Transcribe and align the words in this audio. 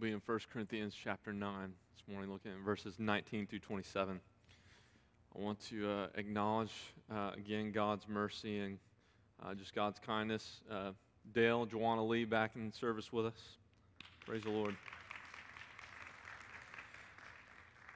We'll 0.00 0.08
be 0.08 0.14
in 0.14 0.22
1 0.24 0.38
Corinthians 0.50 0.94
chapter 0.94 1.30
9 1.30 1.72
this 1.94 2.02
morning, 2.08 2.32
looking 2.32 2.52
at 2.52 2.58
verses 2.58 2.94
19 2.98 3.46
through 3.46 3.58
27. 3.58 4.18
I 5.36 5.38
want 5.38 5.60
to 5.68 5.90
uh, 5.90 6.06
acknowledge 6.14 6.72
uh, 7.12 7.32
again 7.36 7.70
God's 7.70 8.08
mercy 8.08 8.60
and 8.60 8.78
uh, 9.44 9.52
just 9.52 9.74
God's 9.74 9.98
kindness. 9.98 10.62
Uh, 10.70 10.92
Dale, 11.34 11.66
Joanna 11.66 12.02
Lee 12.02 12.24
back 12.24 12.52
in 12.56 12.72
service 12.72 13.12
with 13.12 13.26
us. 13.26 13.58
Praise 14.24 14.42
the 14.44 14.50
Lord. 14.50 14.74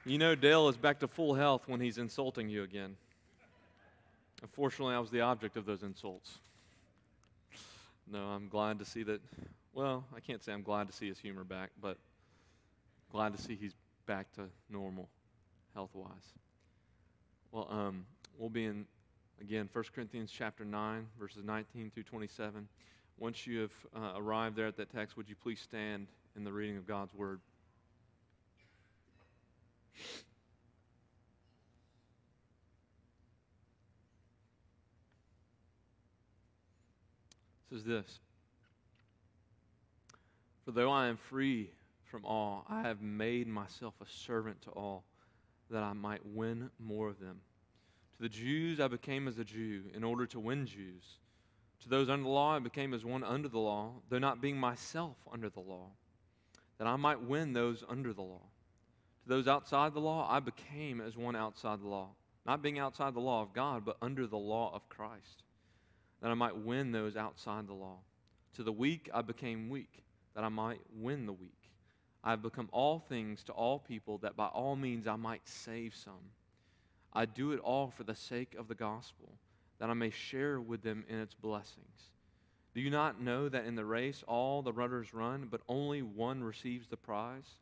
You 0.05 0.19
know, 0.19 0.35
Dale 0.35 0.69
is 0.69 0.77
back 0.77 0.99
to 0.99 1.07
full 1.07 1.33
health 1.33 1.67
when 1.67 1.81
he's 1.81 1.97
insulting 1.97 2.49
you 2.49 2.61
again. 2.61 2.95
Unfortunately, 4.43 4.93
I 4.93 4.99
was 4.99 5.09
the 5.09 5.21
object 5.21 5.57
of 5.57 5.65
those 5.65 5.81
insults. 5.81 6.37
No, 8.11 8.19
I'm 8.19 8.47
glad 8.47 8.77
to 8.77 8.85
see 8.85 9.01
that. 9.03 9.21
Well, 9.75 10.05
I 10.15 10.21
can't 10.21 10.41
say 10.41 10.53
I'm 10.53 10.63
glad 10.63 10.87
to 10.87 10.93
see 10.93 11.09
his 11.09 11.19
humor 11.19 11.43
back, 11.43 11.69
but 11.81 11.97
glad 13.11 13.35
to 13.35 13.41
see 13.41 13.57
he's 13.59 13.75
back 14.05 14.31
to 14.35 14.43
normal 14.69 15.09
health 15.73 15.89
wise. 15.93 16.33
Well, 17.51 17.67
um, 17.69 18.05
we'll 18.37 18.49
be 18.49 18.63
in, 18.63 18.85
again, 19.41 19.67
1 19.73 19.83
Corinthians 19.93 20.31
chapter 20.31 20.63
9, 20.63 21.07
verses 21.19 21.43
19 21.43 21.91
through 21.93 22.03
27. 22.03 22.69
Once 23.19 23.45
you 23.45 23.59
have 23.59 23.73
uh, 23.93 24.13
arrived 24.15 24.55
there 24.55 24.67
at 24.67 24.77
that 24.77 24.93
text, 24.93 25.17
would 25.17 25.27
you 25.27 25.35
please 25.35 25.59
stand 25.59 26.07
in 26.37 26.45
the 26.45 26.53
reading 26.53 26.77
of 26.77 26.87
God's 26.87 27.13
word? 27.13 27.41
says 37.69 37.83
this 37.83 38.19
For 40.65 40.71
though 40.71 40.91
I 40.91 41.07
am 41.07 41.17
free 41.17 41.69
from 42.03 42.25
all, 42.25 42.65
I 42.67 42.81
have 42.81 43.01
made 43.01 43.47
myself 43.47 43.93
a 44.01 44.09
servant 44.09 44.63
to 44.63 44.71
all, 44.71 45.03
that 45.69 45.83
I 45.83 45.93
might 45.93 46.25
win 46.25 46.71
more 46.79 47.07
of 47.07 47.19
them. 47.19 47.41
To 48.15 48.23
the 48.23 48.29
Jews 48.29 48.79
I 48.79 48.87
became 48.87 49.27
as 49.27 49.37
a 49.37 49.43
Jew, 49.43 49.83
in 49.93 50.03
order 50.03 50.25
to 50.25 50.39
win 50.39 50.65
Jews. 50.65 51.19
To 51.81 51.89
those 51.89 52.09
under 52.09 52.23
the 52.23 52.29
law 52.29 52.55
I 52.55 52.59
became 52.59 52.93
as 52.93 53.05
one 53.05 53.23
under 53.23 53.47
the 53.47 53.59
law, 53.59 53.93
though 54.09 54.17
not 54.17 54.41
being 54.41 54.57
myself 54.57 55.17
under 55.31 55.49
the 55.49 55.59
law, 55.59 55.91
that 56.79 56.87
I 56.87 56.95
might 56.95 57.21
win 57.21 57.53
those 57.53 57.83
under 57.87 58.11
the 58.11 58.23
law. 58.23 58.41
To 59.23 59.29
those 59.29 59.47
outside 59.47 59.93
the 59.93 60.01
law 60.01 60.27
I 60.29 60.39
became 60.39 60.99
as 60.99 61.15
one 61.15 61.35
outside 61.35 61.81
the 61.81 61.87
law, 61.87 62.09
not 62.45 62.63
being 62.63 62.79
outside 62.79 63.13
the 63.13 63.19
law 63.19 63.43
of 63.43 63.53
God, 63.53 63.85
but 63.85 63.97
under 64.01 64.25
the 64.25 64.37
law 64.37 64.73
of 64.73 64.89
Christ 64.89 65.43
that 66.21 66.31
I 66.31 66.33
might 66.33 66.57
win 66.57 66.91
those 66.91 67.15
outside 67.15 67.67
the 67.67 67.73
law. 67.73 67.99
To 68.55 68.63
the 68.63 68.71
weak 68.71 69.09
I 69.13 69.21
became 69.21 69.69
weak, 69.69 70.04
that 70.35 70.43
I 70.43 70.49
might 70.49 70.81
win 70.93 71.25
the 71.25 71.33
weak. 71.33 71.71
I 72.23 72.31
have 72.31 72.41
become 72.41 72.69
all 72.71 72.99
things 72.99 73.43
to 73.45 73.51
all 73.51 73.79
people, 73.79 74.17
that 74.19 74.35
by 74.35 74.47
all 74.47 74.75
means 74.75 75.07
I 75.07 75.15
might 75.15 75.47
save 75.47 75.95
some. 75.95 76.31
I 77.13 77.25
do 77.25 77.51
it 77.51 77.59
all 77.59 77.89
for 77.95 78.03
the 78.03 78.15
sake 78.15 78.55
of 78.57 78.67
the 78.67 78.75
gospel, 78.75 79.33
that 79.79 79.89
I 79.89 79.93
may 79.93 80.09
share 80.09 80.59
with 80.59 80.81
them 80.81 81.05
in 81.07 81.19
its 81.19 81.33
blessings. 81.33 82.11
Do 82.73 82.81
you 82.81 82.89
not 82.89 83.21
know 83.21 83.47
that 83.47 83.65
in 83.65 83.75
the 83.75 83.85
race 83.85 84.23
all 84.27 84.61
the 84.61 84.73
runners 84.73 85.13
run, 85.13 85.47
but 85.49 85.61
only 85.69 86.01
one 86.01 86.43
receives 86.43 86.87
the 86.87 86.97
prize? 86.97 87.57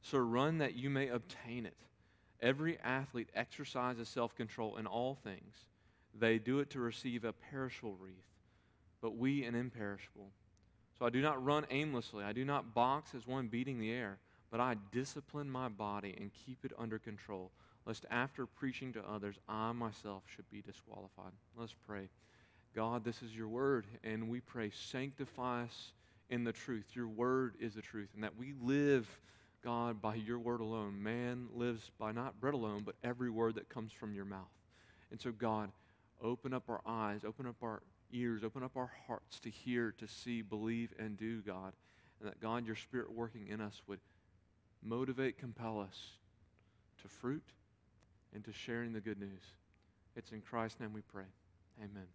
So 0.00 0.18
run 0.18 0.58
that 0.58 0.74
you 0.74 0.88
may 0.88 1.08
obtain 1.08 1.66
it. 1.66 1.76
Every 2.40 2.78
athlete 2.80 3.28
exercises 3.34 4.08
self 4.08 4.34
control 4.34 4.76
in 4.76 4.86
all 4.86 5.16
things. 5.16 5.66
They 6.18 6.38
do 6.38 6.60
it 6.60 6.70
to 6.70 6.80
receive 6.80 7.24
a 7.24 7.32
perishable 7.32 7.96
wreath, 7.98 8.14
but 9.02 9.16
we 9.16 9.44
an 9.44 9.54
imperishable. 9.54 10.30
So 10.98 11.06
I 11.06 11.10
do 11.10 11.20
not 11.20 11.44
run 11.44 11.66
aimlessly. 11.70 12.24
I 12.24 12.32
do 12.32 12.44
not 12.44 12.74
box 12.74 13.14
as 13.14 13.26
one 13.26 13.48
beating 13.48 13.78
the 13.78 13.90
air, 13.90 14.18
but 14.50 14.60
I 14.60 14.76
discipline 14.92 15.50
my 15.50 15.68
body 15.68 16.14
and 16.18 16.30
keep 16.46 16.64
it 16.64 16.72
under 16.78 16.98
control, 16.98 17.50
lest 17.86 18.06
after 18.10 18.46
preaching 18.46 18.92
to 18.92 19.08
others, 19.08 19.36
I 19.48 19.72
myself 19.72 20.22
should 20.26 20.48
be 20.50 20.62
disqualified. 20.62 21.32
Let's 21.56 21.74
pray. 21.86 22.08
God, 22.74 23.04
this 23.04 23.22
is 23.22 23.34
your 23.34 23.48
word, 23.48 23.86
and 24.02 24.28
we 24.28 24.40
pray, 24.40 24.70
sanctify 24.70 25.64
us 25.64 25.92
in 26.30 26.44
the 26.44 26.52
truth. 26.52 26.86
Your 26.94 27.08
word 27.08 27.54
is 27.60 27.74
the 27.74 27.82
truth, 27.82 28.08
and 28.14 28.24
that 28.24 28.36
we 28.36 28.54
live, 28.62 29.08
God, 29.62 30.00
by 30.00 30.16
your 30.16 30.38
word 30.38 30.60
alone. 30.60 31.02
Man 31.02 31.48
lives 31.54 31.90
by 31.98 32.12
not 32.12 32.40
bread 32.40 32.54
alone, 32.54 32.82
but 32.84 32.96
every 33.04 33.30
word 33.30 33.56
that 33.56 33.68
comes 33.68 33.92
from 33.92 34.14
your 34.14 34.24
mouth. 34.24 34.50
And 35.10 35.20
so, 35.20 35.30
God, 35.30 35.70
Open 36.22 36.54
up 36.54 36.70
our 36.70 36.80
eyes, 36.86 37.20
open 37.24 37.46
up 37.46 37.56
our 37.62 37.82
ears, 38.14 38.42
open 38.44 38.62
up 38.62 38.76
our 38.76 38.90
hearts 39.06 39.40
to 39.40 39.50
hear, 39.50 39.92
to 39.98 40.08
see, 40.08 40.40
believe, 40.40 40.94
and 40.98 41.16
do, 41.16 41.42
God. 41.42 41.72
And 42.20 42.30
that, 42.30 42.40
God, 42.40 42.66
your 42.66 42.76
Spirit 42.76 43.12
working 43.12 43.48
in 43.48 43.60
us 43.60 43.82
would 43.86 44.00
motivate, 44.82 45.38
compel 45.38 45.80
us 45.80 46.12
to 47.02 47.08
fruit 47.08 47.44
and 48.34 48.44
to 48.44 48.52
sharing 48.52 48.92
the 48.92 49.00
good 49.00 49.18
news. 49.18 49.42
It's 50.16 50.30
in 50.32 50.40
Christ's 50.40 50.80
name 50.80 50.92
we 50.92 51.02
pray. 51.02 51.24
Amen. 51.78 52.06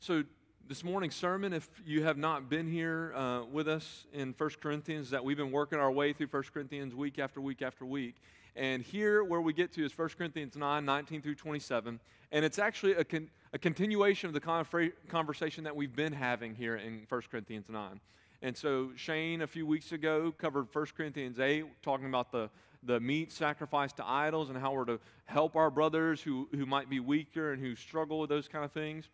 So, 0.00 0.24
this 0.68 0.82
morning's 0.82 1.14
sermon, 1.14 1.52
if 1.52 1.68
you 1.86 2.02
have 2.02 2.18
not 2.18 2.48
been 2.48 2.66
here 2.66 3.14
uh, 3.14 3.44
with 3.44 3.68
us 3.68 4.04
in 4.12 4.34
1 4.36 4.50
Corinthians, 4.60 5.10
that 5.10 5.24
we've 5.24 5.36
been 5.36 5.52
working 5.52 5.78
our 5.78 5.92
way 5.92 6.12
through 6.12 6.26
1 6.26 6.42
Corinthians 6.52 6.92
week 6.92 7.20
after 7.20 7.40
week 7.40 7.62
after 7.62 7.86
week. 7.86 8.16
And 8.56 8.82
here, 8.82 9.22
where 9.22 9.40
we 9.40 9.52
get 9.52 9.72
to 9.74 9.84
is 9.84 9.96
1 9.96 10.08
Corinthians 10.16 10.56
9 10.56 10.84
19 10.84 11.22
through 11.22 11.34
27. 11.34 12.00
And 12.32 12.44
it's 12.44 12.58
actually 12.58 12.94
a, 12.94 13.04
con- 13.04 13.28
a 13.52 13.58
continuation 13.58 14.28
of 14.28 14.34
the 14.34 14.90
conversation 15.08 15.64
that 15.64 15.76
we've 15.76 15.94
been 15.94 16.12
having 16.12 16.54
here 16.54 16.76
in 16.76 17.06
1 17.08 17.22
Corinthians 17.30 17.68
9. 17.68 18.00
And 18.42 18.56
so, 18.56 18.90
Shane, 18.96 19.42
a 19.42 19.46
few 19.46 19.66
weeks 19.66 19.92
ago, 19.92 20.32
covered 20.36 20.66
1 20.72 20.86
Corinthians 20.96 21.38
8, 21.38 21.64
talking 21.82 22.06
about 22.06 22.32
the, 22.32 22.50
the 22.82 22.98
meat 22.98 23.30
sacrificed 23.30 23.96
to 23.98 24.06
idols 24.06 24.48
and 24.48 24.58
how 24.58 24.72
we're 24.72 24.84
to 24.86 25.00
help 25.26 25.54
our 25.54 25.70
brothers 25.70 26.22
who, 26.22 26.48
who 26.52 26.66
might 26.66 26.88
be 26.88 27.00
weaker 27.00 27.52
and 27.52 27.62
who 27.62 27.74
struggle 27.74 28.20
with 28.20 28.30
those 28.30 28.48
kind 28.48 28.64
of 28.64 28.72
things. 28.72 29.08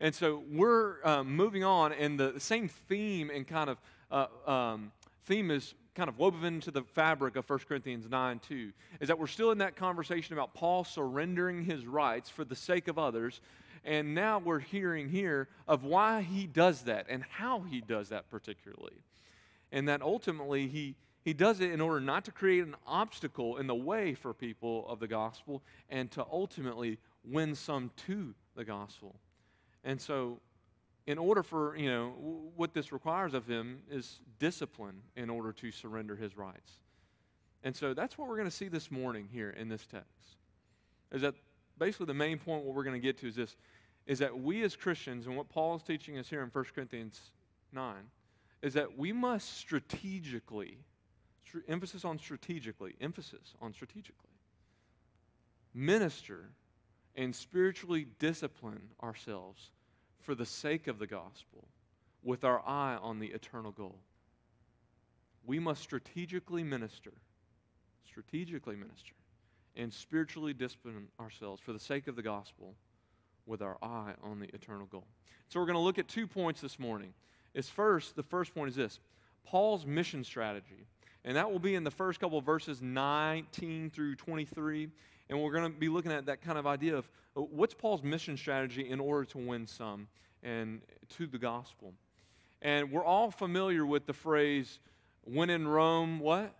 And 0.00 0.14
so, 0.14 0.42
we're 0.50 1.04
um, 1.04 1.34
moving 1.34 1.64
on, 1.64 1.92
and 1.92 2.18
the, 2.18 2.32
the, 2.32 2.40
same 2.40 2.68
theme 2.68 3.30
and 3.30 3.46
kind 3.46 3.70
of 3.70 3.78
uh, 4.10 4.50
um, 4.50 4.92
theme 5.28 5.50
is 5.50 5.74
kind 5.94 6.08
of 6.08 6.18
woven 6.18 6.42
into 6.42 6.70
the 6.70 6.82
fabric 6.82 7.36
of 7.36 7.48
1 7.48 7.58
Corinthians 7.68 8.08
9 8.08 8.40
2 8.48 8.72
is 9.00 9.08
that 9.08 9.18
we're 9.18 9.26
still 9.26 9.50
in 9.50 9.58
that 9.58 9.76
conversation 9.76 10.32
about 10.32 10.54
Paul 10.54 10.84
surrendering 10.84 11.64
his 11.64 11.86
rights 11.86 12.30
for 12.30 12.44
the 12.44 12.56
sake 12.56 12.88
of 12.88 12.98
others. 12.98 13.42
And 13.84 14.14
now 14.14 14.38
we're 14.38 14.58
hearing 14.58 15.10
here 15.10 15.48
of 15.66 15.84
why 15.84 16.22
he 16.22 16.46
does 16.46 16.82
that 16.82 17.06
and 17.10 17.22
how 17.22 17.60
he 17.60 17.80
does 17.80 18.08
that 18.08 18.30
particularly. 18.30 19.02
And 19.70 19.86
that 19.88 20.00
ultimately 20.00 20.66
he, 20.66 20.96
he 21.24 21.34
does 21.34 21.60
it 21.60 21.70
in 21.72 21.80
order 21.80 22.00
not 22.00 22.24
to 22.24 22.32
create 22.32 22.64
an 22.64 22.74
obstacle 22.86 23.58
in 23.58 23.66
the 23.66 23.74
way 23.74 24.14
for 24.14 24.32
people 24.32 24.88
of 24.88 25.00
the 25.00 25.08
gospel 25.08 25.62
and 25.90 26.10
to 26.12 26.24
ultimately 26.32 26.98
win 27.22 27.54
some 27.54 27.90
to 28.06 28.34
the 28.56 28.64
gospel. 28.64 29.16
And 29.84 30.00
so 30.00 30.40
in 31.08 31.16
order 31.16 31.42
for, 31.42 31.74
you 31.74 31.88
know, 31.88 32.10
what 32.54 32.74
this 32.74 32.92
requires 32.92 33.32
of 33.32 33.46
him 33.46 33.78
is 33.90 34.20
discipline 34.38 35.00
in 35.16 35.30
order 35.30 35.52
to 35.52 35.72
surrender 35.72 36.14
his 36.14 36.36
rights. 36.36 36.80
And 37.64 37.74
so 37.74 37.94
that's 37.94 38.18
what 38.18 38.28
we're 38.28 38.36
going 38.36 38.50
to 38.50 38.54
see 38.54 38.68
this 38.68 38.90
morning 38.90 39.26
here 39.32 39.48
in 39.48 39.70
this 39.70 39.86
text. 39.86 40.36
Is 41.10 41.22
that 41.22 41.34
basically 41.78 42.04
the 42.04 42.14
main 42.14 42.36
point 42.36 42.66
what 42.66 42.74
we're 42.74 42.84
going 42.84 43.00
to 43.00 43.04
get 43.04 43.16
to 43.20 43.28
is 43.28 43.36
this 43.36 43.56
is 44.06 44.18
that 44.18 44.38
we 44.38 44.62
as 44.62 44.76
Christians 44.76 45.26
and 45.26 45.34
what 45.34 45.48
Paul 45.48 45.76
is 45.76 45.82
teaching 45.82 46.18
us 46.18 46.28
here 46.28 46.42
in 46.42 46.48
1 46.48 46.64
Corinthians 46.74 47.30
9 47.72 47.94
is 48.60 48.74
that 48.74 48.98
we 48.98 49.12
must 49.12 49.56
strategically 49.56 50.78
emphasis 51.68 52.04
on 52.04 52.18
strategically, 52.18 52.94
emphasis 53.00 53.54
on 53.62 53.72
strategically 53.72 54.30
minister 55.74 56.50
and 57.16 57.34
spiritually 57.34 58.06
discipline 58.18 58.88
ourselves 59.02 59.70
for 60.20 60.34
the 60.34 60.46
sake 60.46 60.86
of 60.86 60.98
the 60.98 61.06
gospel 61.06 61.68
with 62.22 62.44
our 62.44 62.60
eye 62.66 62.98
on 63.00 63.18
the 63.18 63.28
eternal 63.28 63.72
goal. 63.72 63.98
We 65.44 65.58
must 65.58 65.82
strategically 65.82 66.62
minister, 66.62 67.12
strategically 68.06 68.76
minister, 68.76 69.14
and 69.76 69.92
spiritually 69.92 70.52
discipline 70.52 71.08
ourselves 71.20 71.60
for 71.60 71.72
the 71.72 71.78
sake 71.78 72.08
of 72.08 72.16
the 72.16 72.22
gospel 72.22 72.74
with 73.46 73.62
our 73.62 73.78
eye 73.82 74.12
on 74.22 74.40
the 74.40 74.48
eternal 74.54 74.86
goal. 74.86 75.06
So 75.48 75.58
we're 75.58 75.66
going 75.66 75.76
to 75.76 75.80
look 75.80 75.98
at 75.98 76.08
two 76.08 76.26
points 76.26 76.60
this 76.60 76.78
morning. 76.78 77.14
Is 77.54 77.68
first, 77.68 78.14
the 78.14 78.22
first 78.22 78.54
point 78.54 78.68
is 78.68 78.76
this 78.76 79.00
Paul's 79.44 79.86
mission 79.86 80.22
strategy. 80.22 80.86
And 81.24 81.36
that 81.36 81.50
will 81.50 81.58
be 81.58 81.74
in 81.74 81.84
the 81.84 81.90
first 81.90 82.20
couple 82.20 82.40
verses 82.40 82.80
19 82.80 83.90
through 83.90 84.16
23. 84.16 84.88
And 85.28 85.42
we're 85.42 85.52
going 85.52 85.72
to 85.72 85.78
be 85.78 85.88
looking 85.88 86.12
at 86.12 86.26
that 86.26 86.40
kind 86.40 86.58
of 86.58 86.66
idea 86.66 86.96
of 86.96 87.08
uh, 87.36 87.42
what's 87.42 87.74
Paul's 87.74 88.02
mission 88.02 88.36
strategy 88.36 88.88
in 88.88 89.00
order 89.00 89.24
to 89.26 89.38
win 89.38 89.66
some 89.66 90.08
and 90.42 90.80
to 91.16 91.26
the 91.26 91.38
gospel. 91.38 91.92
And 92.62 92.90
we're 92.90 93.04
all 93.04 93.30
familiar 93.30 93.86
with 93.86 94.06
the 94.06 94.12
phrase, 94.12 94.80
when 95.24 95.50
in 95.50 95.68
Rome, 95.68 96.20
what? 96.20 96.54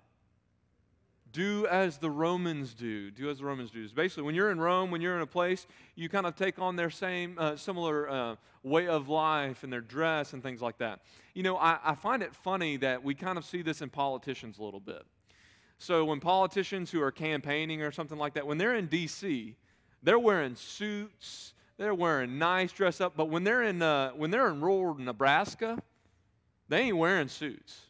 do 1.32 1.66
as 1.66 1.98
the 1.98 2.10
Romans 2.10 2.74
do. 2.74 3.10
Do 3.10 3.30
as 3.30 3.38
the 3.38 3.44
Romans 3.44 3.70
do. 3.70 3.82
It's 3.82 3.92
basically, 3.92 4.24
when 4.24 4.34
you're 4.34 4.50
in 4.50 4.60
Rome, 4.60 4.90
when 4.90 5.00
you're 5.00 5.16
in 5.16 5.22
a 5.22 5.26
place, 5.26 5.66
you 5.94 6.08
kind 6.08 6.26
of 6.26 6.34
take 6.36 6.58
on 6.58 6.76
their 6.76 6.90
same, 6.90 7.36
uh, 7.38 7.56
similar 7.56 8.08
uh, 8.08 8.36
way 8.62 8.88
of 8.88 9.08
life 9.08 9.62
and 9.62 9.72
their 9.72 9.80
dress 9.80 10.32
and 10.32 10.42
things 10.42 10.60
like 10.60 10.78
that. 10.78 11.00
You 11.34 11.42
know, 11.42 11.56
I, 11.56 11.78
I 11.84 11.94
find 11.94 12.22
it 12.22 12.34
funny 12.34 12.76
that 12.78 13.04
we 13.04 13.14
kind 13.14 13.38
of 13.38 13.44
see 13.44 13.62
this 13.62 13.82
in 13.82 13.90
politicians 13.90 14.58
a 14.58 14.62
little 14.62 14.80
bit. 14.80 15.02
So 15.78 16.04
when 16.04 16.20
politicians 16.20 16.90
who 16.90 17.00
are 17.00 17.12
campaigning 17.12 17.82
or 17.82 17.92
something 17.92 18.18
like 18.18 18.34
that, 18.34 18.46
when 18.46 18.58
they're 18.58 18.74
in 18.74 18.86
D.C., 18.86 19.54
they're 20.02 20.18
wearing 20.18 20.56
suits, 20.56 21.54
they're 21.76 21.94
wearing 21.94 22.38
nice 22.38 22.72
dress 22.72 23.00
up, 23.00 23.14
but 23.16 23.26
when 23.26 23.44
they're 23.44 23.62
in, 23.62 23.80
uh, 23.80 24.10
when 24.10 24.30
they're 24.30 24.48
in 24.48 24.60
rural 24.60 24.94
Nebraska, 24.94 25.80
they 26.68 26.80
ain't 26.80 26.96
wearing 26.96 27.28
suits. 27.28 27.80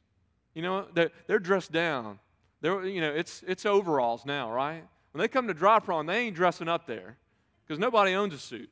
You 0.55 0.63
know, 0.63 0.87
they're, 0.93 1.11
they're 1.27 1.39
dressed 1.39 1.73
down. 1.73 2.19
They're, 2.61 2.85
you 2.85 3.01
know, 3.01 3.13
it's, 3.13 3.43
it's 3.47 3.65
overalls 3.65 4.27
now, 4.27 4.53
right? 4.53 4.85
When 5.13 5.21
they 5.21 5.29
come 5.29 5.49
to 5.49 5.55
Dry 5.55 5.79
Prong, 5.79 6.07
they 6.07 6.19
ain't 6.19 6.37
dressing 6.37 6.69
up 6.69 6.87
there 6.87 7.17
because 7.67 7.79
nobody 7.79 8.15
owns 8.15 8.35
a 8.35 8.39
suit. 8.39 8.71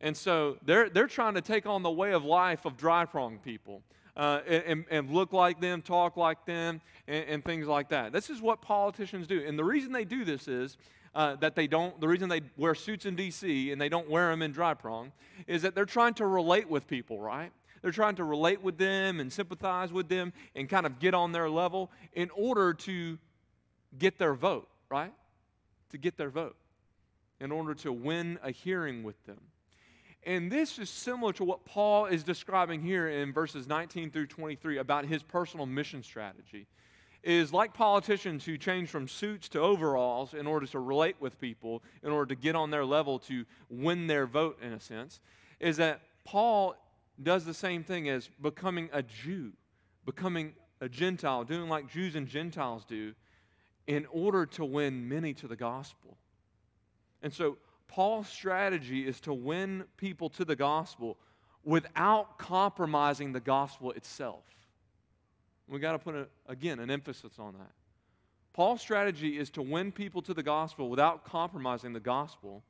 And 0.00 0.16
so 0.16 0.56
they're, 0.64 0.88
they're 0.88 1.06
trying 1.06 1.34
to 1.34 1.40
take 1.40 1.66
on 1.66 1.82
the 1.82 1.90
way 1.90 2.12
of 2.12 2.24
life 2.24 2.64
of 2.64 2.76
Dry 2.76 3.04
Prong 3.04 3.38
people 3.38 3.82
uh, 4.16 4.40
and, 4.46 4.84
and 4.90 5.10
look 5.10 5.32
like 5.32 5.60
them, 5.60 5.80
talk 5.80 6.16
like 6.16 6.44
them, 6.44 6.80
and, 7.08 7.24
and, 7.28 7.44
things 7.44 7.66
like 7.66 7.88
that. 7.88 8.12
This 8.12 8.28
is 8.28 8.42
what 8.42 8.60
politicians 8.60 9.26
do. 9.26 9.42
And 9.46 9.58
the 9.58 9.64
reason 9.64 9.92
they 9.92 10.04
do 10.04 10.24
this 10.24 10.48
is 10.48 10.76
uh, 11.14 11.36
that 11.36 11.54
they 11.54 11.66
don't, 11.66 11.98
the 12.00 12.08
reason 12.08 12.28
they 12.28 12.42
wear 12.56 12.74
suits 12.74 13.06
in 13.06 13.16
D.C. 13.16 13.72
and 13.72 13.80
they 13.80 13.88
don't 13.88 14.10
wear 14.10 14.30
them 14.30 14.42
in 14.42 14.52
Dry 14.52 14.74
Prong 14.74 15.12
is 15.46 15.62
that 15.62 15.74
they're 15.74 15.86
trying 15.86 16.14
to 16.14 16.26
relate 16.26 16.68
with 16.68 16.86
people, 16.86 17.20
right? 17.20 17.52
They're 17.80 17.90
trying 17.90 18.16
to 18.16 18.24
relate 18.24 18.62
with 18.62 18.78
them 18.78 19.18
and 19.18 19.32
sympathize 19.32 19.92
with 19.92 20.08
them 20.08 20.32
and 20.54 20.68
kind 20.68 20.86
of 20.86 20.98
get 20.98 21.14
on 21.14 21.32
their 21.32 21.50
level 21.50 21.90
in 22.12 22.30
order 22.30 22.74
to 22.74 23.18
get 23.98 24.18
their 24.18 24.34
vote, 24.34 24.68
right? 24.88 25.12
To 25.90 25.98
get 25.98 26.16
their 26.16 26.30
vote, 26.30 26.56
in 27.40 27.50
order 27.50 27.74
to 27.76 27.92
win 27.92 28.38
a 28.42 28.50
hearing 28.50 29.02
with 29.02 29.22
them. 29.24 29.40
And 30.24 30.52
this 30.52 30.78
is 30.78 30.88
similar 30.88 31.32
to 31.34 31.44
what 31.44 31.64
Paul 31.64 32.06
is 32.06 32.22
describing 32.22 32.80
here 32.80 33.08
in 33.08 33.32
verses 33.32 33.66
19 33.66 34.10
through 34.10 34.28
23 34.28 34.78
about 34.78 35.04
his 35.04 35.22
personal 35.22 35.66
mission 35.66 36.02
strategy. 36.02 36.66
Is 37.24 37.52
like 37.52 37.72
politicians 37.72 38.44
who 38.44 38.58
change 38.58 38.88
from 38.88 39.06
suits 39.06 39.48
to 39.50 39.60
overalls 39.60 40.34
in 40.34 40.46
order 40.46 40.66
to 40.66 40.78
relate 40.80 41.16
with 41.20 41.40
people, 41.40 41.82
in 42.02 42.10
order 42.10 42.34
to 42.34 42.40
get 42.40 42.56
on 42.56 42.70
their 42.70 42.84
level 42.84 43.20
to 43.20 43.44
win 43.68 44.08
their 44.08 44.26
vote, 44.26 44.58
in 44.60 44.72
a 44.72 44.80
sense, 44.80 45.20
is 45.60 45.76
that 45.76 46.00
Paul 46.24 46.74
does 47.22 47.44
the 47.44 47.54
same 47.54 47.84
thing 47.84 48.08
as 48.08 48.28
becoming 48.40 48.90
a 48.92 49.02
Jew, 49.02 49.52
becoming 50.04 50.54
a 50.80 50.88
Gentile, 50.88 51.44
doing 51.44 51.68
like 51.68 51.88
Jews 51.88 52.16
and 52.16 52.26
Gentiles 52.26 52.84
do, 52.84 53.14
in 53.86 54.06
order 54.10 54.44
to 54.46 54.64
win 54.64 55.08
many 55.08 55.32
to 55.34 55.46
the 55.46 55.56
gospel. 55.56 56.16
And 57.22 57.32
so, 57.32 57.56
Paul's 57.92 58.26
strategy 58.26 59.06
is 59.06 59.20
to 59.20 59.34
win 59.34 59.84
people 59.98 60.30
to 60.30 60.46
the 60.46 60.56
gospel 60.56 61.18
without 61.62 62.38
compromising 62.38 63.34
the 63.34 63.40
gospel 63.40 63.90
itself. 63.90 64.44
We 65.68 65.78
got 65.78 65.92
to 65.92 65.98
put, 65.98 66.14
a, 66.14 66.26
again, 66.46 66.80
an 66.80 66.90
emphasis 66.90 67.32
on 67.38 67.52
that. 67.52 67.70
Paul's 68.54 68.80
strategy 68.80 69.38
is 69.38 69.50
to 69.50 69.62
win 69.62 69.92
people 69.92 70.22
to 70.22 70.32
the 70.32 70.42
gospel 70.42 70.88
without 70.88 71.26
compromising 71.26 71.92
the 71.92 72.00
gospel, 72.00 72.62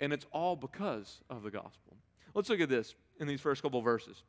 and 0.00 0.14
it's 0.14 0.24
all 0.32 0.56
because 0.56 1.20
of 1.28 1.42
the 1.42 1.50
gospel. 1.50 1.98
Let's 2.32 2.48
look 2.48 2.60
at 2.60 2.70
this 2.70 2.94
in 3.20 3.28
these 3.28 3.42
first 3.42 3.62
couple 3.62 3.82
verses 3.82 4.22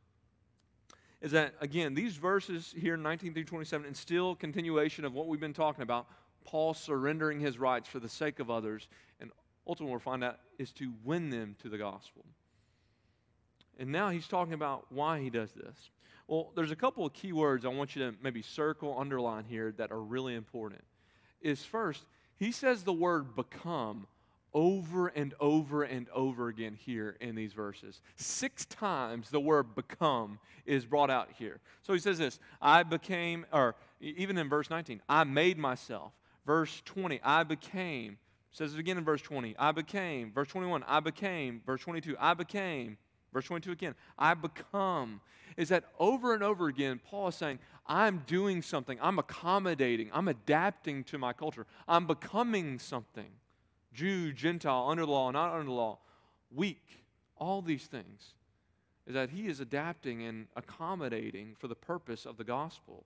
is 1.21 1.31
that, 1.31 1.53
again, 1.61 1.93
these 1.93 2.17
verses 2.17 2.75
here, 2.77 2.97
19 2.97 3.33
through 3.33 3.45
27, 3.45 3.87
instill 3.87 4.35
continuation 4.35 5.05
of 5.05 5.13
what 5.13 5.27
we've 5.27 5.39
been 5.39 5.53
talking 5.53 5.81
about 5.81 6.05
Paul 6.43 6.73
surrendering 6.73 7.39
his 7.39 7.57
rights 7.57 7.87
for 7.87 7.99
the 7.99 8.09
sake 8.09 8.39
of 8.39 8.51
others. 8.51 8.89
And 9.21 9.31
ultimately, 9.67 9.91
we'll 9.91 9.99
find 9.99 10.23
out 10.23 10.39
is 10.57 10.71
to 10.73 10.93
win 11.03 11.29
them 11.29 11.55
to 11.61 11.69
the 11.69 11.77
gospel. 11.77 12.25
And 13.79 13.91
now 13.91 14.09
he's 14.09 14.27
talking 14.27 14.53
about 14.53 14.85
why 14.89 15.19
he 15.19 15.29
does 15.29 15.51
this. 15.51 15.89
Well, 16.27 16.51
there's 16.55 16.71
a 16.71 16.75
couple 16.75 17.05
of 17.05 17.13
key 17.13 17.33
words 17.33 17.65
I 17.65 17.69
want 17.69 17.95
you 17.95 18.11
to 18.11 18.17
maybe 18.21 18.41
circle, 18.41 18.95
underline 18.97 19.45
here 19.45 19.73
that 19.77 19.91
are 19.91 20.01
really 20.01 20.35
important. 20.35 20.83
Is 21.41 21.63
first, 21.63 22.05
he 22.37 22.51
says 22.51 22.83
the 22.83 22.93
word 22.93 23.35
become 23.35 24.07
over 24.53 25.07
and 25.07 25.33
over 25.39 25.83
and 25.83 26.07
over 26.13 26.47
again 26.47 26.75
here 26.75 27.17
in 27.19 27.35
these 27.35 27.53
verses. 27.53 28.01
Six 28.15 28.65
times 28.65 29.29
the 29.29 29.39
word 29.39 29.75
become 29.75 30.39
is 30.65 30.85
brought 30.85 31.09
out 31.09 31.29
here. 31.37 31.59
So 31.81 31.93
he 31.93 31.99
says 31.99 32.17
this 32.17 32.39
I 32.61 32.83
became, 32.83 33.45
or 33.51 33.75
even 33.99 34.37
in 34.37 34.49
verse 34.49 34.69
19, 34.69 35.01
I 35.09 35.23
made 35.23 35.57
myself. 35.57 36.13
Verse 36.45 36.81
20, 36.85 37.21
I 37.23 37.43
became. 37.43 38.17
Says 38.53 38.73
it 38.75 38.79
again 38.79 38.99
in 38.99 39.03
verse 39.03 39.21
20, 39.21 39.55
I 39.57 39.71
became. 39.71 40.31
Verse 40.31 40.47
21, 40.47 40.83
I 40.87 40.99
became. 40.99 41.61
Verse 41.65 41.81
22, 41.81 42.15
I 42.19 42.35
became. 42.35 42.97
Verse 43.33 43.45
22 43.45 43.71
again, 43.71 43.95
I 44.17 44.35
become. 44.35 45.21
Is 45.57 45.69
that 45.69 45.85
over 45.99 46.35
and 46.35 46.43
over 46.43 46.67
again, 46.67 47.01
Paul 47.03 47.29
is 47.29 47.35
saying, 47.35 47.57
I'm 47.87 48.23
doing 48.27 48.61
something, 48.61 48.97
I'm 49.01 49.17
accommodating, 49.17 50.09
I'm 50.13 50.27
adapting 50.27 51.03
to 51.05 51.17
my 51.17 51.33
culture, 51.33 51.65
I'm 51.87 52.05
becoming 52.05 52.79
something. 52.79 53.31
Jew, 53.91 54.31
Gentile, 54.31 54.87
under 54.87 55.05
law, 55.05 55.31
not 55.31 55.53
under 55.53 55.71
law, 55.71 55.99
weak, 56.51 57.03
all 57.37 57.61
these 57.61 57.85
things, 57.85 58.35
is 59.07 59.15
that 59.15 59.31
he 59.31 59.47
is 59.47 59.59
adapting 59.59 60.23
and 60.23 60.47
accommodating 60.55 61.55
for 61.57 61.67
the 61.67 61.75
purpose 61.75 62.25
of 62.25 62.37
the 62.37 62.43
gospel 62.43 63.05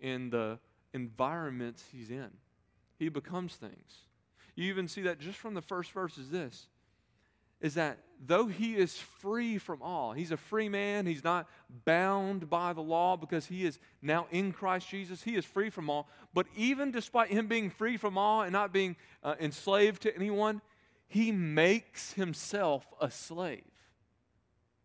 in 0.00 0.30
the 0.30 0.58
environments 0.92 1.84
he's 1.92 2.10
in. 2.10 2.30
He 2.98 3.08
becomes 3.10 3.56
things. 3.56 4.05
You 4.56 4.64
even 4.70 4.88
see 4.88 5.02
that 5.02 5.20
just 5.20 5.38
from 5.38 5.54
the 5.54 5.62
first 5.62 5.92
verse 5.92 6.18
is 6.18 6.30
this 6.30 6.66
is 7.60 7.74
that 7.74 7.98
though 8.24 8.46
he 8.46 8.76
is 8.76 8.96
free 8.96 9.58
from 9.58 9.80
all, 9.82 10.12
he's 10.12 10.30
a 10.30 10.36
free 10.36 10.68
man, 10.68 11.06
he's 11.06 11.24
not 11.24 11.48
bound 11.84 12.50
by 12.50 12.72
the 12.72 12.82
law 12.82 13.16
because 13.16 13.46
he 13.46 13.64
is 13.64 13.78
now 14.02 14.26
in 14.30 14.52
Christ 14.52 14.88
Jesus, 14.88 15.22
he 15.22 15.36
is 15.36 15.44
free 15.44 15.70
from 15.70 15.88
all. 15.88 16.08
But 16.34 16.46
even 16.54 16.90
despite 16.90 17.30
him 17.30 17.46
being 17.46 17.70
free 17.70 17.96
from 17.96 18.18
all 18.18 18.42
and 18.42 18.52
not 18.52 18.72
being 18.72 18.96
uh, 19.22 19.36
enslaved 19.40 20.02
to 20.02 20.14
anyone, 20.14 20.60
he 21.08 21.32
makes 21.32 22.12
himself 22.12 22.86
a 23.00 23.10
slave. 23.10 23.64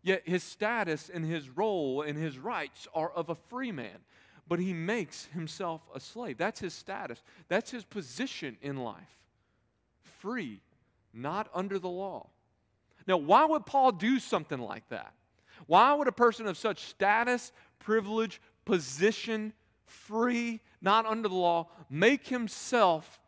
Yet 0.04 0.24
his 0.26 0.44
status 0.44 1.10
and 1.14 1.26
his 1.26 1.50
role 1.50 2.02
and 2.02 2.18
his 2.18 2.38
rights 2.38 2.88
are 2.94 3.12
of 3.12 3.30
a 3.30 3.36
free 3.36 3.72
man, 3.72 4.00
but 4.48 4.60
he 4.60 4.74
makes 4.74 5.26
himself 5.26 5.82
a 5.94 6.00
slave. 6.00 6.38
That's 6.38 6.60
his 6.60 6.74
status, 6.74 7.22
that's 7.50 7.72
his 7.72 7.84
position 7.84 8.58
in 8.62 8.78
life. 8.78 9.21
Free, 10.22 10.62
not 11.14 11.50
under 11.54 11.80
the 11.80 11.90
law. 11.90 12.30
Now, 13.08 13.18
why 13.18 13.46
would 13.46 13.66
Paul 13.66 13.92
do 13.92 14.20
something 14.20 14.60
like 14.60 14.88
that? 14.90 15.14
Why 15.66 15.94
would 15.94 16.08
a 16.08 16.12
person 16.12 16.46
of 16.46 16.58
such 16.58 16.84
status, 16.86 17.52
privilege, 17.80 18.40
position, 18.64 19.54
free, 19.88 20.60
not 20.80 21.08
under 21.08 21.28
the 21.28 21.36
law, 21.36 21.70
make 21.90 22.28
himself 22.28 23.20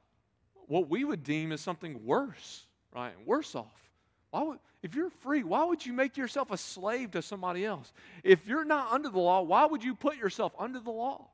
what 0.67 0.87
we 0.87 1.03
would 1.03 1.23
deem 1.23 1.51
as 1.51 1.61
something 1.61 2.05
worse, 2.05 2.67
right? 2.93 3.13
Worse 3.25 3.55
off. 3.55 3.89
Why 4.29 4.43
would, 4.43 4.59
if 4.83 4.93
you're 4.93 5.09
free, 5.09 5.43
why 5.43 5.63
would 5.63 5.83
you 5.85 5.93
make 5.93 6.15
yourself 6.15 6.51
a 6.51 6.57
slave 6.57 7.11
to 7.11 7.21
somebody 7.21 7.65
else? 7.65 7.91
If 8.23 8.47
you're 8.47 8.65
not 8.65 8.91
under 8.91 9.09
the 9.09 9.19
law, 9.19 9.41
why 9.41 9.65
would 9.65 9.83
you 9.83 9.95
put 9.95 10.17
yourself 10.17 10.53
under 10.59 10.79
the 10.79 10.91
law? 10.91 11.27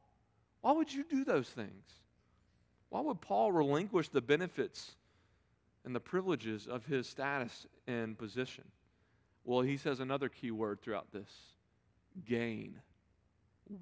Why 0.62 0.72
would 0.72 0.94
you 0.94 1.04
do 1.04 1.26
those 1.26 1.50
things? 1.50 1.84
Why 2.90 3.02
would 3.02 3.22
Paul 3.22 3.52
relinquish 3.52 4.10
the 4.10 4.22
benefits 4.22 4.96
and 5.86 5.96
the 5.96 6.00
privileges 6.00 6.68
of 6.68 6.86
his 6.86 7.08
status 7.08 7.66
and 7.88 8.18
position. 8.18 8.66
Well, 9.44 9.62
he 9.62 9.78
says 9.78 10.00
another 10.00 10.30
key 10.30 10.52
word 10.52 10.82
throughout 10.82 11.12
this 11.12 11.32
gain, 12.26 12.80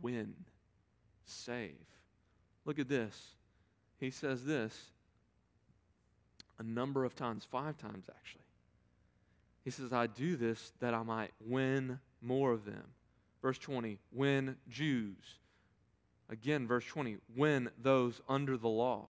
win, 0.02 0.34
save. 1.26 1.86
Look 2.66 2.80
at 2.80 2.90
this. 2.90 3.36
He 4.00 4.12
says 4.12 4.46
this 4.46 4.92
a 6.60 6.64
number 6.64 7.06
of 7.06 7.16
times, 7.16 7.46
five 7.50 7.78
times 7.78 8.06
actually. 8.10 8.42
He 9.64 9.72
says, 9.72 9.92
I 9.92 10.08
do 10.08 10.38
this 10.38 10.72
that 10.80 10.94
I 10.94 11.04
might 11.04 11.32
win 11.46 12.00
more 12.22 12.54
of 12.54 12.66
them. 12.66 12.84
Verse 13.42 13.58
20, 13.58 14.00
win 14.12 14.56
Jews. 14.70 15.40
Again, 16.30 16.68
verse 16.68 16.86
20, 16.86 17.18
win 17.36 17.70
those 17.82 18.22
under 18.28 18.58
the 18.58 18.68
law. 18.68 19.10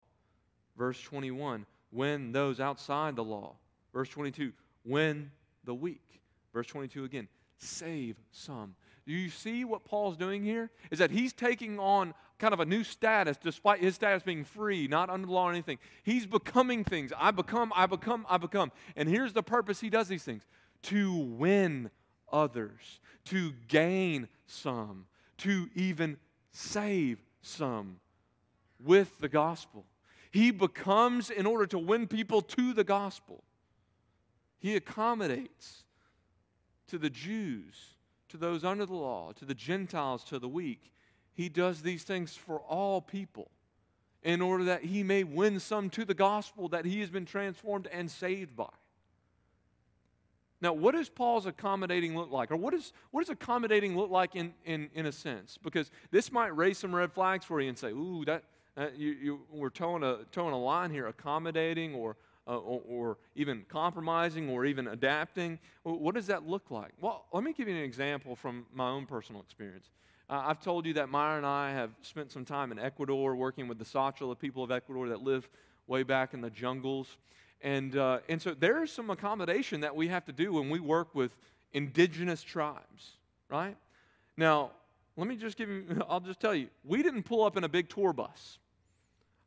Verse 0.77 1.01
21, 1.03 1.67
win 1.97 2.33
those 2.33 2.61
outside 2.61 3.17
the 3.17 3.25
law. 3.25 3.57
Verse 3.93 4.09
22, 4.11 4.53
when 4.85 5.31
the 5.65 5.75
weak. 5.75 6.21
Verse 6.53 6.67
22 6.67 7.05
again, 7.05 7.29
save 7.59 8.17
some. 8.31 8.75
Do 9.07 9.13
you 9.13 9.31
see 9.31 9.65
what 9.65 9.85
Paul's 9.85 10.17
doing 10.17 10.43
here? 10.43 10.71
Is 10.91 10.99
that 10.99 11.11
he's 11.11 11.33
taking 11.33 11.79
on 11.79 12.13
kind 12.39 12.53
of 12.53 12.61
a 12.61 12.65
new 12.65 12.85
status 12.85 13.39
despite 13.43 13.81
his 13.81 13.95
status 13.95 14.23
being 14.23 14.45
free, 14.45 14.89
not 14.89 15.09
under 15.09 15.27
the 15.27 15.33
law 15.33 15.49
or 15.49 15.53
anything. 15.53 15.79
He's 16.03 16.27
becoming 16.27 16.85
things. 16.85 17.13
I 17.17 17.31
become, 17.31 17.73
I 17.75 17.87
become, 17.87 18.27
I 18.29 18.37
become. 18.37 18.73
And 18.95 19.09
here's 19.09 19.33
the 19.33 19.43
purpose 19.43 19.81
he 19.81 19.91
does 19.91 20.09
these 20.09 20.25
things 20.25 20.43
to 20.83 21.13
win 21.13 21.91
others, 22.31 23.01
to 23.27 23.53
gain 23.69 24.29
some, 24.47 25.07
to 25.39 25.69
even 25.75 26.19
save 26.53 27.23
some 27.41 27.97
with 28.85 29.19
the 29.19 29.29
gospel. 29.29 29.85
He 30.37 30.51
becomes 30.51 31.31
in 31.31 31.47
order 31.47 31.65
to 31.69 31.79
win 31.79 32.07
people 32.09 32.43
to 32.43 32.75
the 32.75 32.85
gospel. 32.85 33.43
He 34.59 34.77
accommodates 34.77 35.85
to 36.89 36.99
the 36.99 37.09
Jews, 37.09 37.95
to 38.29 38.37
those 38.37 38.63
under 38.63 38.85
the 38.85 38.93
law, 38.93 39.33
to 39.33 39.47
the 39.47 39.55
Gentiles, 39.55 40.25
to 40.25 40.39
the 40.39 40.47
weak. 40.47 40.93
He 41.33 41.49
does 41.49 41.81
these 41.81 42.03
things 42.03 42.37
for 42.37 42.59
all 42.59 43.01
people 43.01 43.51
in 44.23 44.43
order 44.43 44.65
that 44.65 44.85
he 44.85 45.03
may 45.03 45.25
win 45.25 45.59
some 45.59 45.89
to 45.89 46.05
the 46.05 46.13
gospel 46.13 46.69
that 46.69 46.85
he 46.85 47.01
has 47.01 47.09
been 47.09 47.25
transformed 47.25 47.89
and 47.91 48.11
saved 48.11 48.55
by. 48.55 48.69
Now, 50.61 50.75
what 50.75 50.95
does 50.95 51.09
Paul's 51.09 51.47
accommodating 51.47 52.15
look 52.15 52.31
like? 52.31 52.51
Or 52.51 52.57
what, 52.57 52.75
is, 52.75 52.93
what 53.11 53.23
does 53.23 53.31
accommodating 53.31 53.97
look 53.97 54.11
like 54.11 54.37
in, 54.37 54.53
in, 54.67 54.91
in 54.93 55.07
a 55.07 55.13
sense? 55.13 55.59
Because 55.63 55.91
this 56.11 56.31
might 56.31 56.55
raise 56.55 56.77
some 56.77 56.95
red 56.95 57.11
flags 57.11 57.47
for 57.47 57.59
you 57.59 57.71
and 57.71 57.79
say, 57.79 57.93
ooh, 57.93 58.23
that, 58.27 58.45
that 58.77 58.99
you, 58.99 59.11
you, 59.11 59.41
we're 59.51 59.71
toeing 59.71 60.03
a, 60.03 60.19
toeing 60.33 60.53
a 60.53 60.59
line 60.59 60.91
here, 60.91 61.09
accommodating 61.09 61.95
or, 61.95 62.17
uh, 62.47 62.59
or, 62.59 62.83
or, 62.87 63.19
even 63.35 63.65
compromising 63.69 64.49
or 64.51 64.65
even 64.65 64.89
adapting. 64.89 65.59
What 65.83 66.15
does 66.15 66.27
that 66.29 66.47
look 66.47 66.71
like? 66.71 66.93
Well, 67.01 67.25
let 67.33 67.43
me 67.43 67.53
give 67.53 67.69
you 67.69 67.75
an 67.75 67.83
example 67.83 68.37
from 68.37 68.67
my 68.73 68.89
own 68.89 69.07
personal 69.07 69.41
experience. 69.41 69.91
Uh, 70.29 70.43
I've 70.47 70.61
told 70.61 70.87
you 70.87 70.95
that 70.95 71.09
Myra 71.09 71.39
and 71.39 71.47
I 71.47 71.73
have 71.73 71.91
spent 72.03 72.31
some 72.31 72.45
time 72.45 72.71
in 72.71 72.79
Ecuador 72.79 73.35
working 73.35 73.67
with 73.67 73.79
the 73.79 73.85
Sacha, 73.85 74.27
the 74.27 74.35
people 74.35 74.63
of 74.63 74.71
Ecuador 74.71 75.09
that 75.09 75.23
live 75.23 75.49
way 75.87 76.03
back 76.03 76.35
in 76.35 76.41
the 76.41 76.51
jungles. 76.51 77.17
And, 77.63 77.97
uh, 77.97 78.19
and 78.29 78.41
so 78.43 78.53
there 78.53 78.83
is 78.83 78.93
some 78.93 79.09
accommodation 79.11 79.81
that 79.81 79.97
we 79.97 80.09
have 80.09 80.25
to 80.27 80.33
do 80.33 80.53
when 80.53 80.69
we 80.69 80.81
work 80.81 81.15
with 81.15 81.37
indigenous 81.73 82.43
tribes, 82.43 83.13
right? 83.49 83.77
Now, 84.37 84.73
let 85.17 85.27
me 85.27 85.37
just 85.37 85.57
give 85.57 85.69
you, 85.71 86.03
I'll 86.09 86.21
just 86.21 86.41
tell 86.41 86.55
you, 86.55 86.69
we 86.85 87.03
didn't 87.03 87.23
pull 87.23 87.45
up 87.45 87.57
in 87.57 87.65
a 87.65 87.69
big 87.69 87.89
tour 87.89 88.13
bus. 88.13 88.59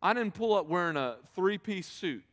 I 0.01 0.13
didn't 0.13 0.33
pull 0.33 0.53
up 0.53 0.67
wearing 0.67 0.95
a 0.95 1.17
three 1.35 1.57
piece 1.57 1.87
suit 1.87 2.23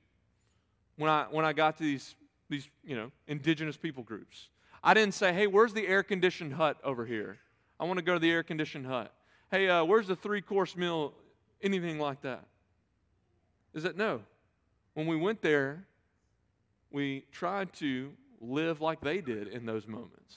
when 0.96 1.10
I, 1.10 1.26
when 1.30 1.44
I 1.44 1.52
got 1.52 1.76
to 1.78 1.82
these, 1.82 2.14
these, 2.48 2.68
you 2.84 2.96
know, 2.96 3.10
indigenous 3.26 3.76
people 3.76 4.02
groups. 4.02 4.48
I 4.82 4.94
didn't 4.94 5.14
say, 5.14 5.32
hey, 5.32 5.46
where's 5.46 5.72
the 5.72 5.86
air 5.86 6.02
conditioned 6.02 6.54
hut 6.54 6.78
over 6.84 7.04
here? 7.04 7.38
I 7.80 7.84
want 7.84 7.98
to 7.98 8.04
go 8.04 8.14
to 8.14 8.20
the 8.20 8.30
air 8.30 8.42
conditioned 8.42 8.86
hut. 8.86 9.12
Hey, 9.50 9.68
uh, 9.68 9.84
where's 9.84 10.06
the 10.06 10.16
three 10.16 10.40
course 10.40 10.76
meal? 10.76 11.12
Anything 11.60 11.98
like 11.98 12.22
that. 12.22 12.44
Is 13.74 13.82
that 13.82 13.96
no? 13.96 14.22
When 14.94 15.06
we 15.06 15.16
went 15.16 15.42
there, 15.42 15.84
we 16.90 17.24
tried 17.32 17.72
to 17.74 18.12
live 18.40 18.80
like 18.80 19.00
they 19.00 19.20
did 19.20 19.48
in 19.48 19.66
those 19.66 19.86
moments 19.86 20.36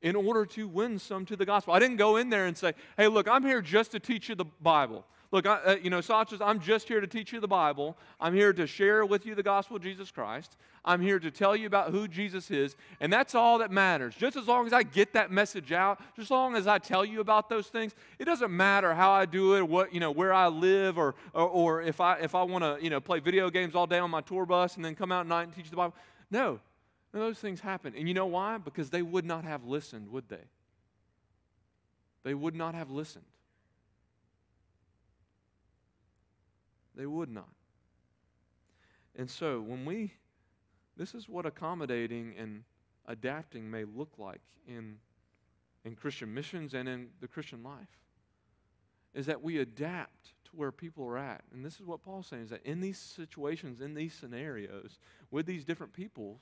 in 0.00 0.16
order 0.16 0.46
to 0.46 0.68
win 0.68 0.98
some 0.98 1.24
to 1.26 1.36
the 1.36 1.44
gospel. 1.44 1.74
I 1.74 1.78
didn't 1.78 1.96
go 1.96 2.16
in 2.16 2.30
there 2.30 2.46
and 2.46 2.56
say, 2.56 2.72
hey, 2.96 3.08
look, 3.08 3.28
I'm 3.28 3.44
here 3.44 3.60
just 3.60 3.92
to 3.92 4.00
teach 4.00 4.28
you 4.28 4.34
the 4.34 4.44
Bible. 4.44 5.04
Look, 5.30 5.46
I, 5.46 5.56
uh, 5.56 5.76
you 5.82 5.90
know, 5.90 5.98
Sachas, 5.98 6.40
I'm 6.40 6.58
just 6.58 6.88
here 6.88 7.02
to 7.02 7.06
teach 7.06 7.34
you 7.34 7.40
the 7.40 7.48
Bible. 7.48 7.98
I'm 8.18 8.32
here 8.32 8.54
to 8.54 8.66
share 8.66 9.04
with 9.04 9.26
you 9.26 9.34
the 9.34 9.42
gospel 9.42 9.76
of 9.76 9.82
Jesus 9.82 10.10
Christ. 10.10 10.56
I'm 10.86 11.02
here 11.02 11.18
to 11.18 11.30
tell 11.30 11.54
you 11.54 11.66
about 11.66 11.90
who 11.90 12.08
Jesus 12.08 12.50
is, 12.50 12.76
and 12.98 13.12
that's 13.12 13.34
all 13.34 13.58
that 13.58 13.70
matters. 13.70 14.14
Just 14.14 14.36
as 14.36 14.48
long 14.48 14.66
as 14.66 14.72
I 14.72 14.84
get 14.84 15.12
that 15.12 15.30
message 15.30 15.70
out, 15.70 16.00
just 16.16 16.28
as 16.28 16.30
long 16.30 16.56
as 16.56 16.66
I 16.66 16.78
tell 16.78 17.04
you 17.04 17.20
about 17.20 17.50
those 17.50 17.66
things, 17.66 17.94
it 18.18 18.24
doesn't 18.24 18.50
matter 18.56 18.94
how 18.94 19.10
I 19.10 19.26
do 19.26 19.56
it, 19.56 19.68
what 19.68 19.92
you 19.92 20.00
know, 20.00 20.10
where 20.10 20.32
I 20.32 20.48
live, 20.48 20.96
or 20.96 21.14
or, 21.34 21.48
or 21.48 21.82
if 21.82 22.00
I 22.00 22.14
if 22.20 22.34
I 22.34 22.42
want 22.44 22.64
to 22.64 22.78
you 22.82 22.88
know 22.88 23.00
play 23.00 23.20
video 23.20 23.50
games 23.50 23.74
all 23.74 23.86
day 23.86 23.98
on 23.98 24.10
my 24.10 24.22
tour 24.22 24.46
bus 24.46 24.76
and 24.76 24.84
then 24.84 24.94
come 24.94 25.12
out 25.12 25.20
at 25.20 25.26
night 25.26 25.42
and 25.42 25.54
teach 25.54 25.68
the 25.68 25.76
Bible. 25.76 25.94
No, 26.30 26.58
those 27.12 27.38
things 27.38 27.60
happen, 27.60 27.92
and 27.94 28.08
you 28.08 28.14
know 28.14 28.26
why? 28.26 28.56
Because 28.56 28.88
they 28.88 29.02
would 29.02 29.26
not 29.26 29.44
have 29.44 29.64
listened, 29.64 30.08
would 30.08 30.30
they? 30.30 30.44
They 32.22 32.32
would 32.32 32.54
not 32.54 32.74
have 32.74 32.90
listened. 32.90 33.24
They 36.98 37.06
would 37.06 37.30
not. 37.30 37.48
And 39.16 39.30
so, 39.30 39.60
when 39.60 39.86
we, 39.86 40.12
this 40.96 41.14
is 41.14 41.28
what 41.28 41.46
accommodating 41.46 42.34
and 42.36 42.64
adapting 43.06 43.70
may 43.70 43.84
look 43.84 44.18
like 44.18 44.40
in, 44.66 44.96
in 45.84 45.94
Christian 45.94 46.34
missions 46.34 46.74
and 46.74 46.88
in 46.88 47.08
the 47.20 47.28
Christian 47.28 47.62
life, 47.62 47.88
is 49.14 49.26
that 49.26 49.42
we 49.42 49.58
adapt 49.58 50.34
to 50.44 50.50
where 50.52 50.72
people 50.72 51.04
are 51.04 51.18
at. 51.18 51.42
And 51.52 51.64
this 51.64 51.76
is 51.76 51.86
what 51.86 52.02
Paul's 52.02 52.26
saying 52.26 52.42
is 52.44 52.50
that 52.50 52.66
in 52.66 52.80
these 52.80 52.98
situations, 52.98 53.80
in 53.80 53.94
these 53.94 54.12
scenarios, 54.12 54.98
with 55.30 55.46
these 55.46 55.64
different 55.64 55.92
people, 55.92 56.40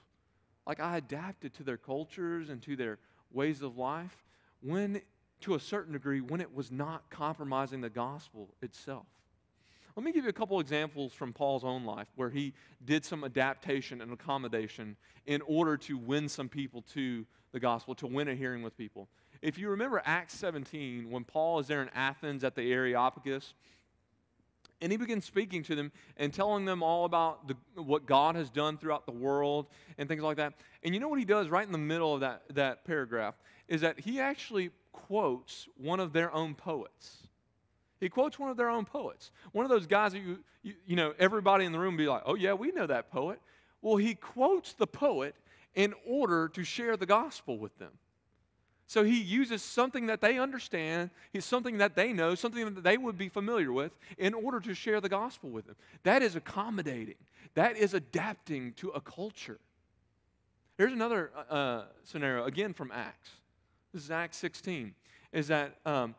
like 0.66 0.80
I 0.80 0.96
adapted 0.96 1.52
to 1.54 1.62
their 1.64 1.76
cultures 1.76 2.48
and 2.48 2.62
to 2.62 2.76
their 2.76 2.98
ways 3.30 3.60
of 3.60 3.76
life 3.76 4.24
when, 4.60 5.02
to 5.42 5.54
a 5.54 5.60
certain 5.60 5.92
degree, 5.92 6.20
when 6.20 6.40
it 6.40 6.54
was 6.54 6.72
not 6.72 7.10
compromising 7.10 7.82
the 7.82 7.90
gospel 7.90 8.54
itself. 8.62 9.06
Let 9.96 10.04
me 10.04 10.12
give 10.12 10.24
you 10.24 10.30
a 10.30 10.34
couple 10.34 10.60
examples 10.60 11.14
from 11.14 11.32
Paul's 11.32 11.64
own 11.64 11.86
life 11.86 12.08
where 12.16 12.28
he 12.28 12.52
did 12.84 13.02
some 13.02 13.24
adaptation 13.24 14.02
and 14.02 14.12
accommodation 14.12 14.94
in 15.24 15.40
order 15.42 15.78
to 15.78 15.96
win 15.96 16.28
some 16.28 16.50
people 16.50 16.82
to 16.92 17.24
the 17.52 17.60
gospel, 17.60 17.94
to 17.96 18.06
win 18.06 18.28
a 18.28 18.34
hearing 18.34 18.62
with 18.62 18.76
people. 18.76 19.08
If 19.40 19.56
you 19.56 19.70
remember 19.70 20.02
Acts 20.04 20.34
17, 20.34 21.10
when 21.10 21.24
Paul 21.24 21.60
is 21.60 21.66
there 21.66 21.80
in 21.80 21.88
Athens 21.94 22.44
at 22.44 22.54
the 22.54 22.70
Areopagus, 22.70 23.54
and 24.82 24.92
he 24.92 24.98
begins 24.98 25.24
speaking 25.24 25.62
to 25.62 25.74
them 25.74 25.90
and 26.18 26.30
telling 26.30 26.66
them 26.66 26.82
all 26.82 27.06
about 27.06 27.48
the, 27.48 27.56
what 27.80 28.04
God 28.04 28.36
has 28.36 28.50
done 28.50 28.76
throughout 28.76 29.06
the 29.06 29.12
world 29.12 29.66
and 29.96 30.06
things 30.06 30.22
like 30.22 30.36
that. 30.36 30.52
And 30.82 30.92
you 30.92 31.00
know 31.00 31.08
what 31.08 31.18
he 31.18 31.24
does 31.24 31.48
right 31.48 31.64
in 31.64 31.72
the 31.72 31.78
middle 31.78 32.12
of 32.12 32.20
that, 32.20 32.42
that 32.50 32.84
paragraph? 32.84 33.34
Is 33.68 33.80
that 33.80 34.00
he 34.00 34.20
actually 34.20 34.72
quotes 34.92 35.68
one 35.78 36.00
of 36.00 36.12
their 36.12 36.30
own 36.34 36.54
poets. 36.54 37.25
He 38.00 38.08
quotes 38.08 38.38
one 38.38 38.50
of 38.50 38.56
their 38.56 38.68
own 38.68 38.84
poets. 38.84 39.30
One 39.52 39.64
of 39.64 39.70
those 39.70 39.86
guys 39.86 40.12
that 40.12 40.18
you, 40.18 40.38
you, 40.62 40.74
you 40.86 40.96
know, 40.96 41.14
everybody 41.18 41.64
in 41.64 41.72
the 41.72 41.78
room 41.78 41.96
be 41.96 42.06
like, 42.06 42.22
oh, 42.26 42.34
yeah, 42.34 42.52
we 42.52 42.70
know 42.72 42.86
that 42.86 43.10
poet. 43.10 43.40
Well, 43.80 43.96
he 43.96 44.14
quotes 44.14 44.74
the 44.74 44.86
poet 44.86 45.34
in 45.74 45.94
order 46.06 46.48
to 46.48 46.64
share 46.64 46.96
the 46.96 47.06
gospel 47.06 47.58
with 47.58 47.76
them. 47.78 47.92
So 48.88 49.02
he 49.02 49.20
uses 49.20 49.62
something 49.62 50.06
that 50.06 50.20
they 50.20 50.38
understand, 50.38 51.10
he's 51.32 51.44
something 51.44 51.78
that 51.78 51.96
they 51.96 52.12
know, 52.12 52.36
something 52.36 52.74
that 52.74 52.84
they 52.84 52.96
would 52.96 53.18
be 53.18 53.28
familiar 53.28 53.72
with 53.72 53.92
in 54.16 54.32
order 54.32 54.60
to 54.60 54.74
share 54.74 55.00
the 55.00 55.08
gospel 55.08 55.50
with 55.50 55.66
them. 55.66 55.74
That 56.04 56.22
is 56.22 56.36
accommodating. 56.36 57.16
That 57.54 57.76
is 57.76 57.94
adapting 57.94 58.74
to 58.74 58.90
a 58.90 59.00
culture. 59.00 59.58
Here's 60.78 60.92
another 60.92 61.32
uh, 61.34 61.52
uh 61.52 61.84
scenario, 62.04 62.44
again 62.44 62.74
from 62.74 62.92
Acts. 62.92 63.30
This 63.92 64.04
is 64.04 64.10
Acts 64.10 64.36
16. 64.36 64.94
Is 65.32 65.48
that 65.48 65.78
um, 65.84 66.14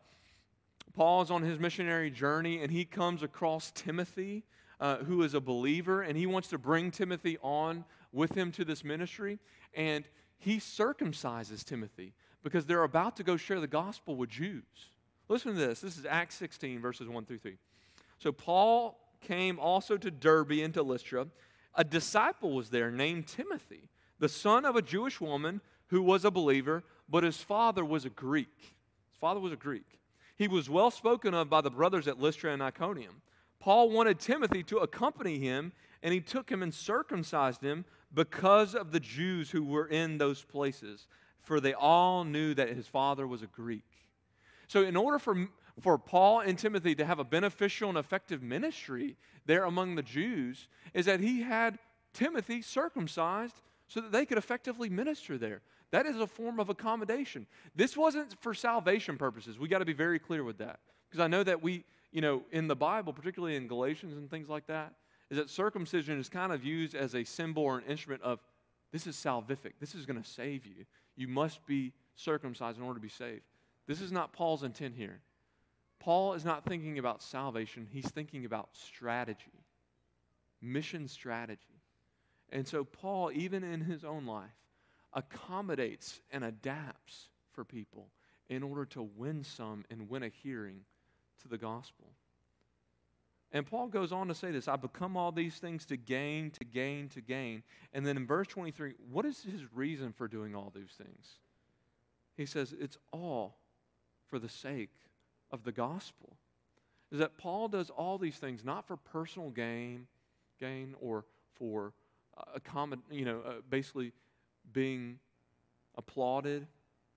Paul's 0.98 1.30
on 1.30 1.42
his 1.42 1.60
missionary 1.60 2.10
journey 2.10 2.60
and 2.60 2.72
he 2.72 2.84
comes 2.84 3.22
across 3.22 3.70
Timothy, 3.70 4.42
uh, 4.80 4.96
who 4.96 5.22
is 5.22 5.32
a 5.32 5.40
believer, 5.40 6.02
and 6.02 6.18
he 6.18 6.26
wants 6.26 6.48
to 6.48 6.58
bring 6.58 6.90
Timothy 6.90 7.38
on 7.40 7.84
with 8.12 8.34
him 8.34 8.50
to 8.50 8.64
this 8.64 8.82
ministry. 8.82 9.38
And 9.74 10.04
he 10.40 10.56
circumcises 10.58 11.64
Timothy 11.64 12.14
because 12.42 12.66
they're 12.66 12.82
about 12.82 13.14
to 13.18 13.22
go 13.22 13.36
share 13.36 13.60
the 13.60 13.68
gospel 13.68 14.16
with 14.16 14.30
Jews. 14.30 14.64
Listen 15.28 15.54
to 15.54 15.58
this. 15.60 15.80
This 15.80 15.98
is 15.98 16.04
Acts 16.04 16.34
16, 16.34 16.80
verses 16.80 17.06
1 17.08 17.26
through 17.26 17.38
3. 17.38 17.58
So 18.18 18.32
Paul 18.32 18.98
came 19.20 19.60
also 19.60 19.98
to 19.98 20.10
Derbe 20.10 20.64
and 20.64 20.74
to 20.74 20.82
Lystra. 20.82 21.28
A 21.76 21.84
disciple 21.84 22.50
was 22.54 22.70
there 22.70 22.90
named 22.90 23.28
Timothy, 23.28 23.88
the 24.18 24.28
son 24.28 24.64
of 24.64 24.74
a 24.74 24.82
Jewish 24.82 25.20
woman 25.20 25.60
who 25.90 26.02
was 26.02 26.24
a 26.24 26.32
believer, 26.32 26.82
but 27.08 27.22
his 27.22 27.36
father 27.36 27.84
was 27.84 28.04
a 28.04 28.10
Greek. 28.10 28.48
His 29.12 29.20
father 29.20 29.38
was 29.38 29.52
a 29.52 29.56
Greek. 29.56 29.97
He 30.38 30.46
was 30.46 30.70
well 30.70 30.92
spoken 30.92 31.34
of 31.34 31.50
by 31.50 31.60
the 31.60 31.70
brothers 31.70 32.06
at 32.06 32.20
Lystra 32.20 32.52
and 32.52 32.62
Iconium. 32.62 33.22
Paul 33.58 33.90
wanted 33.90 34.20
Timothy 34.20 34.62
to 34.64 34.78
accompany 34.78 35.40
him, 35.40 35.72
and 36.00 36.14
he 36.14 36.20
took 36.20 36.48
him 36.48 36.62
and 36.62 36.72
circumcised 36.72 37.60
him 37.60 37.84
because 38.14 38.76
of 38.76 38.92
the 38.92 39.00
Jews 39.00 39.50
who 39.50 39.64
were 39.64 39.88
in 39.88 40.18
those 40.18 40.42
places, 40.44 41.08
for 41.40 41.60
they 41.60 41.74
all 41.74 42.22
knew 42.22 42.54
that 42.54 42.68
his 42.68 42.86
father 42.86 43.26
was 43.26 43.42
a 43.42 43.48
Greek. 43.48 43.84
So, 44.68 44.84
in 44.84 44.96
order 44.96 45.18
for, 45.18 45.48
for 45.80 45.98
Paul 45.98 46.40
and 46.40 46.56
Timothy 46.56 46.94
to 46.94 47.04
have 47.04 47.18
a 47.18 47.24
beneficial 47.24 47.88
and 47.88 47.98
effective 47.98 48.40
ministry 48.40 49.16
there 49.44 49.64
among 49.64 49.96
the 49.96 50.02
Jews, 50.02 50.68
is 50.94 51.06
that 51.06 51.18
he 51.18 51.42
had 51.42 51.78
Timothy 52.12 52.62
circumcised 52.62 53.60
so 53.88 54.00
that 54.00 54.12
they 54.12 54.24
could 54.24 54.38
effectively 54.38 54.88
minister 54.88 55.36
there. 55.36 55.62
That 55.90 56.06
is 56.06 56.16
a 56.16 56.26
form 56.26 56.60
of 56.60 56.68
accommodation. 56.68 57.46
This 57.74 57.96
wasn't 57.96 58.34
for 58.40 58.52
salvation 58.52 59.16
purposes. 59.16 59.58
We 59.58 59.68
got 59.68 59.78
to 59.78 59.84
be 59.84 59.94
very 59.94 60.18
clear 60.18 60.44
with 60.44 60.58
that. 60.58 60.80
Because 61.08 61.22
I 61.22 61.28
know 61.28 61.42
that 61.42 61.62
we, 61.62 61.84
you 62.12 62.20
know, 62.20 62.42
in 62.52 62.68
the 62.68 62.76
Bible, 62.76 63.12
particularly 63.12 63.56
in 63.56 63.66
Galatians 63.66 64.14
and 64.14 64.30
things 64.30 64.48
like 64.48 64.66
that, 64.66 64.92
is 65.30 65.38
that 65.38 65.48
circumcision 65.48 66.18
is 66.18 66.28
kind 66.28 66.52
of 66.52 66.64
used 66.64 66.94
as 66.94 67.14
a 67.14 67.24
symbol 67.24 67.62
or 67.62 67.78
an 67.78 67.84
instrument 67.84 68.22
of 68.22 68.40
this 68.92 69.06
is 69.06 69.16
salvific. 69.16 69.72
This 69.80 69.94
is 69.94 70.06
going 70.06 70.22
to 70.22 70.28
save 70.28 70.66
you. 70.66 70.86
You 71.16 71.28
must 71.28 71.64
be 71.66 71.92
circumcised 72.16 72.78
in 72.78 72.84
order 72.84 72.98
to 72.98 73.02
be 73.02 73.08
saved. 73.08 73.42
This 73.86 74.00
is 74.00 74.12
not 74.12 74.32
Paul's 74.32 74.62
intent 74.62 74.94
here. 74.96 75.20
Paul 75.98 76.34
is 76.34 76.44
not 76.44 76.64
thinking 76.64 76.98
about 76.98 77.22
salvation, 77.22 77.88
he's 77.90 78.08
thinking 78.08 78.44
about 78.44 78.68
strategy, 78.72 79.64
mission 80.62 81.08
strategy. 81.08 81.82
And 82.50 82.66
so, 82.66 82.84
Paul, 82.84 83.30
even 83.34 83.64
in 83.64 83.80
his 83.80 84.04
own 84.04 84.24
life, 84.24 84.50
accommodates 85.12 86.20
and 86.30 86.44
adapts 86.44 87.28
for 87.52 87.64
people 87.64 88.08
in 88.48 88.62
order 88.62 88.84
to 88.86 89.02
win 89.02 89.44
some 89.44 89.84
and 89.90 90.08
win 90.08 90.22
a 90.22 90.28
hearing 90.28 90.80
to 91.42 91.48
the 91.48 91.58
gospel. 91.58 92.06
And 93.50 93.66
Paul 93.66 93.88
goes 93.88 94.12
on 94.12 94.28
to 94.28 94.34
say 94.34 94.50
this 94.50 94.68
I 94.68 94.76
become 94.76 95.16
all 95.16 95.32
these 95.32 95.56
things 95.56 95.86
to 95.86 95.96
gain, 95.96 96.50
to 96.52 96.64
gain, 96.64 97.08
to 97.10 97.20
gain. 97.20 97.62
And 97.92 98.06
then 98.06 98.16
in 98.16 98.26
verse 98.26 98.46
23, 98.48 98.94
what 99.10 99.24
is 99.24 99.42
his 99.42 99.62
reason 99.74 100.12
for 100.12 100.28
doing 100.28 100.54
all 100.54 100.72
these 100.74 100.92
things? 100.96 101.38
He 102.36 102.46
says, 102.46 102.74
It's 102.78 102.98
all 103.10 103.56
for 104.28 104.38
the 104.38 104.48
sake 104.48 104.90
of 105.50 105.64
the 105.64 105.72
gospel. 105.72 106.36
Is 107.10 107.20
that 107.20 107.38
Paul 107.38 107.68
does 107.68 107.88
all 107.88 108.18
these 108.18 108.36
things 108.36 108.64
not 108.64 108.86
for 108.86 108.96
personal 108.96 109.48
gain, 109.48 110.06
gain 110.60 110.94
or 111.00 111.24
for 111.54 111.94
a 112.54 112.60
common, 112.60 113.02
you 113.10 113.24
know, 113.24 113.40
uh, 113.46 113.52
basically 113.68 114.12
being 114.72 115.18
applauded. 115.96 116.66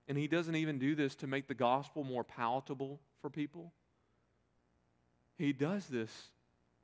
And 0.08 0.18
he 0.18 0.28
doesn't 0.28 0.56
even 0.56 0.78
do 0.78 0.94
this 0.94 1.14
to 1.16 1.26
make 1.26 1.46
the 1.46 1.54
gospel 1.54 2.04
more 2.04 2.24
palatable 2.24 3.00
for 3.20 3.30
people. 3.30 3.72
He 5.38 5.52
does 5.52 5.86
this 5.86 6.30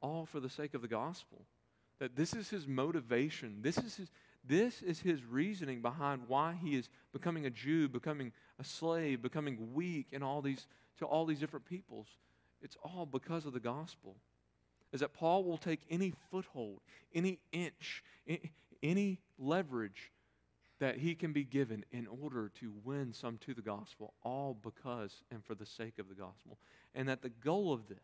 all 0.01 0.25
for 0.25 0.41
the 0.41 0.49
sake 0.49 0.75
of 0.75 0.83
the 0.83 0.89
gospel. 0.89 1.45
That 1.99 2.17
this 2.17 2.33
is 2.33 2.49
his 2.49 2.67
motivation. 2.67 3.59
This 3.61 3.77
is 3.77 3.97
his, 3.97 4.11
this 4.45 4.83
is 4.83 5.01
his 5.01 5.25
reasoning 5.25 5.83
behind 5.83 6.23
why 6.29 6.57
he 6.63 6.77
is 6.77 6.89
becoming 7.13 7.45
a 7.45 7.51
Jew, 7.51 7.89
becoming 7.89 8.33
a 8.59 8.65
slave, 8.65 9.21
becoming 9.21 9.75
weak 9.75 10.07
in 10.13 10.23
all 10.23 10.41
these, 10.41 10.67
to 10.99 11.05
all 11.05 11.27
these 11.27 11.41
different 11.41 11.67
peoples. 11.67 12.07
It's 12.63 12.77
all 12.83 13.05
because 13.05 13.47
of 13.47 13.53
the 13.53 13.61
gospel. 13.61 14.17
Is 14.93 15.01
that 15.01 15.13
Paul 15.13 15.45
will 15.45 15.59
take 15.59 15.81
any 15.91 16.15
foothold, 16.31 16.81
any 17.13 17.41
inch, 17.53 18.03
any 18.83 19.19
leverage 19.39 20.13
that 20.81 20.99
he 20.99 21.15
can 21.15 21.33
be 21.33 21.45
given 21.45 21.85
in 21.91 22.07
order 22.07 22.51
to 22.61 22.73
win 22.85 23.13
some 23.13 23.39
to 23.39 23.55
the 23.55 23.63
gospel, 23.63 24.15
all 24.23 24.57
because 24.63 25.23
and 25.31 25.45
for 25.45 25.55
the 25.55 25.67
sake 25.67 25.99
of 25.99 26.09
the 26.09 26.15
gospel. 26.15 26.59
And 26.95 27.09
that 27.09 27.23
the 27.23 27.31
goal 27.31 27.73
of 27.73 27.89
this 27.89 27.99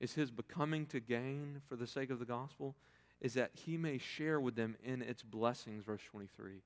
is 0.00 0.14
his 0.14 0.30
becoming 0.30 0.86
to 0.86 1.00
gain 1.00 1.60
for 1.68 1.76
the 1.76 1.86
sake 1.86 2.10
of 2.10 2.18
the 2.18 2.24
gospel, 2.24 2.74
is 3.20 3.34
that 3.34 3.50
he 3.54 3.76
may 3.76 3.98
share 3.98 4.40
with 4.40 4.56
them 4.56 4.76
in 4.82 5.02
its 5.02 5.22
blessings, 5.22 5.84
verse 5.84 6.02
23 6.10 6.62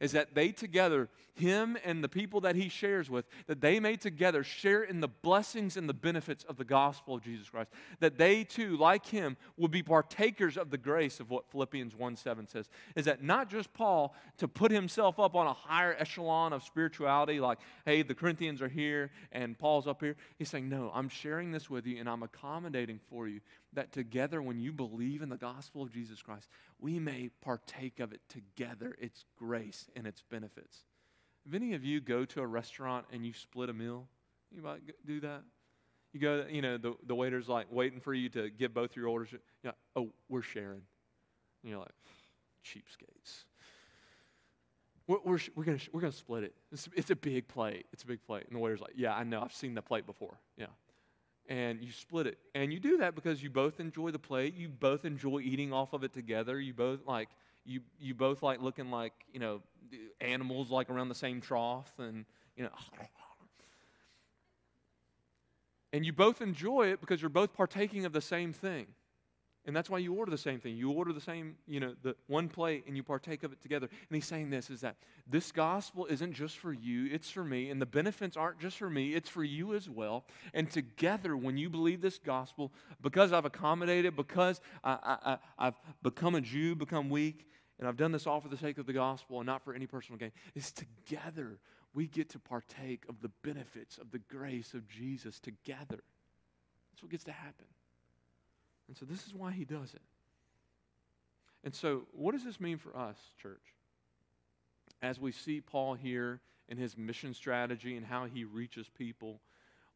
is 0.00 0.12
that 0.12 0.34
they 0.34 0.50
together, 0.50 1.08
him 1.34 1.76
and 1.84 2.02
the 2.02 2.08
people 2.08 2.40
that 2.42 2.56
he 2.56 2.68
shares 2.68 3.10
with, 3.10 3.26
that 3.46 3.60
they 3.60 3.80
may 3.80 3.96
together 3.96 4.42
share 4.42 4.82
in 4.82 5.00
the 5.00 5.08
blessings 5.08 5.76
and 5.76 5.88
the 5.88 5.94
benefits 5.94 6.44
of 6.44 6.56
the 6.56 6.64
gospel 6.64 7.14
of 7.16 7.22
Jesus 7.22 7.48
Christ. 7.48 7.70
That 8.00 8.18
they 8.18 8.44
too, 8.44 8.76
like 8.76 9.06
him, 9.06 9.36
will 9.56 9.68
be 9.68 9.82
partakers 9.82 10.56
of 10.56 10.70
the 10.70 10.78
grace 10.78 11.20
of 11.20 11.30
what 11.30 11.50
Philippians 11.50 11.94
1 11.94 12.16
7 12.16 12.46
says. 12.48 12.68
Is 12.94 13.04
that 13.04 13.22
not 13.22 13.50
just 13.50 13.72
Paul 13.72 14.14
to 14.38 14.48
put 14.48 14.70
himself 14.70 15.18
up 15.18 15.34
on 15.34 15.46
a 15.46 15.52
higher 15.52 15.94
echelon 15.98 16.52
of 16.52 16.62
spirituality, 16.62 17.40
like, 17.40 17.58
hey, 17.84 18.02
the 18.02 18.14
Corinthians 18.14 18.62
are 18.62 18.68
here 18.68 19.10
and 19.32 19.58
Paul's 19.58 19.86
up 19.86 20.00
here. 20.00 20.16
He's 20.38 20.48
saying, 20.48 20.68
no, 20.68 20.90
I'm 20.94 21.08
sharing 21.08 21.52
this 21.52 21.68
with 21.70 21.86
you 21.86 21.98
and 21.98 22.08
I'm 22.08 22.22
accommodating 22.22 23.00
for 23.10 23.28
you 23.28 23.40
that 23.76 23.92
together, 23.92 24.42
when 24.42 24.58
you 24.58 24.72
believe 24.72 25.22
in 25.22 25.28
the 25.28 25.36
gospel 25.36 25.82
of 25.82 25.92
Jesus 25.92 26.20
Christ, 26.20 26.48
we 26.80 26.98
may 26.98 27.30
partake 27.40 28.00
of 28.00 28.12
it 28.12 28.20
together, 28.28 28.96
its 29.00 29.24
grace 29.38 29.88
and 29.94 30.06
its 30.06 30.22
benefits. 30.28 30.84
If 31.46 31.54
any 31.54 31.74
of 31.74 31.84
you 31.84 32.00
go 32.00 32.24
to 32.24 32.40
a 32.40 32.46
restaurant 32.46 33.06
and 33.12 33.24
you 33.24 33.32
split 33.32 33.70
a 33.70 33.72
meal, 33.72 34.08
you 34.54 34.62
might 34.62 34.80
do 35.06 35.20
that. 35.20 35.42
You 36.12 36.20
go, 36.20 36.44
you 36.50 36.62
know, 36.62 36.76
the, 36.76 36.94
the 37.06 37.14
waiter's 37.14 37.48
like 37.48 37.66
waiting 37.70 38.00
for 38.00 38.12
you 38.12 38.28
to 38.30 38.50
give 38.50 38.74
both 38.74 38.96
your 38.96 39.08
orders. 39.08 39.32
You 39.32 39.38
know, 39.64 39.72
oh, 39.94 40.08
we're 40.28 40.42
sharing. 40.42 40.82
And 41.62 41.70
you're 41.70 41.78
like, 41.78 41.92
cheapskates. 42.64 43.44
We're, 45.06 45.18
we're, 45.24 45.38
we're 45.54 45.64
going 45.64 45.80
we're 45.92 46.00
gonna 46.00 46.12
split 46.12 46.42
it. 46.42 46.54
It's, 46.72 46.88
it's 46.96 47.10
a 47.10 47.16
big 47.16 47.46
plate. 47.46 47.86
It's 47.92 48.02
a 48.02 48.06
big 48.06 48.24
plate. 48.26 48.44
And 48.48 48.56
the 48.56 48.60
waiter's 48.60 48.80
like, 48.80 48.94
yeah, 48.96 49.14
I 49.14 49.22
know. 49.22 49.42
I've 49.42 49.52
seen 49.52 49.74
the 49.74 49.82
plate 49.82 50.06
before. 50.06 50.38
Yeah 50.56 50.66
and 51.48 51.82
you 51.82 51.92
split 51.92 52.26
it. 52.26 52.38
And 52.54 52.72
you 52.72 52.80
do 52.80 52.98
that 52.98 53.14
because 53.14 53.42
you 53.42 53.50
both 53.50 53.80
enjoy 53.80 54.10
the 54.10 54.18
plate, 54.18 54.54
you 54.54 54.68
both 54.68 55.04
enjoy 55.04 55.40
eating 55.40 55.72
off 55.72 55.92
of 55.92 56.04
it 56.04 56.12
together, 56.12 56.60
you 56.60 56.74
both 56.74 57.00
like 57.06 57.28
you 57.64 57.80
you 57.98 58.14
both 58.14 58.42
like 58.42 58.60
looking 58.60 58.90
like, 58.90 59.12
you 59.32 59.40
know, 59.40 59.62
animals 60.20 60.70
like 60.70 60.90
around 60.90 61.08
the 61.08 61.14
same 61.14 61.40
trough 61.40 61.92
and 61.98 62.24
you 62.56 62.64
know 62.64 62.70
and 65.92 66.04
you 66.04 66.12
both 66.12 66.40
enjoy 66.40 66.88
it 66.88 67.00
because 67.00 67.22
you're 67.22 67.28
both 67.28 67.54
partaking 67.54 68.04
of 68.04 68.12
the 68.12 68.20
same 68.20 68.52
thing. 68.52 68.86
And 69.66 69.74
that's 69.74 69.90
why 69.90 69.98
you 69.98 70.14
order 70.14 70.30
the 70.30 70.38
same 70.38 70.60
thing. 70.60 70.76
You 70.76 70.92
order 70.92 71.12
the 71.12 71.20
same, 71.20 71.56
you 71.66 71.80
know, 71.80 71.94
the 72.02 72.14
one 72.28 72.48
plate 72.48 72.84
and 72.86 72.96
you 72.96 73.02
partake 73.02 73.42
of 73.42 73.52
it 73.52 73.60
together. 73.60 73.88
And 73.90 74.14
he's 74.14 74.24
saying 74.24 74.50
this 74.50 74.70
is 74.70 74.80
that 74.82 74.96
this 75.26 75.50
gospel 75.50 76.06
isn't 76.06 76.34
just 76.34 76.58
for 76.58 76.72
you, 76.72 77.08
it's 77.10 77.30
for 77.30 77.42
me. 77.42 77.68
And 77.70 77.82
the 77.82 77.86
benefits 77.86 78.36
aren't 78.36 78.60
just 78.60 78.78
for 78.78 78.88
me, 78.88 79.14
it's 79.14 79.28
for 79.28 79.42
you 79.42 79.74
as 79.74 79.90
well. 79.90 80.24
And 80.54 80.70
together, 80.70 81.36
when 81.36 81.56
you 81.56 81.68
believe 81.68 82.00
this 82.00 82.18
gospel, 82.18 82.72
because 83.02 83.32
I've 83.32 83.44
accommodated, 83.44 84.14
because 84.14 84.60
I, 84.84 85.38
I, 85.58 85.64
have 85.64 85.80
become 86.00 86.36
a 86.36 86.40
Jew, 86.40 86.76
become 86.76 87.10
weak, 87.10 87.48
and 87.80 87.88
I've 87.88 87.96
done 87.96 88.12
this 88.12 88.26
all 88.26 88.40
for 88.40 88.48
the 88.48 88.56
sake 88.56 88.78
of 88.78 88.86
the 88.86 88.92
gospel 88.92 89.40
and 89.40 89.46
not 89.46 89.64
for 89.64 89.74
any 89.74 89.86
personal 89.86 90.16
gain, 90.16 90.30
is 90.54 90.70
together 90.70 91.58
we 91.92 92.06
get 92.06 92.28
to 92.30 92.38
partake 92.38 93.02
of 93.08 93.20
the 93.20 93.30
benefits 93.42 93.98
of 93.98 94.12
the 94.12 94.20
grace 94.20 94.74
of 94.74 94.86
Jesus 94.86 95.40
together. 95.40 96.04
That's 96.92 97.02
what 97.02 97.10
gets 97.10 97.24
to 97.24 97.32
happen. 97.32 97.66
And 98.88 98.96
so 98.96 99.04
this 99.04 99.26
is 99.26 99.34
why 99.34 99.52
he 99.52 99.64
does 99.64 99.94
it. 99.94 100.02
And 101.64 101.74
so, 101.74 102.02
what 102.12 102.32
does 102.32 102.44
this 102.44 102.60
mean 102.60 102.78
for 102.78 102.96
us, 102.96 103.16
church? 103.42 103.74
As 105.02 105.18
we 105.18 105.32
see 105.32 105.60
Paul 105.60 105.94
here 105.94 106.40
in 106.68 106.78
his 106.78 106.96
mission 106.96 107.34
strategy 107.34 107.96
and 107.96 108.06
how 108.06 108.26
he 108.26 108.44
reaches 108.44 108.88
people, 108.88 109.40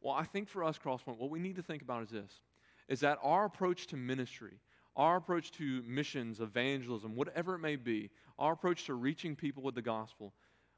well, 0.01 0.13
I 0.13 0.23
think 0.23 0.49
for 0.49 0.63
us, 0.63 0.77
Crosspoint, 0.77 1.17
what 1.17 1.29
we 1.29 1.39
need 1.39 1.55
to 1.55 1.63
think 1.63 1.81
about 1.81 2.03
is 2.03 2.09
this 2.09 2.41
is 2.87 2.99
that 2.99 3.17
our 3.23 3.45
approach 3.45 3.87
to 3.87 3.95
ministry, 3.95 4.59
our 4.97 5.15
approach 5.15 5.51
to 5.53 5.81
missions, 5.87 6.41
evangelism, 6.41 7.15
whatever 7.15 7.55
it 7.55 7.59
may 7.59 7.77
be, 7.77 8.09
our 8.37 8.51
approach 8.51 8.85
to 8.85 8.93
reaching 8.93 9.35
people 9.35 9.63
with 9.63 9.75
the 9.75 9.81
gospel 9.81 10.33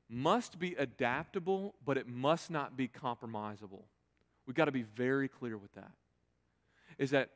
must 0.09 0.59
be 0.59 0.75
adaptable, 0.75 1.73
but 1.83 1.97
it 1.97 2.07
must 2.07 2.51
not 2.51 2.77
be 2.77 2.87
compromisable. 2.87 3.83
We've 4.45 4.55
got 4.55 4.65
to 4.65 4.71
be 4.71 4.83
very 4.83 5.27
clear 5.27 5.57
with 5.57 5.73
that. 5.73 5.91
Is 6.99 7.09
that 7.11 7.31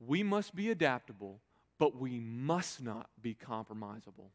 we 0.00 0.22
must 0.22 0.54
be 0.54 0.70
adaptable, 0.70 1.40
but 1.78 1.96
we 1.96 2.18
must 2.20 2.82
not 2.82 3.10
be 3.20 3.34
compromisable. 3.34 4.30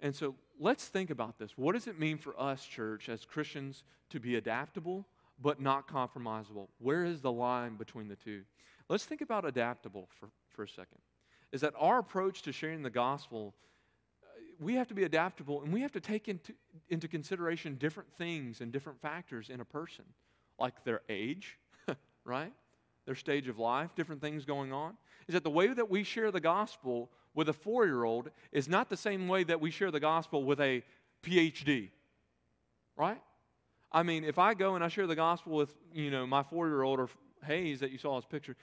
And 0.00 0.14
so 0.14 0.34
let's 0.58 0.86
think 0.88 1.10
about 1.10 1.38
this. 1.38 1.52
What 1.56 1.72
does 1.72 1.86
it 1.86 1.98
mean 1.98 2.18
for 2.18 2.38
us, 2.38 2.64
church, 2.64 3.08
as 3.08 3.24
Christians, 3.24 3.84
to 4.10 4.20
be 4.20 4.36
adaptable 4.36 5.06
but 5.40 5.60
not 5.60 5.88
compromisable? 5.88 6.68
Where 6.78 7.04
is 7.04 7.20
the 7.20 7.32
line 7.32 7.76
between 7.76 8.08
the 8.08 8.16
two? 8.16 8.42
Let's 8.88 9.04
think 9.04 9.20
about 9.20 9.44
adaptable 9.44 10.08
for, 10.18 10.28
for 10.50 10.64
a 10.64 10.68
second. 10.68 10.98
Is 11.52 11.60
that 11.62 11.74
our 11.78 11.98
approach 11.98 12.42
to 12.42 12.52
sharing 12.52 12.82
the 12.82 12.90
gospel, 12.90 13.54
uh, 14.22 14.26
we 14.60 14.74
have 14.74 14.88
to 14.88 14.94
be 14.94 15.04
adaptable 15.04 15.62
and 15.62 15.72
we 15.72 15.82
have 15.82 15.92
to 15.92 16.00
take 16.00 16.28
into, 16.28 16.52
into 16.88 17.08
consideration 17.08 17.76
different 17.76 18.12
things 18.12 18.60
and 18.60 18.72
different 18.72 19.00
factors 19.00 19.50
in 19.50 19.60
a 19.60 19.64
person, 19.64 20.04
like 20.58 20.82
their 20.84 21.02
age, 21.08 21.58
right? 22.24 22.52
Their 23.06 23.14
stage 23.14 23.48
of 23.48 23.58
life, 23.58 23.94
different 23.94 24.20
things 24.20 24.44
going 24.44 24.72
on, 24.72 24.94
is 25.26 25.34
that 25.34 25.44
the 25.44 25.50
way 25.50 25.72
that 25.72 25.90
we 25.90 26.02
share 26.02 26.30
the 26.30 26.40
gospel 26.40 27.10
with 27.34 27.48
a 27.48 27.52
four 27.52 27.86
year 27.86 28.04
old 28.04 28.30
is 28.52 28.68
not 28.68 28.88
the 28.88 28.96
same 28.96 29.28
way 29.28 29.44
that 29.44 29.60
we 29.60 29.70
share 29.70 29.90
the 29.90 30.00
gospel 30.00 30.44
with 30.44 30.60
a 30.60 30.82
PhD, 31.22 31.90
right? 32.96 33.20
I 33.90 34.02
mean, 34.02 34.24
if 34.24 34.38
I 34.38 34.54
go 34.54 34.74
and 34.74 34.82
I 34.82 34.88
share 34.88 35.06
the 35.06 35.16
gospel 35.16 35.52
with, 35.52 35.74
you 35.92 36.10
know, 36.10 36.26
my 36.26 36.42
four 36.42 36.68
year 36.68 36.82
old 36.82 36.98
or 36.98 37.08
Hayes 37.46 37.80
that 37.80 37.90
you 37.90 37.98
saw 37.98 38.16
his 38.16 38.24
picture, 38.24 38.56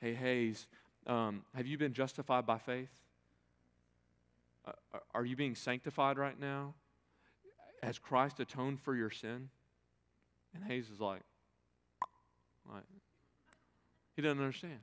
hey, 0.00 0.14
Hayes, 0.14 0.66
um, 1.06 1.42
have 1.54 1.66
you 1.66 1.76
been 1.76 1.92
justified 1.92 2.46
by 2.46 2.58
faith? 2.58 2.90
Uh, 4.66 4.98
are 5.14 5.24
you 5.24 5.36
being 5.36 5.54
sanctified 5.54 6.18
right 6.18 6.38
now? 6.38 6.74
Has 7.82 7.98
Christ 7.98 8.38
atoned 8.38 8.80
for 8.80 8.94
your 8.94 9.10
sin? 9.10 9.48
And 10.54 10.64
Hayes 10.64 10.88
is 10.88 11.00
like, 11.00 11.22
like 12.72 12.84
he 14.22 14.28
doesn't 14.28 14.40
understand. 14.40 14.78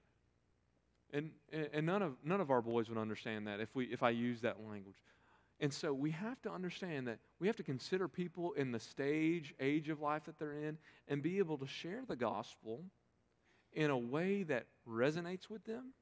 And, 1.11 1.31
and 1.73 1.85
none, 1.85 2.01
of, 2.01 2.13
none 2.23 2.41
of 2.41 2.51
our 2.51 2.61
boys 2.61 2.89
would 2.89 2.97
understand 2.97 3.47
that 3.47 3.59
if, 3.59 3.73
we, 3.73 3.85
if 3.85 4.03
I 4.03 4.11
use 4.11 4.41
that 4.41 4.57
language. 4.69 4.95
And 5.59 5.73
so 5.73 5.91
we 5.93 6.11
have 6.11 6.41
to 6.43 6.51
understand 6.51 7.07
that 7.07 7.19
we 7.39 7.47
have 7.47 7.55
to 7.57 7.63
consider 7.63 8.07
people 8.07 8.53
in 8.53 8.71
the 8.71 8.79
stage, 8.79 9.53
age 9.59 9.89
of 9.89 10.01
life 10.01 10.25
that 10.25 10.37
they're 10.37 10.53
in, 10.53 10.77
and 11.07 11.21
be 11.21 11.39
able 11.39 11.57
to 11.57 11.67
share 11.67 12.03
the 12.07 12.15
gospel 12.15 12.81
in 13.73 13.89
a 13.89 13.97
way 13.97 14.43
that 14.43 14.65
resonates 14.87 15.49
with 15.49 15.63
them 15.65 15.93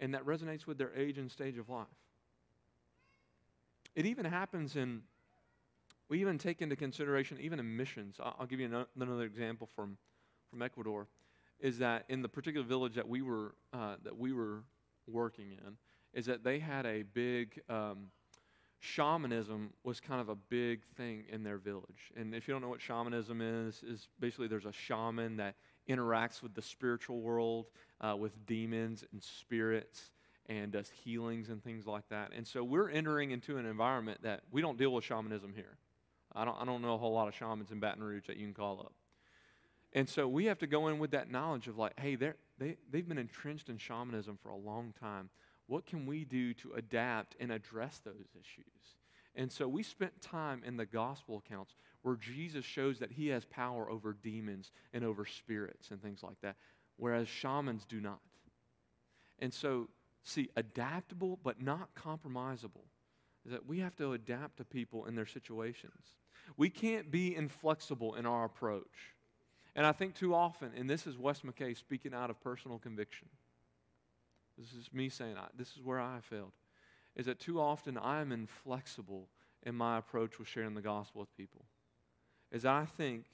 and 0.00 0.14
that 0.14 0.26
resonates 0.26 0.66
with 0.66 0.78
their 0.78 0.92
age 0.94 1.18
and 1.18 1.30
stage 1.30 1.58
of 1.58 1.68
life. 1.68 1.86
It 3.94 4.06
even 4.06 4.24
happens 4.24 4.74
in, 4.74 5.02
we 6.08 6.20
even 6.20 6.38
take 6.38 6.60
into 6.60 6.76
consideration, 6.76 7.38
even 7.40 7.60
in 7.60 7.76
missions. 7.76 8.16
I'll, 8.20 8.36
I'll 8.40 8.46
give 8.46 8.58
you 8.58 8.86
another 8.96 9.22
example 9.22 9.68
from, 9.74 9.96
from 10.50 10.60
Ecuador 10.60 11.06
is 11.62 11.78
that 11.78 12.04
in 12.08 12.20
the 12.20 12.28
particular 12.28 12.66
village 12.66 12.96
that 12.96 13.08
we 13.08 13.22
were 13.22 13.54
uh, 13.72 13.94
that 14.02 14.18
we 14.18 14.34
were 14.34 14.64
working 15.06 15.52
in, 15.52 15.76
is 16.12 16.26
that 16.26 16.44
they 16.44 16.58
had 16.58 16.84
a 16.84 17.02
big 17.02 17.60
um, 17.70 18.08
shamanism 18.80 19.72
was 19.84 20.00
kind 20.00 20.20
of 20.20 20.28
a 20.28 20.34
big 20.34 20.84
thing 20.96 21.24
in 21.30 21.44
their 21.44 21.56
village. 21.56 22.10
And 22.16 22.34
if 22.34 22.46
you 22.46 22.52
don't 22.52 22.60
know 22.60 22.68
what 22.68 22.80
shamanism 22.80 23.40
is, 23.40 23.82
is 23.84 24.08
basically 24.18 24.48
there's 24.48 24.66
a 24.66 24.72
shaman 24.72 25.36
that 25.36 25.54
interacts 25.88 26.42
with 26.42 26.54
the 26.54 26.62
spiritual 26.62 27.20
world, 27.20 27.66
uh, 28.00 28.16
with 28.16 28.44
demons 28.44 29.04
and 29.12 29.22
spirits, 29.22 30.10
and 30.46 30.72
does 30.72 30.90
healings 30.90 31.48
and 31.48 31.62
things 31.62 31.86
like 31.86 32.08
that. 32.08 32.32
And 32.36 32.44
so 32.46 32.64
we're 32.64 32.90
entering 32.90 33.30
into 33.30 33.56
an 33.56 33.66
environment 33.66 34.22
that 34.22 34.42
we 34.50 34.60
don't 34.60 34.76
deal 34.76 34.92
with 34.92 35.04
shamanism 35.04 35.52
here. 35.54 35.78
I 36.34 36.44
don't, 36.44 36.56
I 36.60 36.64
don't 36.64 36.82
know 36.82 36.94
a 36.94 36.98
whole 36.98 37.12
lot 37.12 37.28
of 37.28 37.34
shamans 37.34 37.70
in 37.70 37.78
Baton 37.78 38.02
Rouge 38.02 38.26
that 38.26 38.36
you 38.36 38.46
can 38.46 38.54
call 38.54 38.80
up. 38.80 38.92
And 39.92 40.08
so 40.08 40.26
we 40.26 40.46
have 40.46 40.58
to 40.58 40.66
go 40.66 40.88
in 40.88 40.98
with 40.98 41.10
that 41.10 41.30
knowledge 41.30 41.68
of 41.68 41.76
like, 41.76 41.98
hey, 42.00 42.14
they're, 42.14 42.36
they, 42.58 42.76
they've 42.90 43.06
been 43.06 43.18
entrenched 43.18 43.68
in 43.68 43.76
shamanism 43.76 44.38
for 44.42 44.48
a 44.48 44.56
long 44.56 44.94
time. 44.98 45.28
What 45.66 45.86
can 45.86 46.06
we 46.06 46.24
do 46.24 46.54
to 46.54 46.72
adapt 46.72 47.36
and 47.38 47.52
address 47.52 48.00
those 48.04 48.28
issues? 48.34 48.96
And 49.34 49.50
so 49.50 49.66
we 49.66 49.82
spent 49.82 50.20
time 50.20 50.62
in 50.64 50.76
the 50.76 50.86
gospel 50.86 51.42
accounts 51.44 51.74
where 52.02 52.16
Jesus 52.16 52.64
shows 52.64 52.98
that 52.98 53.12
he 53.12 53.28
has 53.28 53.44
power 53.44 53.88
over 53.90 54.12
demons 54.12 54.72
and 54.92 55.04
over 55.04 55.24
spirits 55.24 55.90
and 55.90 56.02
things 56.02 56.22
like 56.22 56.40
that, 56.42 56.56
whereas 56.96 57.28
shamans 57.28 57.84
do 57.86 58.00
not. 58.00 58.20
And 59.38 59.52
so, 59.52 59.88
see, 60.22 60.50
adaptable 60.56 61.38
but 61.42 61.62
not 61.62 61.94
compromisable 61.94 62.86
is 63.44 63.52
that 63.52 63.66
we 63.66 63.80
have 63.80 63.96
to 63.96 64.12
adapt 64.12 64.58
to 64.58 64.64
people 64.64 65.06
in 65.06 65.14
their 65.14 65.26
situations. 65.26 66.16
We 66.56 66.68
can't 66.68 67.10
be 67.10 67.34
inflexible 67.34 68.14
in 68.14 68.26
our 68.26 68.44
approach. 68.44 69.14
And 69.74 69.86
I 69.86 69.92
think 69.92 70.14
too 70.14 70.34
often, 70.34 70.70
and 70.76 70.88
this 70.88 71.06
is 71.06 71.16
Wes 71.16 71.40
McKay 71.40 71.76
speaking 71.76 72.12
out 72.12 72.30
of 72.30 72.40
personal 72.42 72.78
conviction. 72.78 73.28
This 74.58 74.72
is 74.72 74.92
me 74.92 75.08
saying, 75.08 75.36
this 75.56 75.68
is 75.76 75.82
where 75.82 75.98
I 76.00 76.18
failed. 76.20 76.52
Is 77.16 77.26
that 77.26 77.40
too 77.40 77.60
often 77.60 77.96
I 77.96 78.20
am 78.20 78.32
inflexible 78.32 79.28
in 79.62 79.74
my 79.74 79.98
approach 79.98 80.38
with 80.38 80.48
sharing 80.48 80.74
the 80.74 80.82
gospel 80.82 81.20
with 81.20 81.36
people. 81.36 81.64
Is 82.50 82.64
I 82.66 82.84
think, 82.84 83.24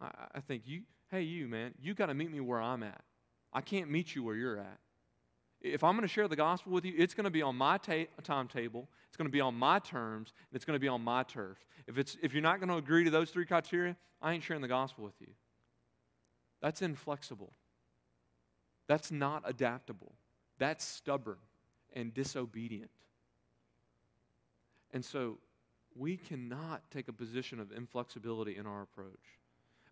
I, 0.00 0.10
I 0.34 0.40
think 0.40 0.62
you, 0.66 0.82
hey, 1.10 1.22
you, 1.22 1.46
man, 1.46 1.74
you 1.80 1.94
got 1.94 2.06
to 2.06 2.14
meet 2.14 2.32
me 2.32 2.40
where 2.40 2.60
I'm 2.60 2.82
at. 2.82 3.02
I 3.52 3.60
can't 3.60 3.90
meet 3.90 4.14
you 4.14 4.22
where 4.22 4.34
you're 4.34 4.58
at. 4.58 4.78
If 5.60 5.82
I'm 5.82 5.94
going 5.96 6.06
to 6.06 6.12
share 6.12 6.28
the 6.28 6.36
gospel 6.36 6.72
with 6.72 6.84
you, 6.84 6.94
it's 6.96 7.14
going 7.14 7.24
to 7.24 7.30
be 7.30 7.42
on 7.42 7.56
my 7.56 7.78
ta- 7.78 8.06
timetable, 8.22 8.88
it's 9.08 9.16
going 9.16 9.26
to 9.26 9.32
be 9.32 9.40
on 9.40 9.54
my 9.54 9.80
terms, 9.80 10.32
and 10.50 10.56
it's 10.56 10.64
going 10.64 10.76
to 10.76 10.80
be 10.80 10.88
on 10.88 11.02
my 11.02 11.24
turf. 11.24 11.58
If, 11.86 11.98
it's, 11.98 12.16
if 12.22 12.32
you're 12.32 12.42
not 12.42 12.60
going 12.60 12.68
to 12.68 12.76
agree 12.76 13.04
to 13.04 13.10
those 13.10 13.30
three 13.30 13.44
criteria, 13.44 13.96
I 14.22 14.34
ain't 14.34 14.44
sharing 14.44 14.62
the 14.62 14.68
gospel 14.68 15.04
with 15.04 15.20
you. 15.20 15.28
That's 16.60 16.82
inflexible. 16.82 17.52
That's 18.86 19.10
not 19.10 19.42
adaptable. 19.44 20.14
That's 20.58 20.84
stubborn 20.84 21.38
and 21.92 22.12
disobedient. 22.14 22.90
And 24.92 25.04
so 25.04 25.38
we 25.94 26.16
cannot 26.16 26.82
take 26.90 27.08
a 27.08 27.12
position 27.12 27.60
of 27.60 27.72
inflexibility 27.72 28.56
in 28.56 28.66
our 28.66 28.82
approach 28.82 29.38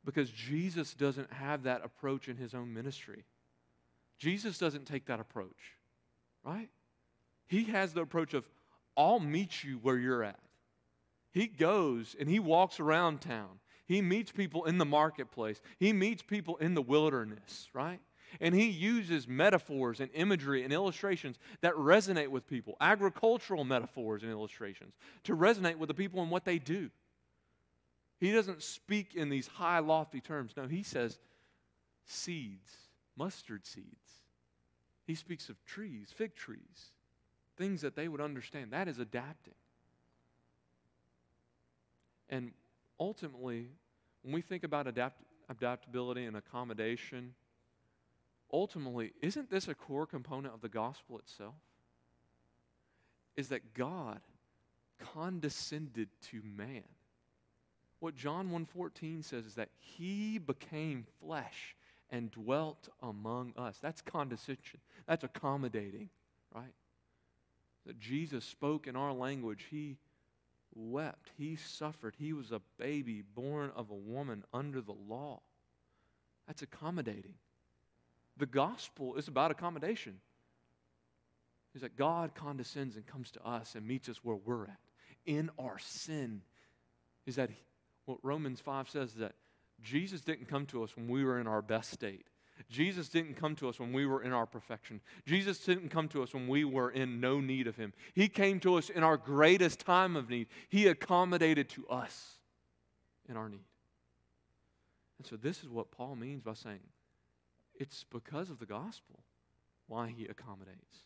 because 0.04 0.30
Jesus 0.30 0.94
doesn't 0.94 1.32
have 1.32 1.64
that 1.64 1.84
approach 1.84 2.28
in 2.28 2.36
his 2.36 2.54
own 2.54 2.72
ministry. 2.72 3.24
Jesus 4.18 4.58
doesn't 4.58 4.86
take 4.86 5.06
that 5.06 5.20
approach, 5.20 5.74
right? 6.44 6.70
He 7.46 7.64
has 7.64 7.92
the 7.92 8.00
approach 8.00 8.34
of, 8.34 8.48
I'll 8.96 9.20
meet 9.20 9.62
you 9.62 9.78
where 9.82 9.98
you're 9.98 10.24
at. 10.24 10.40
He 11.32 11.46
goes 11.46 12.16
and 12.18 12.28
he 12.28 12.38
walks 12.38 12.80
around 12.80 13.20
town. 13.20 13.60
He 13.86 14.02
meets 14.02 14.32
people 14.32 14.64
in 14.64 14.78
the 14.78 14.84
marketplace. 14.84 15.60
He 15.78 15.92
meets 15.92 16.22
people 16.22 16.56
in 16.56 16.74
the 16.74 16.82
wilderness, 16.82 17.68
right? 17.72 18.00
And 18.40 18.54
he 18.54 18.68
uses 18.68 19.28
metaphors 19.28 20.00
and 20.00 20.10
imagery 20.12 20.64
and 20.64 20.72
illustrations 20.72 21.38
that 21.60 21.74
resonate 21.74 22.28
with 22.28 22.48
people, 22.48 22.76
agricultural 22.80 23.64
metaphors 23.64 24.22
and 24.22 24.32
illustrations, 24.32 24.94
to 25.24 25.36
resonate 25.36 25.76
with 25.76 25.88
the 25.88 25.94
people 25.94 26.20
and 26.22 26.30
what 26.30 26.44
they 26.44 26.58
do. 26.58 26.90
He 28.18 28.32
doesn't 28.32 28.62
speak 28.62 29.14
in 29.14 29.28
these 29.28 29.46
high, 29.46 29.78
lofty 29.78 30.20
terms. 30.20 30.52
No, 30.56 30.66
he 30.66 30.82
says 30.82 31.18
seeds, 32.06 32.72
mustard 33.16 33.66
seeds. 33.66 34.20
He 35.06 35.14
speaks 35.14 35.48
of 35.48 35.64
trees, 35.64 36.12
fig 36.14 36.34
trees, 36.34 36.92
things 37.56 37.80
that 37.82 37.96
they 37.96 38.08
would 38.08 38.20
understand. 38.20 38.72
That 38.72 38.88
is 38.88 38.98
adapting. 38.98 39.54
And 42.28 42.52
ultimately, 42.98 43.68
when 44.22 44.34
we 44.34 44.42
think 44.42 44.64
about 44.64 44.86
adapt- 44.86 45.22
adaptability 45.48 46.24
and 46.24 46.36
accommodation, 46.36 47.34
ultimately, 48.52 49.12
isn't 49.20 49.50
this 49.50 49.68
a 49.68 49.74
core 49.74 50.06
component 50.06 50.54
of 50.54 50.60
the 50.60 50.68
gospel 50.68 51.18
itself? 51.18 51.54
Is 53.36 53.48
that 53.48 53.74
God 53.74 54.20
condescended 54.98 56.08
to 56.30 56.42
man. 56.42 56.84
What 57.98 58.14
John 58.14 58.50
1:14 58.50 59.22
says 59.22 59.46
is 59.46 59.54
that 59.54 59.70
he 59.78 60.38
became 60.38 61.04
flesh 61.20 61.76
and 62.10 62.30
dwelt 62.30 62.88
among 63.02 63.52
us. 63.56 63.78
That's 63.80 64.00
condescension. 64.00 64.80
That's 65.06 65.24
accommodating, 65.24 66.10
right? 66.54 66.74
That 67.86 67.98
Jesus 67.98 68.44
spoke 68.44 68.86
in 68.86 68.96
our 68.96 69.12
language. 69.12 69.66
He 69.70 69.96
wept. 70.74 71.30
He 71.36 71.56
suffered. 71.56 72.14
He 72.18 72.32
was 72.32 72.52
a 72.52 72.60
baby 72.78 73.22
born 73.34 73.72
of 73.74 73.90
a 73.90 73.94
woman 73.94 74.44
under 74.52 74.80
the 74.80 74.94
law. 75.08 75.40
That's 76.46 76.62
accommodating. 76.62 77.34
The 78.36 78.46
gospel 78.46 79.16
is 79.16 79.28
about 79.28 79.50
accommodation. 79.50 80.20
Is 81.74 81.82
that 81.82 81.96
God 81.96 82.34
condescends 82.34 82.96
and 82.96 83.06
comes 83.06 83.30
to 83.32 83.46
us 83.46 83.74
and 83.74 83.86
meets 83.86 84.08
us 84.08 84.20
where 84.22 84.36
we're 84.36 84.64
at 84.64 84.78
in 85.26 85.50
our 85.58 85.78
sin. 85.78 86.42
Is 87.26 87.36
that 87.36 87.50
what 88.04 88.18
Romans 88.22 88.60
5 88.60 88.88
says 88.88 89.10
is 89.10 89.16
that 89.16 89.34
Jesus 89.82 90.20
didn't 90.20 90.48
come 90.48 90.66
to 90.66 90.82
us 90.82 90.96
when 90.96 91.08
we 91.08 91.24
were 91.24 91.40
in 91.40 91.46
our 91.46 91.62
best 91.62 91.90
state. 91.90 92.26
Jesus 92.70 93.08
didn't 93.08 93.34
come 93.34 93.54
to 93.56 93.68
us 93.68 93.78
when 93.78 93.92
we 93.92 94.06
were 94.06 94.22
in 94.22 94.32
our 94.32 94.46
perfection. 94.46 95.00
Jesus 95.26 95.58
didn't 95.58 95.90
come 95.90 96.08
to 96.08 96.22
us 96.22 96.32
when 96.32 96.48
we 96.48 96.64
were 96.64 96.90
in 96.90 97.20
no 97.20 97.40
need 97.40 97.66
of 97.66 97.76
Him. 97.76 97.92
He 98.14 98.28
came 98.28 98.60
to 98.60 98.76
us 98.76 98.88
in 98.88 99.02
our 99.02 99.16
greatest 99.16 99.80
time 99.80 100.16
of 100.16 100.30
need. 100.30 100.48
He 100.68 100.86
accommodated 100.86 101.68
to 101.70 101.86
us 101.88 102.38
in 103.28 103.36
our 103.36 103.48
need. 103.48 103.64
And 105.18 105.26
so, 105.26 105.36
this 105.36 105.62
is 105.62 105.68
what 105.68 105.90
Paul 105.90 106.16
means 106.16 106.42
by 106.42 106.54
saying 106.54 106.80
it's 107.74 108.04
because 108.10 108.50
of 108.50 108.58
the 108.58 108.66
gospel 108.66 109.20
why 109.86 110.08
He 110.08 110.26
accommodates 110.26 111.04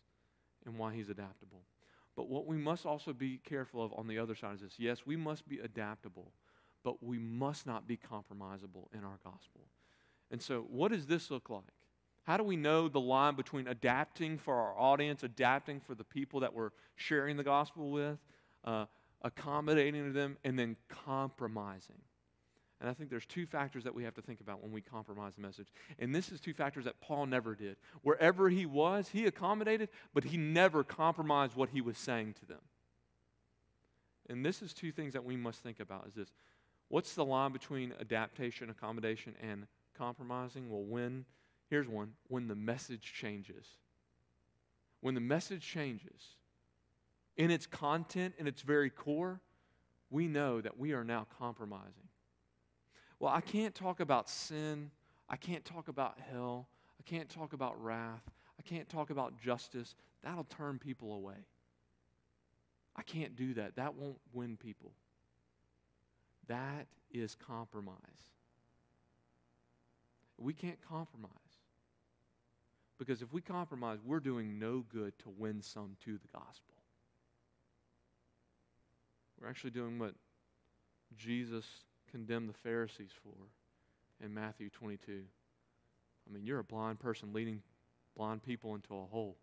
and 0.64 0.78
why 0.78 0.94
He's 0.94 1.08
adaptable. 1.08 1.62
But 2.16 2.28
what 2.28 2.46
we 2.46 2.56
must 2.56 2.86
also 2.86 3.12
be 3.12 3.38
careful 3.38 3.82
of 3.82 3.92
on 3.94 4.06
the 4.06 4.18
other 4.18 4.34
side 4.34 4.54
is 4.54 4.60
this 4.60 4.74
yes, 4.78 5.06
we 5.06 5.16
must 5.16 5.48
be 5.48 5.58
adaptable, 5.58 6.32
but 6.82 7.02
we 7.02 7.18
must 7.18 7.66
not 7.66 7.86
be 7.86 7.96
compromisable 7.96 8.86
in 8.92 9.04
our 9.04 9.18
gospel. 9.24 9.62
And 10.30 10.40
so, 10.40 10.66
what 10.68 10.92
does 10.92 11.06
this 11.06 11.30
look 11.30 11.50
like? 11.50 11.64
How 12.24 12.36
do 12.36 12.44
we 12.44 12.56
know 12.56 12.88
the 12.88 13.00
line 13.00 13.34
between 13.34 13.66
adapting 13.66 14.38
for 14.38 14.54
our 14.54 14.78
audience, 14.78 15.22
adapting 15.22 15.80
for 15.80 15.94
the 15.94 16.04
people 16.04 16.40
that 16.40 16.54
we're 16.54 16.70
sharing 16.94 17.36
the 17.36 17.44
gospel 17.44 17.90
with, 17.90 18.18
uh, 18.64 18.86
accommodating 19.22 20.04
to 20.04 20.12
them, 20.12 20.36
and 20.44 20.58
then 20.58 20.76
compromising? 20.88 21.96
And 22.80 22.88
I 22.88 22.94
think 22.94 23.10
there's 23.10 23.26
two 23.26 23.46
factors 23.46 23.84
that 23.84 23.94
we 23.94 24.04
have 24.04 24.14
to 24.14 24.22
think 24.22 24.40
about 24.40 24.62
when 24.62 24.72
we 24.72 24.80
compromise 24.80 25.34
the 25.34 25.42
message. 25.42 25.68
And 25.98 26.14
this 26.14 26.32
is 26.32 26.40
two 26.40 26.54
factors 26.54 26.84
that 26.86 27.00
Paul 27.00 27.26
never 27.26 27.54
did. 27.54 27.76
Wherever 28.02 28.48
he 28.48 28.64
was, 28.64 29.08
he 29.08 29.26
accommodated, 29.26 29.90
but 30.14 30.24
he 30.24 30.38
never 30.38 30.82
compromised 30.82 31.54
what 31.54 31.70
he 31.70 31.82
was 31.82 31.98
saying 31.98 32.34
to 32.40 32.46
them. 32.46 32.60
And 34.30 34.46
this 34.46 34.62
is 34.62 34.72
two 34.72 34.92
things 34.92 35.12
that 35.12 35.24
we 35.24 35.36
must 35.36 35.60
think 35.62 35.80
about 35.80 36.06
is 36.06 36.14
this. 36.14 36.32
What's 36.90 37.14
the 37.14 37.24
line 37.24 37.52
between 37.52 37.94
adaptation, 38.00 38.68
accommodation, 38.68 39.36
and 39.40 39.68
compromising? 39.96 40.68
Well, 40.68 40.82
when, 40.82 41.24
here's 41.70 41.86
one, 41.86 42.14
when 42.26 42.48
the 42.48 42.56
message 42.56 43.14
changes. 43.16 43.64
When 45.00 45.14
the 45.14 45.20
message 45.20 45.62
changes 45.62 46.34
in 47.36 47.52
its 47.52 47.64
content, 47.64 48.34
in 48.38 48.48
its 48.48 48.62
very 48.62 48.90
core, 48.90 49.40
we 50.10 50.26
know 50.26 50.60
that 50.60 50.78
we 50.78 50.92
are 50.92 51.04
now 51.04 51.28
compromising. 51.38 52.08
Well, 53.20 53.32
I 53.32 53.40
can't 53.40 53.74
talk 53.74 54.00
about 54.00 54.28
sin. 54.28 54.90
I 55.28 55.36
can't 55.36 55.64
talk 55.64 55.86
about 55.86 56.18
hell. 56.32 56.66
I 56.98 57.08
can't 57.08 57.28
talk 57.28 57.52
about 57.52 57.80
wrath. 57.82 58.28
I 58.58 58.62
can't 58.62 58.88
talk 58.88 59.10
about 59.10 59.40
justice. 59.40 59.94
That'll 60.24 60.44
turn 60.44 60.80
people 60.80 61.14
away. 61.14 61.46
I 62.96 63.02
can't 63.02 63.36
do 63.36 63.54
that. 63.54 63.76
That 63.76 63.94
won't 63.94 64.18
win 64.32 64.56
people. 64.56 64.90
That 66.50 66.88
is 67.12 67.36
compromise. 67.36 67.96
We 70.36 70.52
can't 70.52 70.80
compromise. 70.82 71.30
Because 72.98 73.22
if 73.22 73.32
we 73.32 73.40
compromise, 73.40 73.98
we're 74.04 74.18
doing 74.18 74.58
no 74.58 74.84
good 74.92 75.16
to 75.20 75.30
win 75.38 75.62
some 75.62 75.96
to 76.04 76.18
the 76.18 76.28
gospel. 76.32 76.74
We're 79.40 79.48
actually 79.48 79.70
doing 79.70 79.96
what 79.98 80.14
Jesus 81.16 81.64
condemned 82.10 82.48
the 82.48 82.54
Pharisees 82.54 83.12
for 83.22 84.24
in 84.24 84.34
Matthew 84.34 84.70
22. 84.70 85.22
I 86.28 86.34
mean, 86.34 86.44
you're 86.44 86.58
a 86.58 86.64
blind 86.64 86.98
person 86.98 87.32
leading 87.32 87.62
blind 88.16 88.42
people 88.42 88.74
into 88.74 88.94
a 88.94 89.06
hole. 89.06 89.36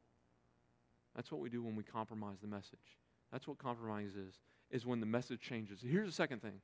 That's 1.15 1.31
what 1.31 1.39
we 1.39 1.49
do 1.49 1.63
when 1.63 1.77
we 1.77 1.83
compromise 1.83 2.39
the 2.41 2.47
message. 2.47 2.97
That's 3.31 3.47
what 3.47 3.59
compromise 3.59 4.15
is, 4.15 4.35
is 4.71 4.85
when 4.85 4.99
the 4.99 5.05
message 5.05 5.39
changes. 5.39 5.79
Here's 5.81 6.09
the 6.09 6.13
second 6.13 6.41
thing, 6.41 6.59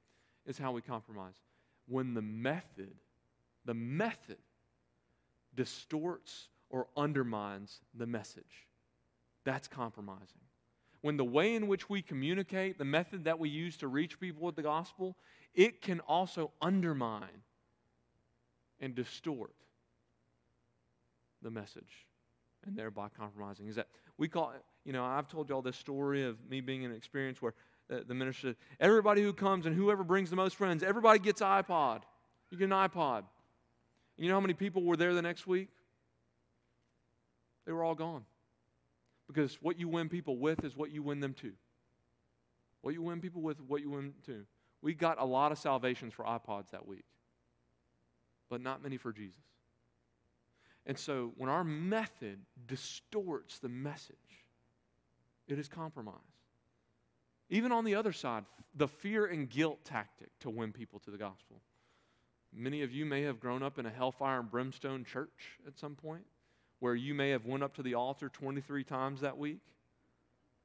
is 0.45 0.57
how 0.57 0.71
we 0.71 0.81
compromise. 0.81 1.35
When 1.87 2.13
the 2.13 2.21
method, 2.21 2.93
the 3.65 3.73
method 3.73 4.37
distorts 5.55 6.47
or 6.69 6.87
undermines 6.97 7.79
the 7.93 8.07
message. 8.07 8.67
That's 9.45 9.67
compromising. 9.67 10.41
When 11.01 11.17
the 11.17 11.25
way 11.25 11.55
in 11.55 11.67
which 11.67 11.89
we 11.89 12.01
communicate, 12.01 12.77
the 12.77 12.85
method 12.85 13.25
that 13.25 13.37
we 13.37 13.49
use 13.49 13.77
to 13.77 13.87
reach 13.87 14.19
people 14.19 14.45
with 14.45 14.55
the 14.55 14.61
gospel, 14.61 15.17
it 15.53 15.81
can 15.81 15.99
also 16.01 16.51
undermine 16.61 17.43
and 18.79 18.95
distort 18.95 19.53
the 21.41 21.51
message 21.51 22.07
and 22.65 22.75
thereby 22.75 23.09
compromising. 23.17 23.67
Is 23.67 23.75
that 23.75 23.87
we 24.17 24.29
call 24.29 24.53
you 24.85 24.93
know, 24.93 25.05
I've 25.05 25.27
told 25.27 25.49
y'all 25.49 25.61
this 25.61 25.77
story 25.77 26.23
of 26.23 26.37
me 26.49 26.61
being 26.61 26.83
in 26.83 26.91
an 26.91 26.97
experience 26.97 27.41
where 27.41 27.53
the, 27.93 28.03
the 28.03 28.13
minister 28.13 28.55
everybody 28.79 29.21
who 29.21 29.33
comes 29.33 29.65
and 29.65 29.75
whoever 29.75 30.03
brings 30.03 30.29
the 30.29 30.35
most 30.35 30.55
friends, 30.55 30.83
everybody 30.83 31.19
gets 31.19 31.41
iPod. 31.41 32.01
You 32.49 32.57
get 32.57 32.65
an 32.65 32.71
iPod. 32.71 33.19
And 33.19 33.25
You 34.17 34.29
know 34.29 34.35
how 34.35 34.41
many 34.41 34.53
people 34.53 34.83
were 34.83 34.97
there 34.97 35.13
the 35.13 35.21
next 35.21 35.47
week? 35.47 35.69
They 37.65 37.71
were 37.71 37.83
all 37.83 37.95
gone. 37.95 38.25
Because 39.27 39.57
what 39.61 39.79
you 39.79 39.87
win 39.87 40.09
people 40.09 40.37
with 40.37 40.63
is 40.63 40.75
what 40.75 40.91
you 40.91 41.01
win 41.01 41.19
them 41.19 41.33
to. 41.35 41.53
What 42.81 42.93
you 42.93 43.01
win 43.01 43.21
people 43.21 43.41
with, 43.41 43.59
what 43.61 43.81
you 43.81 43.89
win 43.89 44.13
to. 44.25 44.45
We 44.81 44.93
got 44.93 45.19
a 45.19 45.25
lot 45.25 45.51
of 45.51 45.57
salvations 45.57 46.13
for 46.13 46.25
iPods 46.25 46.71
that 46.71 46.85
week, 46.85 47.05
but 48.49 48.59
not 48.59 48.83
many 48.83 48.97
for 48.97 49.13
Jesus. 49.13 49.39
And 50.85 50.97
so 50.97 51.31
when 51.37 51.49
our 51.49 51.63
method 51.63 52.39
distorts 52.67 53.59
the 53.59 53.69
message, 53.69 54.17
it 55.47 55.57
is 55.57 55.69
compromise. 55.69 56.17
Even 57.53 57.71
on 57.71 57.85
the 57.85 57.93
other 57.93 58.11
side, 58.11 58.45
the 58.73 58.87
fear 58.87 59.27
and 59.27 59.47
guilt 59.47 59.85
tactic 59.85 60.29
to 60.39 60.49
win 60.49 60.71
people 60.71 60.97
to 61.01 61.11
the 61.11 61.19
gospel. 61.19 61.61
Many 62.51 62.81
of 62.81 62.91
you 62.91 63.05
may 63.05 63.21
have 63.21 63.39
grown 63.39 63.61
up 63.61 63.77
in 63.77 63.85
a 63.85 63.91
hellfire 63.91 64.39
and 64.39 64.49
brimstone 64.49 65.05
church 65.05 65.59
at 65.67 65.77
some 65.77 65.93
point 65.93 66.23
where 66.79 66.95
you 66.95 67.13
may 67.13 67.29
have 67.29 67.45
went 67.45 67.61
up 67.61 67.75
to 67.75 67.83
the 67.83 67.93
altar 67.93 68.27
23 68.27 68.83
times 68.83 69.21
that 69.21 69.37
week. 69.37 69.59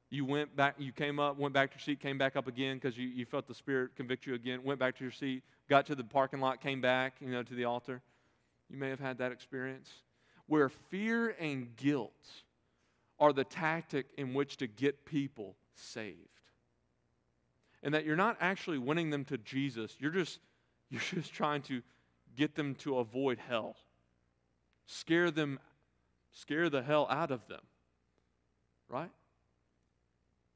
You 0.09 0.25
went 0.25 0.55
back, 0.55 0.77
you 0.79 0.91
came 0.91 1.19
up, 1.19 1.37
went 1.37 1.53
back 1.53 1.69
to 1.69 1.75
your 1.75 1.83
seat, 1.83 1.99
came 1.99 2.17
back 2.17 2.35
up 2.35 2.47
again 2.47 2.77
because 2.77 2.97
you, 2.97 3.07
you 3.07 3.23
felt 3.23 3.47
the 3.47 3.53
Spirit 3.53 3.95
convict 3.95 4.25
you 4.25 4.33
again, 4.33 4.63
went 4.63 4.79
back 4.79 4.97
to 4.97 5.03
your 5.03 5.11
seat, 5.11 5.43
got 5.69 5.85
to 5.85 5.93
the 5.93 6.03
parking 6.03 6.39
lot, 6.39 6.59
came 6.59 6.81
back, 6.81 7.17
you 7.21 7.29
know, 7.29 7.43
to 7.43 7.53
the 7.53 7.65
altar. 7.65 8.01
You 8.67 8.79
may 8.79 8.89
have 8.89 8.99
had 8.99 9.19
that 9.19 9.31
experience 9.31 9.91
where 10.47 10.69
fear 10.69 11.35
and 11.39 11.75
guilt 11.75 12.29
are 13.19 13.31
the 13.31 13.43
tactic 13.43 14.07
in 14.17 14.33
which 14.33 14.57
to 14.57 14.65
get 14.65 15.05
people 15.05 15.55
saved. 15.75 16.38
And 17.81 17.93
that 17.93 18.05
you're 18.05 18.15
not 18.15 18.37
actually 18.41 18.77
winning 18.77 19.09
them 19.09 19.25
to 19.25 19.37
Jesus, 19.37 19.95
you're 19.99 20.11
just, 20.11 20.39
you're 20.89 21.01
just 21.01 21.33
trying 21.33 21.61
to 21.63 21.81
get 22.35 22.55
them 22.55 22.75
to 22.75 22.99
avoid 22.99 23.39
hell. 23.39 23.75
Scare 24.85 25.31
them 25.31 25.59
scare 26.31 26.69
the 26.69 26.81
hell 26.81 27.07
out 27.09 27.31
of 27.31 27.47
them. 27.47 27.61
Right? 28.87 29.11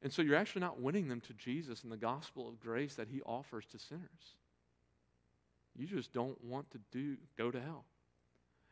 And 0.02 0.12
so 0.12 0.22
you're 0.22 0.36
actually 0.36 0.60
not 0.60 0.80
winning 0.80 1.08
them 1.08 1.20
to 1.22 1.32
Jesus 1.34 1.82
and 1.82 1.92
the 1.92 1.96
gospel 1.96 2.48
of 2.48 2.60
grace 2.60 2.94
that 2.94 3.08
he 3.08 3.22
offers 3.22 3.64
to 3.66 3.78
sinners. 3.78 4.36
You 5.76 5.86
just 5.86 6.12
don't 6.12 6.42
want 6.44 6.70
to 6.72 6.78
do 6.92 7.16
go 7.36 7.50
to 7.50 7.60
hell. 7.60 7.84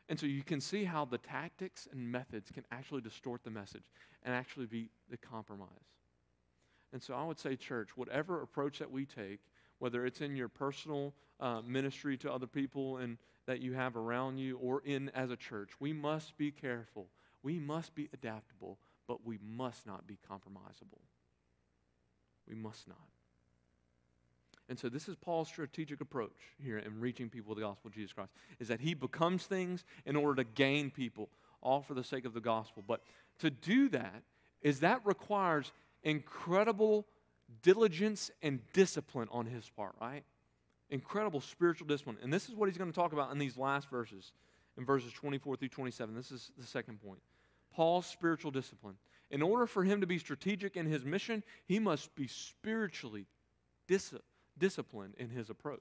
And 0.08 0.18
so 0.18 0.26
you 0.26 0.42
can 0.42 0.60
see 0.60 0.84
how 0.84 1.04
the 1.04 1.18
tactics 1.18 1.88
and 1.90 2.12
methods 2.12 2.50
can 2.50 2.64
actually 2.70 3.00
distort 3.00 3.44
the 3.44 3.50
message 3.50 3.84
and 4.22 4.34
actually 4.34 4.66
be 4.66 4.90
the 5.10 5.16
compromise. 5.16 5.68
And 6.92 7.02
so 7.02 7.14
I 7.14 7.24
would 7.24 7.38
say, 7.38 7.56
church, 7.56 7.96
whatever 7.96 8.42
approach 8.42 8.78
that 8.78 8.90
we 8.90 9.06
take, 9.06 9.40
whether 9.78 10.04
it's 10.04 10.20
in 10.20 10.36
your 10.36 10.48
personal 10.48 11.14
uh, 11.40 11.60
ministry 11.62 12.16
to 12.18 12.32
other 12.32 12.46
people 12.46 12.98
and 12.98 13.18
that 13.46 13.60
you 13.60 13.72
have 13.72 13.96
around 13.96 14.38
you 14.38 14.56
or 14.58 14.82
in 14.84 15.08
as 15.10 15.30
a 15.30 15.36
church. 15.36 15.70
We 15.80 15.92
must 15.92 16.36
be 16.36 16.50
careful. 16.50 17.08
We 17.42 17.58
must 17.58 17.94
be 17.94 18.08
adaptable, 18.12 18.78
but 19.08 19.26
we 19.26 19.38
must 19.42 19.86
not 19.86 20.06
be 20.06 20.18
compromisable. 20.30 21.00
We 22.46 22.54
must 22.54 22.86
not. 22.86 22.98
And 24.68 24.78
so 24.78 24.88
this 24.88 25.08
is 25.08 25.16
Paul's 25.16 25.48
strategic 25.48 26.00
approach 26.00 26.36
here 26.62 26.78
in 26.78 27.00
reaching 27.00 27.28
people 27.28 27.50
with 27.50 27.58
the 27.58 27.64
gospel 27.64 27.88
of 27.88 27.94
Jesus 27.94 28.12
Christ, 28.12 28.30
is 28.60 28.68
that 28.68 28.80
he 28.80 28.94
becomes 28.94 29.44
things 29.44 29.84
in 30.06 30.16
order 30.16 30.42
to 30.42 30.48
gain 30.48 30.90
people, 30.90 31.28
all 31.60 31.82
for 31.82 31.94
the 31.94 32.04
sake 32.04 32.24
of 32.24 32.32
the 32.32 32.40
gospel. 32.40 32.84
But 32.86 33.02
to 33.40 33.50
do 33.50 33.88
that 33.88 34.22
is 34.62 34.80
that 34.80 35.04
requires 35.04 35.72
incredible 36.02 37.06
diligence 37.62 38.30
and 38.42 38.60
discipline 38.72 39.28
on 39.30 39.46
his 39.46 39.68
part, 39.70 39.94
right? 40.00 40.24
incredible 40.92 41.40
spiritual 41.40 41.86
discipline. 41.86 42.18
And 42.22 42.32
this 42.32 42.48
is 42.48 42.54
what 42.54 42.68
he's 42.68 42.78
going 42.78 42.92
to 42.92 42.94
talk 42.94 43.12
about 43.12 43.32
in 43.32 43.38
these 43.38 43.56
last 43.56 43.88
verses, 43.90 44.32
in 44.76 44.84
verses 44.84 45.12
24 45.12 45.56
through 45.56 45.68
27. 45.68 46.14
This 46.14 46.30
is 46.30 46.52
the 46.56 46.66
second 46.66 47.02
point. 47.02 47.20
Paul's 47.74 48.06
spiritual 48.06 48.50
discipline. 48.50 48.96
In 49.30 49.40
order 49.40 49.66
for 49.66 49.82
him 49.82 50.02
to 50.02 50.06
be 50.06 50.18
strategic 50.18 50.76
in 50.76 50.84
his 50.84 51.04
mission, 51.04 51.42
he 51.64 51.78
must 51.78 52.14
be 52.14 52.26
spiritually 52.26 53.26
dis- 53.88 54.14
disciplined 54.58 55.14
in 55.16 55.30
his 55.30 55.48
approach. 55.48 55.80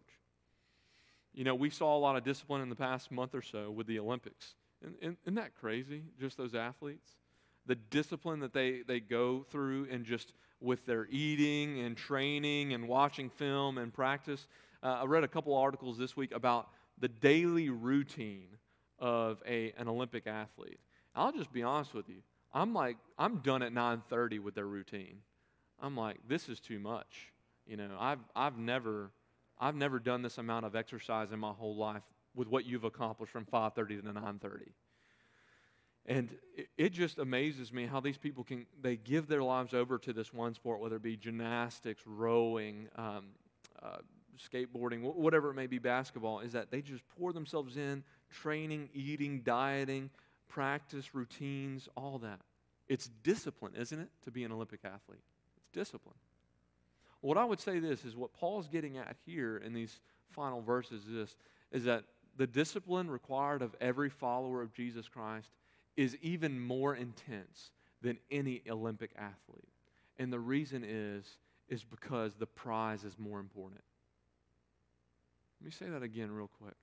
You 1.34 1.44
know, 1.44 1.56
we 1.56 1.70
saw 1.70 1.96
a 1.96 2.00
lot 2.00 2.16
of 2.16 2.24
discipline 2.24 2.62
in 2.62 2.70
the 2.70 2.76
past 2.76 3.12
month 3.12 3.36
or 3.36 3.42
so 3.42 3.70
with 3.70 3.88
the 3.88 4.00
Olympics. 4.00 4.56
Isn't, 4.82 5.18
isn't 5.24 5.36
that 5.36 5.56
crazy? 5.60 6.04
Just 6.20 6.38
those 6.38 6.56
athletes? 6.56 7.10
The 7.66 7.76
discipline 7.76 8.40
that 8.40 8.54
they, 8.54 8.82
they 8.88 9.00
go 9.00 9.46
through 9.50 9.88
and 9.92 10.06
just 10.06 10.34
with 10.60 10.86
their 10.86 11.08
eating 11.10 11.80
and 11.80 11.98
training 11.98 12.74
and 12.74 12.88
watching 12.88 13.30
film 13.30 13.78
and 13.78 13.94
practice. 13.94 14.48
Uh, 14.84 15.00
I 15.02 15.06
read 15.06 15.24
a 15.24 15.28
couple 15.28 15.56
articles 15.56 15.98
this 15.98 16.16
week 16.16 16.32
about 16.34 16.70
the 17.00 17.08
daily 17.08 17.70
routine 17.70 18.58
of 19.00 19.42
a, 19.48 19.74
an 19.78 19.88
Olympic 19.88 20.28
athlete. 20.28 20.80
I'll 21.16 21.32
just 21.32 21.52
be 21.52 21.64
honest 21.64 21.94
with 21.94 22.08
you. 22.08 22.22
I'm 22.54 22.74
like, 22.74 22.98
I'm 23.18 23.38
done 23.38 23.64
at 23.64 23.74
9:30 23.74 24.40
with 24.40 24.56
their 24.56 24.68
routine. 24.68 25.20
I'm 25.80 25.96
like, 25.96 26.18
this 26.28 26.48
is 26.48 26.60
too 26.60 26.80
much. 26.80 27.32
You 27.66 27.78
know, 27.78 27.96
I've 28.00 28.20
I've 28.36 28.58
never 28.58 29.12
I've 29.60 29.76
never 29.76 30.00
done 30.00 30.22
this 30.22 30.38
amount 30.38 30.66
of 30.66 30.76
exercise 30.76 31.32
in 31.32 31.40
my 31.40 31.52
whole 31.52 31.76
life 31.76 32.04
with 32.36 32.48
what 32.48 32.66
you've 32.66 32.84
accomplished 32.84 33.32
from 33.32 33.46
5:30 33.46 34.04
to 34.04 34.14
9:30. 34.14 34.74
And 36.06 36.30
it, 36.78 36.94
just 36.94 37.20
amazes 37.20 37.72
me 37.72 37.86
how 37.86 38.00
these 38.00 38.18
people 38.18 38.44
can 38.44 38.66
they 38.82 38.96
give 38.96 39.28
their 39.28 39.44
lives 39.44 39.74
over 39.74 40.00
to 40.00 40.14
this 40.14 40.34
one 40.34 40.56
sport, 40.56 40.80
whether 40.80 40.96
it 40.96 41.04
be 41.04 41.16
gymnastics, 41.16 42.02
rowing, 42.06 42.88
um, 42.96 43.28
uh, 43.82 43.98
skateboarding, 44.52 45.02
whatever 45.02 45.52
it 45.52 45.54
may 45.54 45.68
be, 45.68 45.78
basketball, 45.78 46.40
is 46.40 46.54
that 46.54 46.72
they 46.72 46.82
just 46.82 47.04
pour 47.20 47.34
themselves 47.34 47.78
in, 47.78 48.04
training, 48.32 48.90
eating, 48.94 49.42
dieting, 49.42 50.10
practice, 50.50 51.14
routines, 51.14 51.88
all 51.96 52.18
that. 52.20 52.40
It's 52.88 53.10
discipline, 53.24 53.74
isn't 53.78 54.00
it, 54.00 54.10
to 54.24 54.32
be 54.32 54.44
an 54.44 54.52
Olympic 54.52 54.82
athlete? 54.84 55.22
It's 55.58 55.68
discipline. 55.72 56.18
What 57.22 57.38
I 57.38 57.46
would 57.46 57.60
say 57.60 57.80
this 57.80 58.04
is 58.04 58.16
what 58.16 58.34
Paul's 58.34 58.68
getting 58.68 58.98
at 58.98 59.16
here 59.26 59.58
in 59.58 59.74
these 59.74 60.00
final 60.32 60.62
verses 60.62 61.06
is 61.06 61.14
this 61.14 61.36
is 61.72 61.84
that 61.86 62.04
the 62.38 62.48
discipline 62.48 63.10
required 63.10 63.62
of 63.62 63.76
every 63.80 64.10
follower 64.10 64.62
of 64.62 64.74
Jesus 64.74 65.08
Christ 65.08 65.50
is 65.98 66.18
even 66.22 66.60
more 66.60 66.96
intense 66.96 67.72
than 68.02 68.18
any 68.30 68.62
Olympic 68.70 69.12
athlete. 69.18 69.68
And 70.18 70.32
the 70.32 70.40
reason 70.40 70.84
is 70.88 71.38
is 71.68 71.84
because 71.86 72.36
the 72.36 72.46
prize 72.46 73.06
is 73.06 73.18
more 73.18 73.40
important. 73.40 73.82
Let 75.62 75.66
me 75.66 75.72
say 75.72 75.86
that 75.86 76.04
again, 76.04 76.32
real 76.32 76.50
quick. 76.60 76.76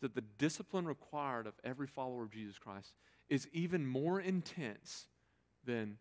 That 0.00 0.14
the 0.14 0.22
discipline 0.22 0.86
required 0.86 1.46
of 1.46 1.54
every 1.62 1.86
follower 1.86 2.22
of 2.22 2.30
Jesus 2.30 2.58
Christ 2.58 2.94
is 3.28 3.48
even 3.52 3.86
more 3.86 4.20
intense 4.20 5.08
than 5.64 5.98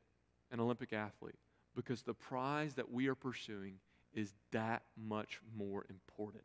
an 0.51 0.59
Olympic 0.59 0.93
athlete 0.93 1.35
because 1.75 2.03
the 2.03 2.13
prize 2.13 2.75
that 2.75 2.91
we 2.91 3.07
are 3.07 3.15
pursuing 3.15 3.75
is 4.13 4.33
that 4.51 4.83
much 4.95 5.41
more 5.57 5.85
important. 5.89 6.43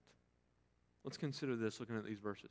Let's 1.04 1.16
consider 1.16 1.54
this 1.54 1.80
looking 1.80 1.96
at 1.96 2.04
these 2.04 2.18
verses. 2.18 2.50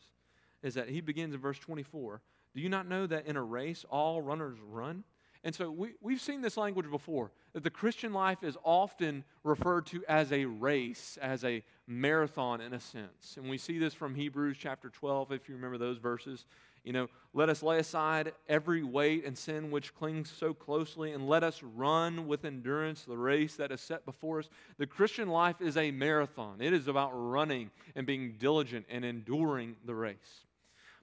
Is 0.64 0.76
that 0.76 0.90
he 0.90 1.02
begins 1.02 1.34
in 1.34 1.40
verse 1.40 1.60
24. 1.60 2.22
Do 2.58 2.64
you 2.64 2.70
not 2.70 2.88
know 2.88 3.06
that 3.06 3.28
in 3.28 3.38
a 3.38 3.44
race 3.44 3.86
all 3.88 4.20
runners 4.20 4.58
run? 4.68 5.04
And 5.44 5.54
so 5.54 5.70
we, 5.70 5.92
we've 6.02 6.20
seen 6.20 6.42
this 6.42 6.58
language 6.58 6.90
before 6.90 7.32
that 7.54 7.64
the 7.64 7.70
Christian 7.70 8.14
life 8.14 8.42
is 8.42 8.58
often 8.64 9.24
referred 9.44 9.86
to 9.88 10.04
as 10.10 10.32
a 10.32 10.46
race, 10.46 11.20
as 11.22 11.44
a 11.44 11.64
marathon 11.86 12.60
in 12.60 12.74
a 12.74 12.80
sense. 12.80 13.38
And 13.38 13.48
we 13.48 13.60
see 13.60 13.78
this 13.78 13.94
from 13.94 14.16
Hebrews 14.16 14.58
chapter 14.60 14.90
12, 14.90 15.34
if 15.34 15.48
you 15.48 15.54
remember 15.54 15.78
those 15.78 16.00
verses. 16.00 16.46
You 16.84 16.94
know, 16.94 17.10
let 17.32 17.48
us 17.48 17.62
lay 17.62 17.78
aside 17.78 18.34
every 18.50 18.84
weight 18.84 19.24
and 19.24 19.38
sin 19.38 19.70
which 19.70 19.94
clings 19.94 20.34
so 20.36 20.56
closely, 20.56 21.12
and 21.12 21.30
let 21.30 21.44
us 21.44 21.62
run 21.62 22.28
with 22.28 22.44
endurance 22.44 23.04
the 23.04 23.20
race 23.20 23.56
that 23.58 23.72
is 23.72 23.82
set 23.82 24.04
before 24.04 24.40
us. 24.40 24.50
The 24.80 24.88
Christian 24.88 25.28
life 25.30 25.62
is 25.62 25.78
a 25.78 25.92
marathon, 25.92 26.60
it 26.60 26.74
is 26.74 26.88
about 26.88 27.12
running 27.14 27.70
and 27.96 28.08
being 28.08 28.34
diligent 28.40 28.88
and 28.90 29.06
enduring 29.06 29.76
the 29.86 29.94
race. 29.94 30.46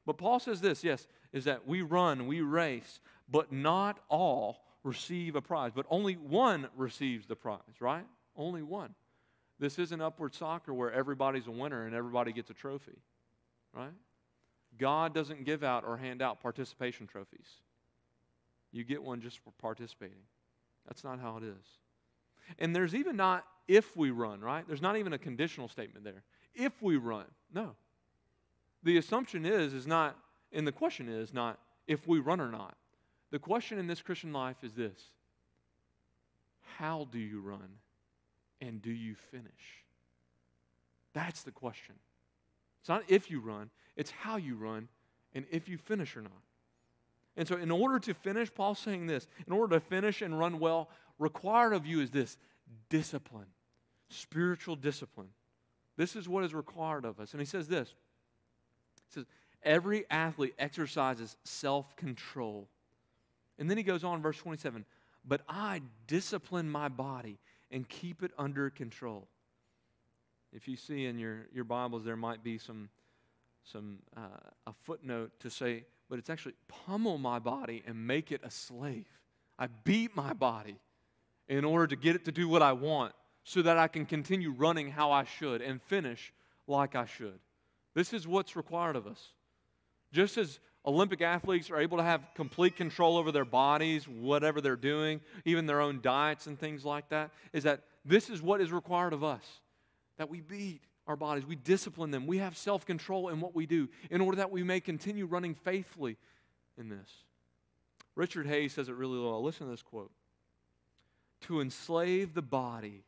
But 0.06 0.18
Paul 0.18 0.38
says 0.38 0.60
this, 0.60 0.84
yes, 0.84 1.06
is 1.34 1.44
that 1.44 1.66
we 1.66 1.82
run, 1.82 2.26
we 2.26 2.40
race, 2.40 3.00
but 3.28 3.52
not 3.52 3.98
all 4.08 4.62
receive 4.84 5.34
a 5.34 5.42
prize, 5.42 5.72
but 5.74 5.84
only 5.90 6.14
one 6.14 6.68
receives 6.76 7.26
the 7.26 7.36
prize, 7.36 7.80
right? 7.80 8.06
Only 8.36 8.62
one. 8.62 8.94
This 9.58 9.78
isn't 9.78 10.00
upward 10.00 10.34
soccer 10.34 10.72
where 10.72 10.92
everybody's 10.92 11.46
a 11.46 11.50
winner 11.50 11.86
and 11.86 11.94
everybody 11.94 12.32
gets 12.32 12.50
a 12.50 12.54
trophy, 12.54 12.98
right? 13.74 13.92
God 14.78 15.12
doesn't 15.12 15.44
give 15.44 15.62
out 15.62 15.84
or 15.84 15.96
hand 15.96 16.22
out 16.22 16.40
participation 16.40 17.06
trophies. 17.06 17.48
You 18.72 18.84
get 18.84 19.02
one 19.02 19.20
just 19.20 19.38
for 19.38 19.52
participating. 19.60 20.22
That's 20.86 21.02
not 21.02 21.20
how 21.20 21.36
it 21.36 21.44
is. 21.44 21.66
And 22.58 22.74
there's 22.74 22.94
even 22.94 23.16
not 23.16 23.44
if 23.66 23.96
we 23.96 24.10
run, 24.10 24.40
right? 24.40 24.66
There's 24.66 24.82
not 24.82 24.96
even 24.96 25.12
a 25.12 25.18
conditional 25.18 25.68
statement 25.68 26.04
there. 26.04 26.22
If 26.54 26.80
we 26.80 26.96
run, 26.96 27.26
no. 27.52 27.74
The 28.82 28.98
assumption 28.98 29.46
is, 29.46 29.72
is 29.72 29.86
not, 29.86 30.16
and 30.54 30.66
the 30.66 30.72
question 30.72 31.08
is 31.08 31.34
not 31.34 31.58
if 31.86 32.06
we 32.06 32.18
run 32.18 32.40
or 32.40 32.50
not. 32.50 32.76
The 33.30 33.38
question 33.38 33.78
in 33.78 33.86
this 33.86 34.00
Christian 34.00 34.32
life 34.32 34.56
is 34.62 34.72
this 34.74 35.10
How 36.78 37.08
do 37.10 37.18
you 37.18 37.40
run 37.40 37.78
and 38.60 38.80
do 38.80 38.90
you 38.90 39.14
finish? 39.14 39.84
That's 41.12 41.42
the 41.42 41.52
question. 41.52 41.96
It's 42.80 42.88
not 42.88 43.02
if 43.08 43.30
you 43.30 43.40
run, 43.40 43.70
it's 43.96 44.10
how 44.10 44.36
you 44.36 44.56
run 44.56 44.88
and 45.34 45.46
if 45.50 45.68
you 45.68 45.78
finish 45.78 46.16
or 46.16 46.22
not. 46.22 46.32
And 47.36 47.48
so, 47.48 47.56
in 47.56 47.70
order 47.70 47.98
to 47.98 48.14
finish, 48.14 48.54
Paul's 48.54 48.78
saying 48.78 49.06
this 49.06 49.26
in 49.46 49.52
order 49.52 49.74
to 49.76 49.80
finish 49.80 50.22
and 50.22 50.38
run 50.38 50.60
well, 50.60 50.88
required 51.18 51.72
of 51.72 51.86
you 51.86 52.00
is 52.00 52.10
this 52.10 52.36
discipline, 52.88 53.46
spiritual 54.08 54.76
discipline. 54.76 55.30
This 55.96 56.16
is 56.16 56.28
what 56.28 56.44
is 56.44 56.54
required 56.54 57.04
of 57.04 57.20
us. 57.20 57.32
And 57.32 57.40
he 57.40 57.46
says 57.46 57.68
this 57.68 57.88
He 59.08 59.14
says, 59.14 59.24
Every 59.64 60.04
athlete 60.10 60.54
exercises 60.58 61.36
self 61.44 61.96
control. 61.96 62.68
And 63.58 63.70
then 63.70 63.76
he 63.76 63.82
goes 63.82 64.04
on, 64.04 64.22
verse 64.22 64.38
27 64.38 64.84
But 65.24 65.42
I 65.48 65.82
discipline 66.06 66.70
my 66.70 66.88
body 66.88 67.38
and 67.70 67.88
keep 67.88 68.22
it 68.22 68.32
under 68.38 68.70
control. 68.70 69.26
If 70.52 70.68
you 70.68 70.76
see 70.76 71.06
in 71.06 71.18
your, 71.18 71.46
your 71.52 71.64
Bibles, 71.64 72.04
there 72.04 72.16
might 72.16 72.44
be 72.44 72.58
some, 72.58 72.88
some 73.64 73.98
uh, 74.16 74.20
a 74.66 74.72
footnote 74.82 75.32
to 75.40 75.50
say, 75.50 75.84
but 76.08 76.18
it's 76.18 76.30
actually 76.30 76.54
pummel 76.68 77.18
my 77.18 77.40
body 77.40 77.82
and 77.86 78.06
make 78.06 78.30
it 78.30 78.40
a 78.44 78.50
slave. 78.50 79.06
I 79.58 79.66
beat 79.66 80.14
my 80.14 80.32
body 80.32 80.76
in 81.48 81.64
order 81.64 81.88
to 81.88 81.96
get 81.96 82.14
it 82.14 82.24
to 82.26 82.32
do 82.32 82.48
what 82.48 82.62
I 82.62 82.72
want 82.72 83.12
so 83.42 83.62
that 83.62 83.76
I 83.76 83.88
can 83.88 84.06
continue 84.06 84.50
running 84.52 84.90
how 84.90 85.10
I 85.10 85.24
should 85.24 85.60
and 85.60 85.82
finish 85.82 86.32
like 86.66 86.94
I 86.94 87.04
should. 87.04 87.38
This 87.94 88.12
is 88.12 88.26
what's 88.26 88.56
required 88.56 88.96
of 88.96 89.06
us. 89.06 89.32
Just 90.14 90.38
as 90.38 90.60
Olympic 90.86 91.20
athletes 91.22 91.72
are 91.72 91.80
able 91.80 91.96
to 91.96 92.04
have 92.04 92.22
complete 92.36 92.76
control 92.76 93.16
over 93.16 93.32
their 93.32 93.44
bodies, 93.44 94.06
whatever 94.06 94.60
they're 94.60 94.76
doing, 94.76 95.20
even 95.44 95.66
their 95.66 95.80
own 95.80 96.00
diets 96.00 96.46
and 96.46 96.56
things 96.56 96.84
like 96.84 97.08
that, 97.08 97.32
is 97.52 97.64
that 97.64 97.82
this 98.04 98.30
is 98.30 98.40
what 98.40 98.60
is 98.60 98.70
required 98.70 99.12
of 99.12 99.24
us 99.24 99.44
that 100.16 100.30
we 100.30 100.40
beat 100.40 100.82
our 101.08 101.16
bodies, 101.16 101.44
we 101.44 101.56
discipline 101.56 102.12
them, 102.12 102.28
we 102.28 102.38
have 102.38 102.56
self 102.56 102.86
control 102.86 103.28
in 103.28 103.40
what 103.40 103.56
we 103.56 103.66
do 103.66 103.88
in 104.08 104.20
order 104.20 104.36
that 104.36 104.52
we 104.52 104.62
may 104.62 104.78
continue 104.78 105.26
running 105.26 105.56
faithfully 105.56 106.16
in 106.78 106.88
this. 106.88 107.24
Richard 108.14 108.46
Hays 108.46 108.72
says 108.72 108.88
it 108.88 108.94
really 108.94 109.18
well. 109.18 109.42
Listen 109.42 109.66
to 109.66 109.72
this 109.72 109.82
quote 109.82 110.12
To 111.42 111.60
enslave 111.60 112.34
the 112.34 112.40
body 112.40 113.02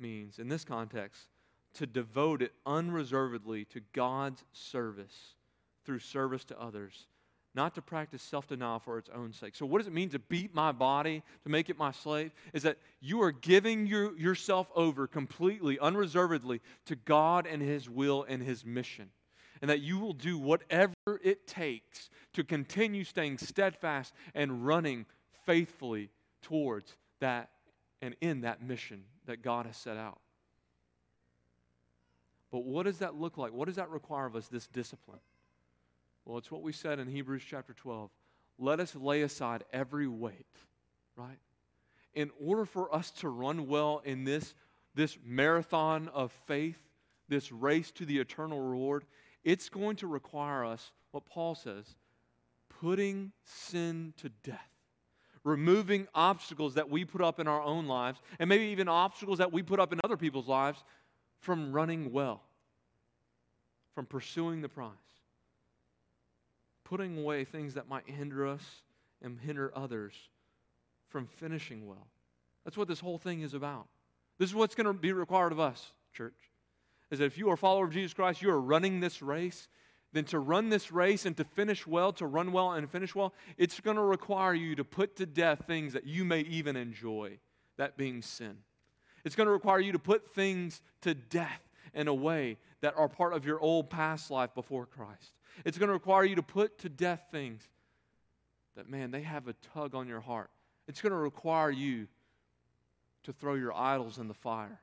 means, 0.00 0.40
in 0.40 0.48
this 0.48 0.64
context, 0.64 1.28
to 1.74 1.86
devote 1.86 2.42
it 2.42 2.52
unreservedly 2.66 3.66
to 3.66 3.80
God's 3.92 4.42
service 4.52 5.36
through 5.84 6.00
service 6.00 6.44
to 6.44 6.60
others, 6.60 7.06
not 7.54 7.74
to 7.74 7.82
practice 7.82 8.22
self 8.22 8.46
denial 8.46 8.78
for 8.78 8.98
its 8.98 9.10
own 9.14 9.32
sake. 9.32 9.54
So, 9.54 9.66
what 9.66 9.78
does 9.78 9.86
it 9.86 9.92
mean 9.92 10.10
to 10.10 10.18
beat 10.18 10.54
my 10.54 10.72
body, 10.72 11.22
to 11.44 11.48
make 11.50 11.70
it 11.70 11.78
my 11.78 11.92
slave? 11.92 12.32
Is 12.52 12.62
that 12.62 12.78
you 13.00 13.22
are 13.22 13.32
giving 13.32 13.86
your, 13.86 14.16
yourself 14.18 14.70
over 14.74 15.06
completely, 15.06 15.78
unreservedly 15.78 16.60
to 16.86 16.96
God 16.96 17.46
and 17.46 17.62
His 17.62 17.88
will 17.88 18.24
and 18.28 18.42
His 18.42 18.64
mission. 18.64 19.10
And 19.62 19.70
that 19.70 19.80
you 19.80 19.98
will 19.98 20.12
do 20.12 20.36
whatever 20.36 20.94
it 21.22 21.46
takes 21.46 22.10
to 22.34 22.44
continue 22.44 23.04
staying 23.04 23.38
steadfast 23.38 24.12
and 24.34 24.66
running 24.66 25.06
faithfully 25.46 26.10
towards 26.42 26.96
that 27.20 27.50
and 28.02 28.14
in 28.20 28.42
that 28.42 28.62
mission 28.62 29.04
that 29.26 29.42
God 29.42 29.64
has 29.66 29.76
set 29.76 29.96
out. 29.96 30.18
But 32.50 32.64
what 32.64 32.84
does 32.84 32.98
that 32.98 33.16
look 33.16 33.38
like? 33.38 33.52
What 33.52 33.66
does 33.66 33.76
that 33.76 33.90
require 33.90 34.26
of 34.26 34.36
us, 34.36 34.46
this 34.46 34.66
discipline? 34.68 35.18
Well, 36.24 36.38
it's 36.38 36.50
what 36.50 36.62
we 36.62 36.72
said 36.72 36.98
in 36.98 37.08
Hebrews 37.08 37.42
chapter 37.46 37.74
12. 37.74 38.10
Let 38.58 38.80
us 38.80 38.94
lay 38.94 39.22
aside 39.22 39.64
every 39.72 40.06
weight, 40.06 40.46
right? 41.16 41.38
In 42.14 42.30
order 42.40 42.64
for 42.64 42.94
us 42.94 43.10
to 43.12 43.28
run 43.28 43.66
well 43.66 44.00
in 44.04 44.24
this, 44.24 44.54
this 44.94 45.18
marathon 45.24 46.08
of 46.14 46.32
faith, 46.46 46.78
this 47.28 47.52
race 47.52 47.90
to 47.92 48.06
the 48.06 48.18
eternal 48.18 48.60
reward, 48.60 49.04
it's 49.42 49.68
going 49.68 49.96
to 49.96 50.06
require 50.06 50.64
us, 50.64 50.92
what 51.10 51.26
Paul 51.26 51.54
says, 51.54 51.96
putting 52.80 53.32
sin 53.44 54.14
to 54.18 54.30
death, 54.42 54.70
removing 55.42 56.06
obstacles 56.14 56.74
that 56.74 56.88
we 56.88 57.04
put 57.04 57.20
up 57.20 57.38
in 57.38 57.48
our 57.48 57.60
own 57.60 57.86
lives, 57.86 58.20
and 58.38 58.48
maybe 58.48 58.64
even 58.66 58.88
obstacles 58.88 59.38
that 59.38 59.52
we 59.52 59.62
put 59.62 59.80
up 59.80 59.92
in 59.92 60.00
other 60.04 60.16
people's 60.16 60.48
lives 60.48 60.82
from 61.40 61.72
running 61.72 62.12
well, 62.12 62.40
from 63.94 64.06
pursuing 64.06 64.62
the 64.62 64.68
prize 64.68 64.92
putting 66.84 67.18
away 67.18 67.44
things 67.44 67.74
that 67.74 67.88
might 67.88 68.08
hinder 68.08 68.46
us 68.46 68.82
and 69.22 69.40
hinder 69.40 69.72
others 69.74 70.12
from 71.08 71.26
finishing 71.26 71.86
well. 71.86 72.06
That's 72.64 72.76
what 72.76 72.88
this 72.88 73.00
whole 73.00 73.18
thing 73.18 73.40
is 73.42 73.54
about. 73.54 73.86
This 74.38 74.50
is 74.50 74.54
what's 74.54 74.74
going 74.74 74.86
to 74.86 74.92
be 74.92 75.12
required 75.12 75.52
of 75.52 75.60
us, 75.60 75.92
church. 76.12 76.34
Is 77.10 77.18
that 77.18 77.26
if 77.26 77.38
you 77.38 77.50
are 77.50 77.54
a 77.54 77.58
follower 77.58 77.84
of 77.84 77.92
Jesus 77.92 78.14
Christ, 78.14 78.42
you 78.42 78.50
are 78.50 78.60
running 78.60 79.00
this 79.00 79.22
race, 79.22 79.68
then 80.12 80.24
to 80.24 80.38
run 80.38 80.68
this 80.68 80.90
race 80.90 81.26
and 81.26 81.36
to 81.36 81.44
finish 81.44 81.86
well, 81.86 82.12
to 82.14 82.26
run 82.26 82.52
well 82.52 82.72
and 82.72 82.90
finish 82.90 83.14
well, 83.14 83.34
it's 83.58 83.80
going 83.80 83.96
to 83.96 84.02
require 84.02 84.54
you 84.54 84.74
to 84.76 84.84
put 84.84 85.16
to 85.16 85.26
death 85.26 85.64
things 85.66 85.92
that 85.92 86.06
you 86.06 86.24
may 86.24 86.40
even 86.40 86.76
enjoy, 86.76 87.38
that 87.76 87.96
being 87.96 88.22
sin. 88.22 88.58
It's 89.24 89.36
going 89.36 89.46
to 89.46 89.52
require 89.52 89.80
you 89.80 89.92
to 89.92 89.98
put 89.98 90.26
things 90.26 90.82
to 91.02 91.14
death 91.14 91.62
in 91.94 92.08
a 92.08 92.14
way 92.14 92.56
that 92.80 92.94
are 92.96 93.08
part 93.08 93.32
of 93.32 93.46
your 93.46 93.60
old 93.60 93.90
past 93.90 94.30
life 94.30 94.54
before 94.54 94.86
Christ. 94.86 95.32
It's 95.64 95.78
going 95.78 95.88
to 95.88 95.92
require 95.92 96.24
you 96.24 96.36
to 96.36 96.42
put 96.42 96.78
to 96.78 96.88
death 96.88 97.26
things 97.30 97.62
that, 98.76 98.88
man, 98.88 99.10
they 99.10 99.22
have 99.22 99.48
a 99.48 99.54
tug 99.74 99.94
on 99.94 100.08
your 100.08 100.20
heart. 100.20 100.50
It's 100.88 101.00
going 101.00 101.12
to 101.12 101.18
require 101.18 101.70
you 101.70 102.08
to 103.24 103.32
throw 103.32 103.54
your 103.54 103.72
idols 103.72 104.18
in 104.18 104.28
the 104.28 104.34
fire, 104.34 104.80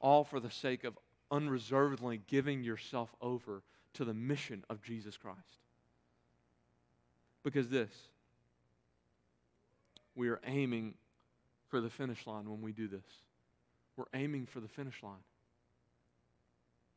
all 0.00 0.24
for 0.24 0.40
the 0.40 0.50
sake 0.50 0.84
of 0.84 0.98
unreservedly 1.30 2.20
giving 2.26 2.62
yourself 2.62 3.14
over 3.20 3.62
to 3.94 4.04
the 4.04 4.14
mission 4.14 4.64
of 4.68 4.82
Jesus 4.82 5.16
Christ. 5.16 5.38
Because 7.42 7.68
this, 7.68 7.90
we 10.14 10.28
are 10.28 10.40
aiming 10.44 10.94
for 11.68 11.80
the 11.80 11.88
finish 11.88 12.26
line 12.26 12.50
when 12.50 12.60
we 12.60 12.72
do 12.72 12.88
this. 12.88 13.04
We're 13.96 14.04
aiming 14.12 14.46
for 14.46 14.60
the 14.60 14.68
finish 14.68 15.02
line 15.02 15.22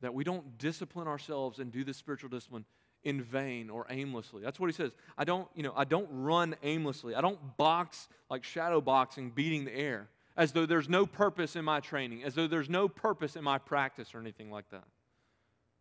that 0.04 0.14
we 0.14 0.26
don't 0.26 0.58
discipline 0.58 1.08
ourselves 1.08 1.60
and 1.60 1.72
do 1.72 1.86
this 1.86 1.96
spiritual 1.96 2.30
discipline 2.30 2.66
in 3.06 3.22
vain 3.22 3.70
or 3.70 3.88
aimlessly. 3.90 4.42
That's 4.44 4.60
what 4.60 4.68
he 4.68 4.74
says. 4.74 4.92
I 5.18 5.24
don't, 5.24 5.48
you 5.56 5.64
know, 5.64 5.74
I 5.76 5.86
don't 5.86 6.10
run 6.12 6.56
aimlessly. 6.62 7.16
I 7.16 7.22
don't 7.22 7.56
box 7.56 8.10
like 8.30 8.44
shadow 8.44 8.82
boxing, 8.82 9.30
beating 9.30 9.64
the 9.64 9.74
air, 9.74 10.10
as 10.36 10.52
though 10.52 10.66
there's 10.66 10.90
no 10.90 11.06
purpose 11.06 11.56
in 11.56 11.64
my 11.64 11.80
training, 11.80 12.26
as 12.26 12.36
though 12.36 12.48
there's 12.48 12.70
no 12.70 12.90
purpose 12.90 13.38
in 13.38 13.46
my 13.46 13.58
practice 13.58 14.14
or 14.14 14.20
anything 14.20 14.52
like 14.52 14.70
that. 14.72 14.84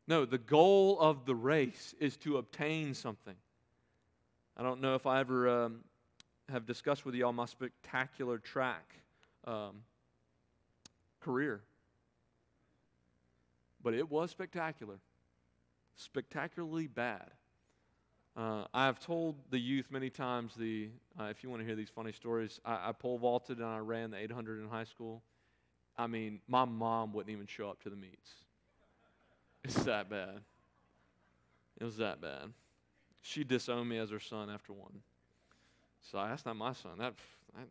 No, 0.06 0.24
the 0.24 0.38
goal 0.38 1.00
of 1.00 1.26
the 1.26 1.34
race 1.34 1.92
is 1.98 2.16
to 2.18 2.36
obtain 2.36 2.94
something. 2.94 3.36
I 4.56 4.62
don't 4.62 4.80
know 4.80 4.94
if 4.94 5.04
I 5.04 5.18
ever 5.18 5.64
um, 5.64 5.80
have 6.48 6.64
discussed 6.64 7.04
with 7.04 7.16
y'all 7.16 7.32
my 7.32 7.46
spectacular 7.46 8.38
track 8.38 8.94
um, 9.46 9.82
career 11.20 11.62
but 13.82 13.94
it 13.94 14.10
was 14.10 14.30
spectacular, 14.30 14.98
spectacularly 15.96 16.86
bad. 16.86 17.30
Uh, 18.34 18.64
I 18.72 18.86
have 18.86 18.98
told 18.98 19.36
the 19.50 19.58
youth 19.58 19.90
many 19.90 20.08
times 20.08 20.54
the 20.54 20.88
uh, 21.20 21.24
if 21.24 21.42
you 21.42 21.50
want 21.50 21.60
to 21.60 21.66
hear 21.66 21.76
these 21.76 21.90
funny 21.90 22.12
stories, 22.12 22.60
I, 22.64 22.88
I 22.88 22.92
pole 22.92 23.18
vaulted 23.18 23.58
and 23.58 23.66
I 23.66 23.78
ran 23.78 24.10
the 24.10 24.16
800 24.18 24.60
in 24.60 24.68
high 24.68 24.84
school. 24.84 25.22
I 25.98 26.06
mean, 26.06 26.40
my 26.48 26.64
mom 26.64 27.12
wouldn't 27.12 27.30
even 27.30 27.46
show 27.46 27.68
up 27.68 27.82
to 27.82 27.90
the 27.90 27.96
meets. 27.96 28.30
It's 29.64 29.84
that 29.84 30.08
bad. 30.08 30.40
It 31.78 31.84
was 31.84 31.98
that 31.98 32.20
bad. 32.20 32.52
She 33.20 33.44
disowned 33.44 33.88
me 33.88 33.98
as 33.98 34.10
her 34.10 34.18
son 34.18 34.48
after 34.50 34.72
one. 34.72 35.02
So 36.10 36.18
that's 36.18 36.44
not 36.44 36.56
my 36.56 36.72
son. 36.72 36.92
That, 36.98 37.14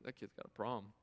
that 0.05 0.19
kid's 0.19 0.33
got 0.33 0.45
a 0.45 0.49
problem. 0.49 0.93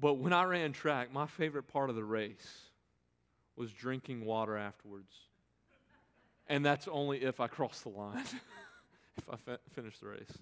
But 0.00 0.14
when 0.14 0.32
I 0.32 0.44
ran 0.44 0.72
track, 0.72 1.12
my 1.12 1.26
favorite 1.26 1.68
part 1.68 1.90
of 1.90 1.96
the 1.96 2.04
race 2.04 2.62
was 3.56 3.72
drinking 3.72 4.24
water 4.24 4.56
afterwards. 4.56 5.14
And 6.48 6.64
that's 6.64 6.88
only 6.88 7.22
if 7.22 7.40
I 7.40 7.46
crossed 7.46 7.84
the 7.84 7.90
line. 7.90 8.24
if 9.16 9.30
I 9.30 9.36
fi- 9.36 9.58
finish 9.70 9.98
the 9.98 10.08
race. 10.08 10.38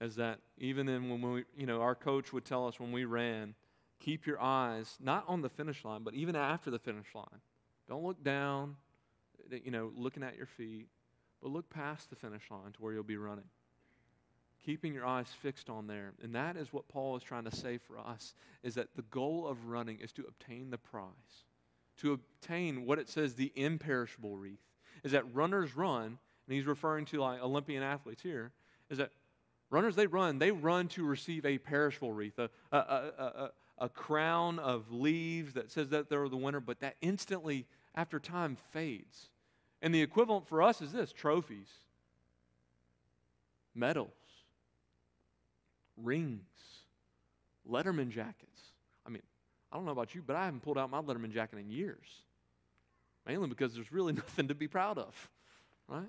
As 0.00 0.16
that 0.16 0.40
even 0.58 0.86
then, 0.86 1.08
when 1.08 1.22
we, 1.32 1.44
you 1.56 1.66
know, 1.66 1.80
our 1.80 1.94
coach 1.94 2.32
would 2.32 2.44
tell 2.44 2.68
us 2.68 2.78
when 2.78 2.92
we 2.92 3.04
ran, 3.04 3.54
keep 3.98 4.26
your 4.26 4.40
eyes 4.40 4.96
not 5.00 5.24
on 5.26 5.40
the 5.40 5.48
finish 5.48 5.84
line, 5.84 6.02
but 6.02 6.14
even 6.14 6.36
after 6.36 6.70
the 6.70 6.78
finish 6.78 7.14
line. 7.14 7.40
Don't 7.88 8.04
look 8.04 8.22
down, 8.22 8.76
you 9.50 9.70
know, 9.70 9.90
looking 9.96 10.22
at 10.22 10.36
your 10.36 10.46
feet, 10.46 10.88
but 11.40 11.50
look 11.50 11.70
past 11.70 12.10
the 12.10 12.16
finish 12.16 12.50
line 12.50 12.72
to 12.72 12.82
where 12.82 12.92
you'll 12.92 13.04
be 13.04 13.16
running. 13.16 13.44
Keeping 14.66 14.92
your 14.92 15.06
eyes 15.06 15.28
fixed 15.28 15.70
on 15.70 15.86
there. 15.86 16.12
And 16.20 16.34
that 16.34 16.56
is 16.56 16.72
what 16.72 16.88
Paul 16.88 17.16
is 17.16 17.22
trying 17.22 17.44
to 17.44 17.54
say 17.54 17.78
for 17.78 18.00
us 18.00 18.34
is 18.64 18.74
that 18.74 18.96
the 18.96 19.02
goal 19.02 19.46
of 19.46 19.68
running 19.68 20.00
is 20.00 20.10
to 20.14 20.24
obtain 20.26 20.70
the 20.70 20.78
prize. 20.78 21.44
To 21.98 22.12
obtain 22.12 22.84
what 22.84 22.98
it 22.98 23.08
says 23.08 23.34
the 23.34 23.52
imperishable 23.54 24.36
wreath. 24.36 24.58
Is 25.04 25.12
that 25.12 25.32
runners 25.32 25.76
run, 25.76 26.04
and 26.06 26.18
he's 26.48 26.66
referring 26.66 27.04
to 27.06 27.20
like 27.20 27.40
Olympian 27.40 27.84
athletes 27.84 28.22
here, 28.22 28.50
is 28.90 28.98
that 28.98 29.12
runners 29.70 29.94
they 29.94 30.08
run, 30.08 30.40
they 30.40 30.50
run 30.50 30.88
to 30.88 31.04
receive 31.04 31.46
a 31.46 31.58
perishable 31.58 32.12
wreath, 32.12 32.40
a, 32.40 32.50
a, 32.72 32.76
a, 32.76 33.50
a, 33.78 33.88
crown 33.88 34.58
of 34.58 34.90
leaves 34.90 35.54
that 35.54 35.70
says 35.70 35.90
that 35.90 36.10
they're 36.10 36.28
the 36.28 36.36
winner, 36.36 36.60
but 36.60 36.80
that 36.80 36.96
instantly 37.00 37.66
after 37.94 38.18
time 38.18 38.56
fades. 38.72 39.28
And 39.80 39.94
the 39.94 40.02
equivalent 40.02 40.48
for 40.48 40.60
us 40.60 40.82
is 40.82 40.90
this 40.90 41.12
trophies, 41.12 41.68
medals, 43.76 44.10
rings, 46.02 46.42
Letterman 47.68 48.10
jackets. 48.10 48.60
I 49.06 49.10
mean, 49.10 49.22
I 49.72 49.76
don't 49.76 49.84
know 49.84 49.92
about 49.92 50.14
you, 50.14 50.22
but 50.22 50.36
I 50.36 50.44
haven't 50.44 50.62
pulled 50.62 50.78
out 50.78 50.90
my 50.90 51.00
Letterman 51.00 51.32
jacket 51.32 51.58
in 51.58 51.70
years. 51.70 52.22
Mainly 53.26 53.48
because 53.48 53.74
there's 53.74 53.92
really 53.92 54.12
nothing 54.14 54.48
to 54.48 54.54
be 54.54 54.68
proud 54.68 54.98
of, 54.98 55.30
right? 55.88 56.08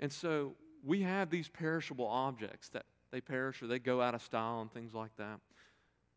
And 0.00 0.12
so 0.12 0.54
we 0.84 1.02
have 1.02 1.30
these 1.30 1.48
perishable 1.48 2.06
objects 2.06 2.68
that 2.70 2.86
they 3.10 3.20
perish 3.20 3.62
or 3.62 3.66
they 3.66 3.78
go 3.78 4.00
out 4.00 4.14
of 4.14 4.22
style 4.22 4.60
and 4.60 4.72
things 4.72 4.94
like 4.94 5.14
that. 5.16 5.40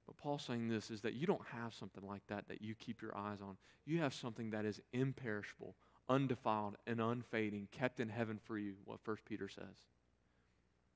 But 0.05 0.17
Paul's 0.17 0.43
saying 0.43 0.67
this 0.67 0.91
is 0.91 1.01
that 1.01 1.13
you 1.13 1.25
don't 1.25 1.45
have 1.53 1.73
something 1.73 2.05
like 2.05 2.25
that 2.27 2.47
that 2.49 2.61
you 2.61 2.75
keep 2.75 3.01
your 3.01 3.15
eyes 3.17 3.39
on. 3.41 3.57
You 3.85 3.99
have 3.99 4.13
something 4.13 4.49
that 4.51 4.65
is 4.65 4.81
imperishable, 4.91 5.75
undefiled, 6.09 6.75
and 6.85 6.99
unfading, 6.99 7.69
kept 7.71 7.99
in 7.99 8.09
heaven 8.09 8.39
for 8.43 8.57
you, 8.57 8.73
what 8.85 8.99
First 9.01 9.23
Peter 9.25 9.47
says. 9.47 9.85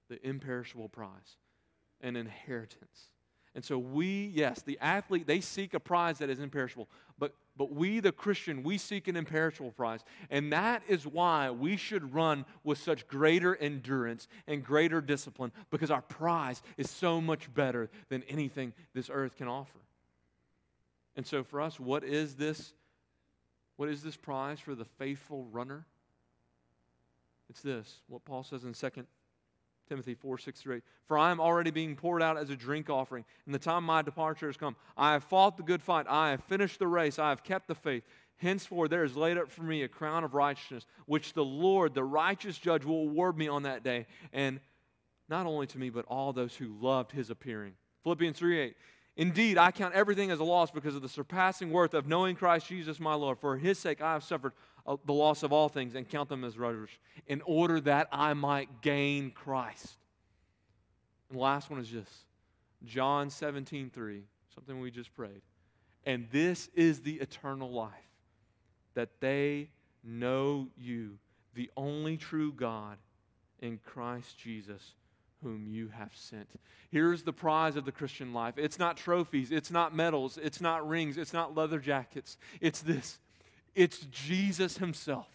The 0.09 0.25
imperishable 0.25 0.89
prize, 0.89 1.37
an 2.01 2.15
inheritance. 2.15 3.09
And 3.55 3.63
so 3.63 3.79
we, 3.79 4.31
yes, 4.35 4.61
the 4.61 4.77
athlete, 4.81 5.27
they 5.27 5.39
seek 5.39 5.73
a 5.73 5.79
prize 5.79 6.17
that 6.17 6.29
is 6.29 6.39
imperishable. 6.39 6.89
But, 7.17 7.33
but 7.55 7.71
we, 7.71 8.01
the 8.01 8.11
Christian, 8.11 8.63
we 8.63 8.77
seek 8.77 9.07
an 9.07 9.15
imperishable 9.15 9.71
prize. 9.71 10.01
And 10.29 10.51
that 10.51 10.83
is 10.89 11.07
why 11.07 11.49
we 11.49 11.77
should 11.77 12.13
run 12.13 12.45
with 12.65 12.77
such 12.77 13.07
greater 13.07 13.55
endurance 13.55 14.27
and 14.45 14.61
greater 14.61 14.99
discipline 14.99 15.53
because 15.71 15.89
our 15.89 16.01
prize 16.01 16.61
is 16.75 16.89
so 16.89 17.21
much 17.21 17.51
better 17.53 17.89
than 18.09 18.23
anything 18.23 18.73
this 18.93 19.09
earth 19.09 19.37
can 19.37 19.47
offer. 19.47 19.79
And 21.15 21.25
so 21.25 21.41
for 21.41 21.61
us, 21.61 21.79
what 21.79 22.03
is 22.03 22.35
this? 22.35 22.73
What 23.77 23.87
is 23.87 24.03
this 24.03 24.17
prize 24.17 24.59
for 24.59 24.75
the 24.75 24.85
faithful 24.85 25.45
runner? 25.45 25.85
It's 27.49 27.61
this, 27.61 28.01
what 28.07 28.25
Paul 28.25 28.43
says 28.43 28.65
in 28.65 28.73
2 28.73 29.05
Timothy 29.87 30.15
4, 30.15 30.37
6 30.37 30.59
through 30.59 30.75
8. 30.77 30.83
For 31.07 31.17
I 31.17 31.31
am 31.31 31.39
already 31.39 31.71
being 31.71 31.95
poured 31.95 32.21
out 32.21 32.37
as 32.37 32.49
a 32.49 32.55
drink 32.55 32.89
offering, 32.89 33.25
and 33.45 33.53
the 33.53 33.59
time 33.59 33.83
my 33.83 34.01
departure 34.01 34.47
has 34.47 34.57
come. 34.57 34.75
I 34.97 35.13
have 35.13 35.23
fought 35.23 35.57
the 35.57 35.63
good 35.63 35.81
fight. 35.81 36.05
I 36.09 36.31
have 36.31 36.43
finished 36.43 36.79
the 36.79 36.87
race. 36.87 37.19
I 37.19 37.29
have 37.29 37.43
kept 37.43 37.67
the 37.67 37.75
faith. 37.75 38.03
Henceforth, 38.37 38.89
there 38.89 39.03
is 39.03 39.15
laid 39.15 39.37
up 39.37 39.49
for 39.49 39.63
me 39.63 39.83
a 39.83 39.87
crown 39.87 40.23
of 40.23 40.33
righteousness, 40.33 40.85
which 41.05 41.33
the 41.33 41.45
Lord, 41.45 41.93
the 41.93 42.03
righteous 42.03 42.57
judge, 42.57 42.83
will 42.83 43.03
award 43.03 43.37
me 43.37 43.47
on 43.47 43.63
that 43.63 43.83
day, 43.83 44.07
and 44.33 44.59
not 45.29 45.45
only 45.45 45.67
to 45.67 45.77
me, 45.77 45.89
but 45.89 46.05
all 46.05 46.33
those 46.33 46.55
who 46.55 46.75
loved 46.79 47.11
his 47.11 47.29
appearing. 47.29 47.73
Philippians 48.03 48.37
3 48.37 48.59
8. 48.59 48.75
Indeed, 49.17 49.57
I 49.57 49.71
count 49.71 49.95
everything 49.95 50.29
as 50.29 50.39
a 50.39 50.43
loss 50.43 50.71
because 50.71 50.95
of 50.95 51.01
the 51.01 51.07
surpassing 51.07 51.71
worth 51.71 51.93
of 51.93 52.05
knowing 52.05 52.35
Christ 52.35 52.67
Jesus 52.67 52.99
my 52.99 53.13
Lord. 53.13 53.39
For 53.39 53.55
his 53.55 53.79
sake, 53.79 54.01
I 54.01 54.11
have 54.11 54.25
suffered 54.25 54.51
the 54.85 55.13
loss 55.13 55.43
of 55.43 55.51
all 55.51 55.69
things 55.69 55.95
and 55.95 56.07
count 56.07 56.29
them 56.29 56.43
as 56.43 56.57
rubbish 56.57 56.99
in 57.27 57.41
order 57.41 57.81
that 57.81 58.07
I 58.11 58.33
might 58.33 58.81
gain 58.81 59.31
Christ. 59.31 59.97
And 61.29 61.39
the 61.39 61.41
last 61.43 61.69
one 61.69 61.79
is 61.79 61.91
this 61.91 62.09
John 62.83 63.29
17, 63.29 63.89
3, 63.89 64.23
something 64.53 64.79
we 64.79 64.91
just 64.91 65.13
prayed. 65.15 65.41
And 66.05 66.27
this 66.31 66.69
is 66.75 67.01
the 67.01 67.15
eternal 67.15 67.71
life, 67.71 67.91
that 68.93 69.09
they 69.19 69.69
know 70.03 70.67
you, 70.77 71.17
the 71.55 71.71
only 71.75 72.15
true 72.15 72.51
God, 72.51 72.97
in 73.59 73.79
Christ 73.83 74.37
Jesus 74.37 74.93
whom 75.41 75.67
you 75.67 75.89
have 75.89 76.11
sent. 76.13 76.47
Here's 76.89 77.23
the 77.23 77.33
prize 77.33 77.75
of 77.75 77.85
the 77.85 77.91
Christian 77.91 78.33
life. 78.33 78.55
It's 78.57 78.79
not 78.79 78.97
trophies, 78.97 79.51
it's 79.51 79.71
not 79.71 79.95
medals, 79.95 80.39
it's 80.41 80.61
not 80.61 80.87
rings, 80.87 81.17
it's 81.17 81.33
not 81.33 81.55
leather 81.55 81.79
jackets. 81.79 82.37
It's 82.61 82.81
this 82.81 83.19
it's 83.75 83.99
Jesus 84.11 84.77
Himself. 84.77 85.27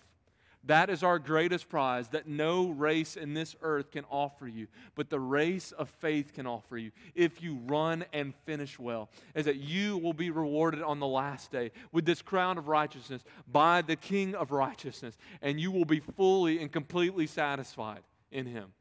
That 0.65 0.91
is 0.91 1.03
our 1.03 1.19
greatest 1.19 1.71
prize 1.71 2.09
that 2.09 2.29
no 2.29 2.69
race 2.69 3.17
in 3.17 3.33
this 3.33 3.57
earth 3.63 3.91
can 3.91 4.05
offer 4.11 4.47
you, 4.47 4.67
but 4.95 5.09
the 5.09 5.19
race 5.19 5.73
of 5.73 5.89
faith 5.89 6.35
can 6.35 6.47
offer 6.47 6.77
you 6.77 6.91
if 7.15 7.43
you 7.43 7.59
run 7.65 8.05
and 8.13 8.35
finish 8.45 8.79
well. 8.79 9.09
Is 9.35 9.47
that 9.47 9.57
you 9.57 9.97
will 9.97 10.13
be 10.13 10.31
rewarded 10.31 10.83
on 10.83 11.01
the 11.01 11.07
last 11.07 11.51
day 11.51 11.73
with 11.93 12.05
this 12.05 12.21
crown 12.21 12.59
of 12.59 12.69
righteousness 12.69 13.23
by 13.51 13.81
the 13.81 13.97
King 13.97 14.35
of 14.35 14.51
righteousness, 14.51 15.17
and 15.41 15.59
you 15.59 15.71
will 15.71 15.87
be 15.87 16.01
fully 16.01 16.61
and 16.61 16.71
completely 16.71 17.27
satisfied 17.27 18.01
in 18.31 18.45
Him. 18.45 18.73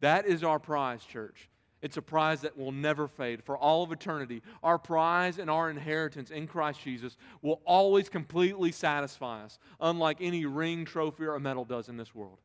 That 0.00 0.26
is 0.26 0.44
our 0.44 0.60
prize, 0.60 1.04
church. 1.04 1.48
It's 1.86 1.96
a 1.96 2.02
prize 2.02 2.40
that 2.40 2.58
will 2.58 2.72
never 2.72 3.06
fade 3.06 3.44
for 3.44 3.56
all 3.56 3.84
of 3.84 3.92
eternity. 3.92 4.42
Our 4.60 4.76
prize 4.76 5.38
and 5.38 5.48
our 5.48 5.70
inheritance 5.70 6.32
in 6.32 6.48
Christ 6.48 6.80
Jesus 6.82 7.16
will 7.42 7.60
always 7.64 8.08
completely 8.08 8.72
satisfy 8.72 9.44
us, 9.44 9.60
unlike 9.80 10.16
any 10.20 10.46
ring, 10.46 10.84
trophy, 10.84 11.26
or 11.26 11.38
medal 11.38 11.64
does 11.64 11.88
in 11.88 11.96
this 11.96 12.12
world. 12.12 12.38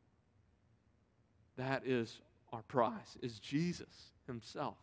That 1.56 1.82
is 1.84 2.20
our 2.52 2.62
prize, 2.62 3.18
is 3.20 3.40
Jesus 3.40 4.12
himself. 4.28 4.76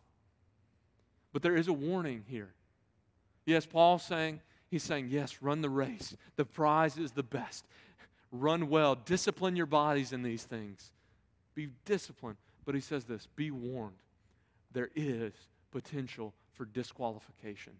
But 1.32 1.40
there 1.40 1.56
is 1.56 1.68
a 1.68 1.72
warning 1.72 2.24
here. 2.28 2.52
Yes, 3.46 3.64
Paul's 3.64 4.02
saying, 4.02 4.42
he's 4.70 4.82
saying, 4.82 5.08
yes, 5.08 5.38
run 5.40 5.62
the 5.62 5.70
race. 5.70 6.14
The 6.36 6.44
prize 6.44 6.98
is 6.98 7.12
the 7.12 7.22
best. 7.22 7.64
Run 8.30 8.68
well. 8.68 8.94
Discipline 8.94 9.56
your 9.56 9.64
bodies 9.64 10.12
in 10.12 10.22
these 10.22 10.42
things. 10.42 10.92
Be 11.54 11.70
disciplined. 11.86 12.36
But 12.66 12.74
he 12.74 12.82
says 12.82 13.04
this 13.04 13.26
be 13.36 13.50
warned 13.50 13.96
there 14.72 14.90
is 14.94 15.32
potential 15.70 16.34
for 16.52 16.64
disqualification. 16.64 17.74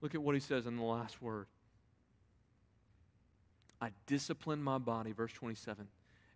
Look 0.00 0.14
at 0.14 0.22
what 0.22 0.34
he 0.34 0.40
says 0.40 0.66
in 0.66 0.76
the 0.76 0.82
last 0.82 1.20
word. 1.20 1.46
I 3.80 3.90
discipline 4.06 4.62
my 4.62 4.78
body, 4.78 5.12
verse 5.12 5.32
27, 5.32 5.88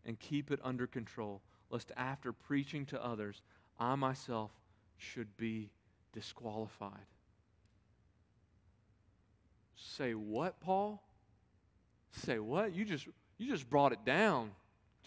and 0.06 0.18
keep 0.18 0.50
it 0.50 0.60
under 0.62 0.86
control, 0.86 1.42
lest 1.70 1.90
after 1.96 2.32
preaching 2.32 2.86
to 2.86 3.04
others, 3.04 3.42
I 3.78 3.94
myself 3.96 4.50
should 4.96 5.36
be 5.36 5.70
disqualified. 6.12 7.06
Say 9.76 10.12
what, 10.12 10.60
Paul? 10.60 11.02
Say 12.12 12.38
what? 12.38 12.74
You 12.74 12.84
just 12.84 13.08
you 13.38 13.50
just 13.50 13.68
brought 13.68 13.92
it 13.92 14.04
down 14.04 14.52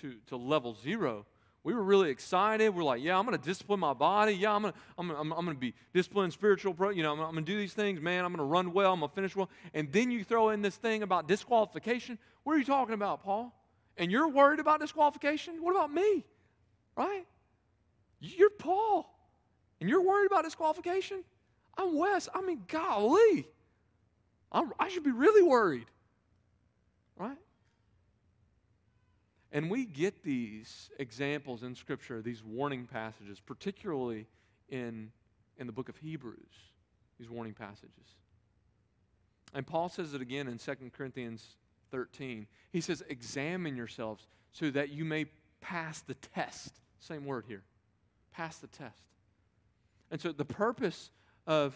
to, 0.01 0.15
to 0.27 0.35
level 0.35 0.75
zero 0.75 1.25
we 1.65 1.73
were 1.73 1.83
really 1.83 2.11
excited. 2.11 2.69
We're 2.69 2.83
like, 2.83 3.01
yeah, 3.01 3.17
I'm 3.17 3.25
going 3.25 3.37
to 3.37 3.43
discipline 3.43 3.79
my 3.79 3.93
body. 3.93 4.33
Yeah, 4.33 4.53
I'm 4.53 4.61
going 4.61 4.73
to 4.73 4.79
I'm, 4.99 5.09
I'm, 5.09 5.31
I'm 5.33 5.45
going 5.45 5.57
to 5.57 5.59
be 5.59 5.73
disciplined, 5.95 6.31
spiritual. 6.31 6.75
Pro, 6.75 6.91
you 6.91 7.01
know, 7.01 7.11
I'm, 7.11 7.19
I'm 7.19 7.31
going 7.31 7.43
to 7.43 7.51
do 7.51 7.57
these 7.57 7.73
things, 7.73 7.99
man. 7.99 8.23
I'm 8.23 8.31
going 8.31 8.37
to 8.37 8.43
run 8.43 8.71
well. 8.71 8.93
I'm 8.93 8.99
going 8.99 9.09
to 9.09 9.15
finish 9.15 9.35
well. 9.35 9.49
And 9.73 9.91
then 9.91 10.11
you 10.11 10.23
throw 10.23 10.51
in 10.51 10.61
this 10.61 10.75
thing 10.75 11.01
about 11.01 11.27
disqualification. 11.27 12.19
What 12.43 12.53
are 12.53 12.59
you 12.59 12.65
talking 12.65 12.93
about, 12.93 13.23
Paul? 13.23 13.51
And 13.97 14.11
you're 14.11 14.27
worried 14.27 14.59
about 14.59 14.79
disqualification? 14.79 15.55
What 15.63 15.71
about 15.71 15.91
me? 15.91 16.23
Right? 16.95 17.25
You're 18.19 18.51
Paul. 18.51 19.11
And 19.81 19.89
you're 19.89 20.03
worried 20.03 20.27
about 20.27 20.43
disqualification? 20.43 21.23
I'm 21.79 21.97
Wes. 21.97 22.29
I 22.31 22.41
mean, 22.41 22.61
golly. 22.67 23.47
I'm, 24.51 24.71
I 24.79 24.89
should 24.89 25.03
be 25.03 25.11
really 25.11 25.41
worried. 25.41 25.87
Right? 27.17 27.37
And 29.55 29.71
we 29.71 29.85
get 29.85 30.21
these 30.21 30.89
examples 30.99 31.63
in 31.63 31.75
Scripture, 31.75 32.21
these 32.21 32.43
warning 32.43 32.87
passages, 32.91 33.39
particularly 33.39 34.27
in, 34.67 35.13
in 35.57 35.65
the 35.65 35.71
book 35.71 35.87
of 35.87 35.95
Hebrews, 35.95 36.73
these 37.17 37.29
warning 37.29 37.53
passages. 37.53 38.17
And 39.53 39.65
Paul 39.65 39.87
says 39.87 40.13
it 40.13 40.19
again 40.19 40.49
in 40.49 40.57
2 40.57 40.73
Corinthians 40.91 41.55
13. 41.91 42.47
He 42.73 42.81
says, 42.81 43.01
Examine 43.07 43.77
yourselves 43.77 44.27
so 44.51 44.69
that 44.71 44.89
you 44.89 45.05
may 45.05 45.27
pass 45.61 46.01
the 46.01 46.15
test. 46.15 46.81
Same 46.99 47.23
word 47.23 47.45
here 47.47 47.63
pass 48.33 48.57
the 48.57 48.67
test. 48.67 49.01
And 50.11 50.19
so 50.19 50.33
the 50.33 50.43
purpose 50.43 51.11
of 51.47 51.73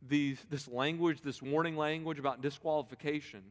these, 0.00 0.38
this 0.48 0.66
language, 0.66 1.20
this 1.20 1.42
warning 1.42 1.76
language 1.76 2.18
about 2.18 2.40
disqualification, 2.40 3.42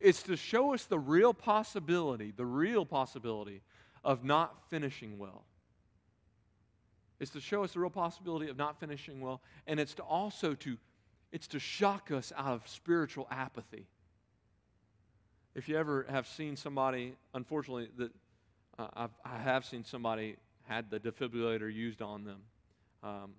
it's 0.00 0.22
to 0.24 0.36
show 0.36 0.72
us 0.72 0.84
the 0.84 0.98
real 0.98 1.34
possibility, 1.34 2.32
the 2.34 2.46
real 2.46 2.86
possibility 2.86 3.62
of 4.02 4.24
not 4.24 4.68
finishing 4.70 5.18
well. 5.18 5.44
It's 7.18 7.30
to 7.32 7.40
show 7.40 7.62
us 7.64 7.74
the 7.74 7.80
real 7.80 7.90
possibility 7.90 8.48
of 8.48 8.56
not 8.56 8.80
finishing 8.80 9.20
well, 9.20 9.42
and 9.66 9.78
it's 9.78 9.94
to 9.94 10.02
also 10.02 10.54
to 10.54 10.78
it's 11.32 11.46
to 11.48 11.60
shock 11.60 12.10
us 12.10 12.32
out 12.36 12.54
of 12.54 12.66
spiritual 12.66 13.28
apathy. 13.30 13.86
If 15.54 15.68
you 15.68 15.76
ever 15.76 16.06
have 16.08 16.26
seen 16.26 16.56
somebody, 16.56 17.14
unfortunately, 17.34 17.88
that 17.98 18.10
uh, 18.78 18.88
I've, 18.94 19.10
I 19.24 19.38
have 19.38 19.64
seen 19.64 19.84
somebody 19.84 20.36
had 20.64 20.90
the 20.90 20.98
defibrillator 20.98 21.72
used 21.72 22.02
on 22.02 22.24
them, 22.24 22.40
um, 23.02 23.32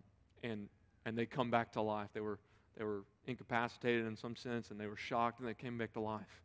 and 0.44 0.70
and 1.06 1.18
they 1.18 1.26
come 1.26 1.50
back 1.50 1.72
to 1.74 1.82
life. 1.82 2.10
They 2.14 2.22
were 2.22 2.38
they 2.78 2.84
were 2.84 3.04
incapacitated 3.26 4.06
in 4.06 4.16
some 4.16 4.36
sense, 4.36 4.70
and 4.70 4.80
they 4.80 4.88
were 4.88 4.96
shocked, 4.96 5.40
and 5.40 5.48
they 5.50 5.56
came 5.56 5.78
back 5.78 5.94
to 5.94 6.00
life. 6.00 6.42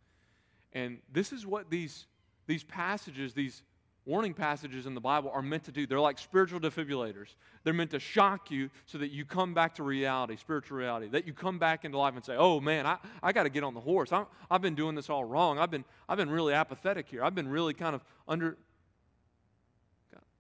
And 0.77 0.99
this 1.11 1.33
is 1.33 1.47
what 1.47 1.71
these 1.71 2.07
these 2.47 2.63
passages, 2.63 3.33
these 3.33 3.63
warning 4.05 4.35
passages 4.35 4.87
in 4.87 4.95
the 4.95 5.01
Bible 5.01 5.31
are 5.33 5.43
meant 5.43 5.65
to 5.65 5.73
do. 5.73 5.87
They're 5.87 5.99
like 5.99 6.19
spiritual 6.19 6.61
defibrillators. 6.61 7.35
They're 7.65 7.75
meant 7.75 7.91
to 7.91 7.99
shock 7.99 8.51
you 8.51 8.71
so 8.85 8.99
that 8.99 9.11
you 9.11 9.25
come 9.25 9.55
back 9.55 9.75
to 9.77 9.83
reality, 9.83 10.37
spiritual 10.37 10.77
reality, 10.77 11.09
that 11.09 11.27
you 11.27 11.33
come 11.33 11.59
back 11.59 11.85
into 11.85 11.99
life 11.99 12.15
and 12.15 12.25
say, 12.25 12.37
oh 12.37 12.61
man, 12.61 12.87
I, 12.87 12.99
I 13.23 13.33
got 13.33 13.45
to 13.45 13.49
get 13.49 13.65
on 13.65 13.75
the 13.75 13.81
horse. 13.81 14.13
i 14.13 14.25
have 14.51 14.63
been 14.63 14.77
doing 14.77 14.95
this 14.95 15.11
all 15.11 15.25
wrong. 15.25 15.59
I've 15.59 15.71
been, 15.71 15.85
I've 16.09 16.19
been 16.19 16.31
really 16.31 16.53
apathetic 16.53 17.09
here. 17.09 17.25
I've 17.25 17.35
been 17.35 17.49
really 17.49 17.75
kind 17.75 17.97
of 17.97 18.05
under, 18.29 18.57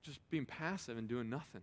just 0.03 0.20
being 0.30 0.47
passive 0.47 0.97
and 0.97 1.09
doing 1.09 1.28
nothing. 1.28 1.62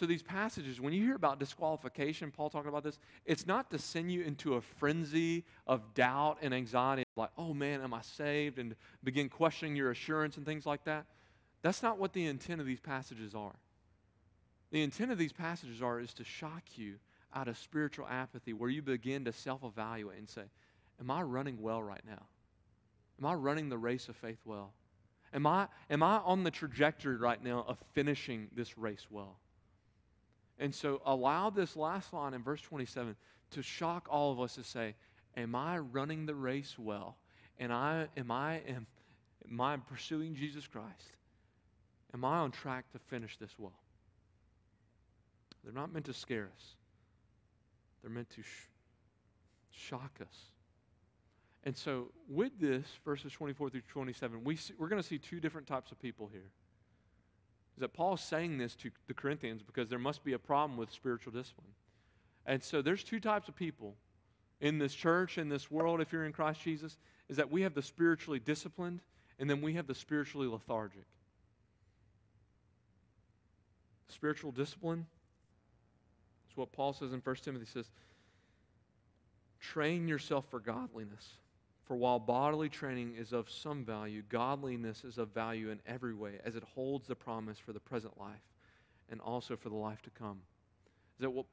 So, 0.00 0.06
these 0.06 0.22
passages, 0.22 0.80
when 0.80 0.94
you 0.94 1.04
hear 1.04 1.14
about 1.14 1.38
disqualification, 1.38 2.30
Paul 2.30 2.48
talking 2.48 2.70
about 2.70 2.84
this, 2.84 2.98
it's 3.26 3.46
not 3.46 3.70
to 3.70 3.78
send 3.78 4.10
you 4.10 4.22
into 4.22 4.54
a 4.54 4.62
frenzy 4.62 5.44
of 5.66 5.92
doubt 5.92 6.38
and 6.40 6.54
anxiety, 6.54 7.04
like, 7.16 7.28
oh 7.36 7.52
man, 7.52 7.82
am 7.82 7.92
I 7.92 8.00
saved? 8.00 8.58
And 8.58 8.74
begin 9.04 9.28
questioning 9.28 9.76
your 9.76 9.90
assurance 9.90 10.38
and 10.38 10.46
things 10.46 10.64
like 10.64 10.84
that. 10.84 11.04
That's 11.60 11.82
not 11.82 11.98
what 11.98 12.14
the 12.14 12.24
intent 12.24 12.62
of 12.62 12.66
these 12.66 12.80
passages 12.80 13.34
are. 13.34 13.56
The 14.70 14.82
intent 14.82 15.12
of 15.12 15.18
these 15.18 15.34
passages 15.34 15.82
are 15.82 16.00
is 16.00 16.14
to 16.14 16.24
shock 16.24 16.62
you 16.76 16.94
out 17.34 17.46
of 17.46 17.58
spiritual 17.58 18.06
apathy 18.08 18.54
where 18.54 18.70
you 18.70 18.80
begin 18.80 19.26
to 19.26 19.34
self 19.34 19.62
evaluate 19.62 20.16
and 20.16 20.30
say, 20.30 20.44
Am 20.98 21.10
I 21.10 21.20
running 21.20 21.60
well 21.60 21.82
right 21.82 22.06
now? 22.06 22.22
Am 23.18 23.26
I 23.26 23.34
running 23.34 23.68
the 23.68 23.76
race 23.76 24.08
of 24.08 24.16
faith 24.16 24.40
well? 24.46 24.72
Am 25.34 25.46
I, 25.46 25.68
am 25.90 26.02
I 26.02 26.20
on 26.20 26.42
the 26.42 26.50
trajectory 26.50 27.16
right 27.16 27.44
now 27.44 27.66
of 27.68 27.76
finishing 27.92 28.48
this 28.56 28.78
race 28.78 29.06
well? 29.10 29.36
And 30.60 30.74
so 30.74 31.00
allow 31.06 31.48
this 31.48 31.74
last 31.74 32.12
line 32.12 32.34
in 32.34 32.42
verse 32.42 32.60
27 32.60 33.16
to 33.52 33.62
shock 33.62 34.06
all 34.10 34.30
of 34.30 34.40
us 34.40 34.54
to 34.54 34.62
say, 34.62 34.94
Am 35.36 35.54
I 35.54 35.78
running 35.78 36.26
the 36.26 36.34
race 36.34 36.78
well? 36.78 37.16
And 37.58 37.72
I 37.72 38.08
am 38.16 38.30
I 38.30 38.60
am, 38.68 38.86
am 39.50 39.60
I 39.60 39.76
pursuing 39.78 40.34
Jesus 40.34 40.66
Christ? 40.66 41.16
Am 42.12 42.24
I 42.24 42.38
on 42.38 42.50
track 42.50 42.90
to 42.92 42.98
finish 42.98 43.38
this 43.38 43.54
well? 43.58 43.72
They're 45.64 45.72
not 45.72 45.92
meant 45.92 46.06
to 46.06 46.14
scare 46.14 46.50
us. 46.54 46.74
They're 48.02 48.10
meant 48.10 48.30
to 48.30 48.42
sh- 48.42 48.68
shock 49.70 50.18
us. 50.20 50.36
And 51.64 51.76
so, 51.76 52.10
with 52.28 52.58
this, 52.58 52.86
verses 53.04 53.32
24 53.32 53.70
through 53.70 53.82
27, 53.82 54.42
we 54.42 54.56
see, 54.56 54.74
we're 54.78 54.88
going 54.88 55.02
to 55.02 55.06
see 55.06 55.18
two 55.18 55.40
different 55.40 55.66
types 55.66 55.92
of 55.92 56.00
people 56.00 56.28
here 56.32 56.50
is 57.80 57.82
that 57.82 57.94
Paul's 57.94 58.20
saying 58.20 58.58
this 58.58 58.74
to 58.74 58.90
the 59.06 59.14
Corinthians 59.14 59.62
because 59.62 59.88
there 59.88 59.98
must 59.98 60.22
be 60.22 60.34
a 60.34 60.38
problem 60.38 60.76
with 60.76 60.92
spiritual 60.92 61.32
discipline. 61.32 61.72
And 62.44 62.62
so 62.62 62.82
there's 62.82 63.02
two 63.02 63.20
types 63.20 63.48
of 63.48 63.56
people 63.56 63.94
in 64.60 64.76
this 64.76 64.92
church, 64.92 65.38
in 65.38 65.48
this 65.48 65.70
world, 65.70 66.02
if 66.02 66.12
you're 66.12 66.26
in 66.26 66.32
Christ 66.32 66.60
Jesus, 66.60 66.98
is 67.30 67.38
that 67.38 67.50
we 67.50 67.62
have 67.62 67.72
the 67.72 67.80
spiritually 67.80 68.38
disciplined 68.38 69.00
and 69.38 69.48
then 69.48 69.62
we 69.62 69.72
have 69.72 69.86
the 69.86 69.94
spiritually 69.94 70.46
lethargic. 70.46 71.06
Spiritual 74.08 74.52
discipline 74.52 75.06
is 76.50 76.56
what 76.58 76.72
Paul 76.72 76.92
says 76.92 77.14
in 77.14 77.20
1 77.20 77.36
Timothy 77.36 77.64
He 77.64 77.70
says, 77.70 77.88
train 79.58 80.06
yourself 80.06 80.44
for 80.50 80.60
godliness. 80.60 81.30
For 81.90 81.96
while 81.96 82.20
bodily 82.20 82.68
training 82.68 83.16
is 83.18 83.32
of 83.32 83.50
some 83.50 83.84
value, 83.84 84.22
godliness 84.28 85.02
is 85.02 85.18
of 85.18 85.34
value 85.34 85.70
in 85.70 85.80
every 85.84 86.14
way, 86.14 86.38
as 86.44 86.54
it 86.54 86.62
holds 86.62 87.08
the 87.08 87.16
promise 87.16 87.58
for 87.58 87.72
the 87.72 87.80
present 87.80 88.16
life 88.16 88.46
and 89.10 89.20
also 89.20 89.56
for 89.56 89.70
the 89.70 89.74
life 89.74 90.00
to 90.02 90.10
come. 90.10 90.38
Is 91.16 91.22
that 91.22 91.30
what, 91.30 91.46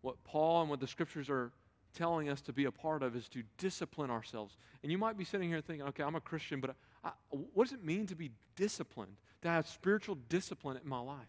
what 0.00 0.16
Paul 0.24 0.62
and 0.62 0.68
what 0.68 0.80
the 0.80 0.88
scriptures 0.88 1.30
are 1.30 1.52
telling 1.96 2.28
us 2.28 2.40
to 2.40 2.52
be 2.52 2.64
a 2.64 2.72
part 2.72 3.04
of 3.04 3.14
is 3.14 3.28
to 3.28 3.44
discipline 3.56 4.10
ourselves. 4.10 4.56
And 4.82 4.90
you 4.90 4.98
might 4.98 5.16
be 5.16 5.22
sitting 5.22 5.48
here 5.48 5.60
thinking, 5.60 5.86
okay, 5.86 6.02
I'm 6.02 6.16
a 6.16 6.20
Christian, 6.20 6.58
but 6.58 6.74
I, 7.04 7.12
what 7.30 7.68
does 7.68 7.74
it 7.74 7.84
mean 7.84 8.08
to 8.08 8.16
be 8.16 8.32
disciplined, 8.56 9.14
to 9.42 9.48
have 9.48 9.68
spiritual 9.68 10.16
discipline 10.28 10.76
in 10.82 10.88
my 10.88 10.98
life? 10.98 11.28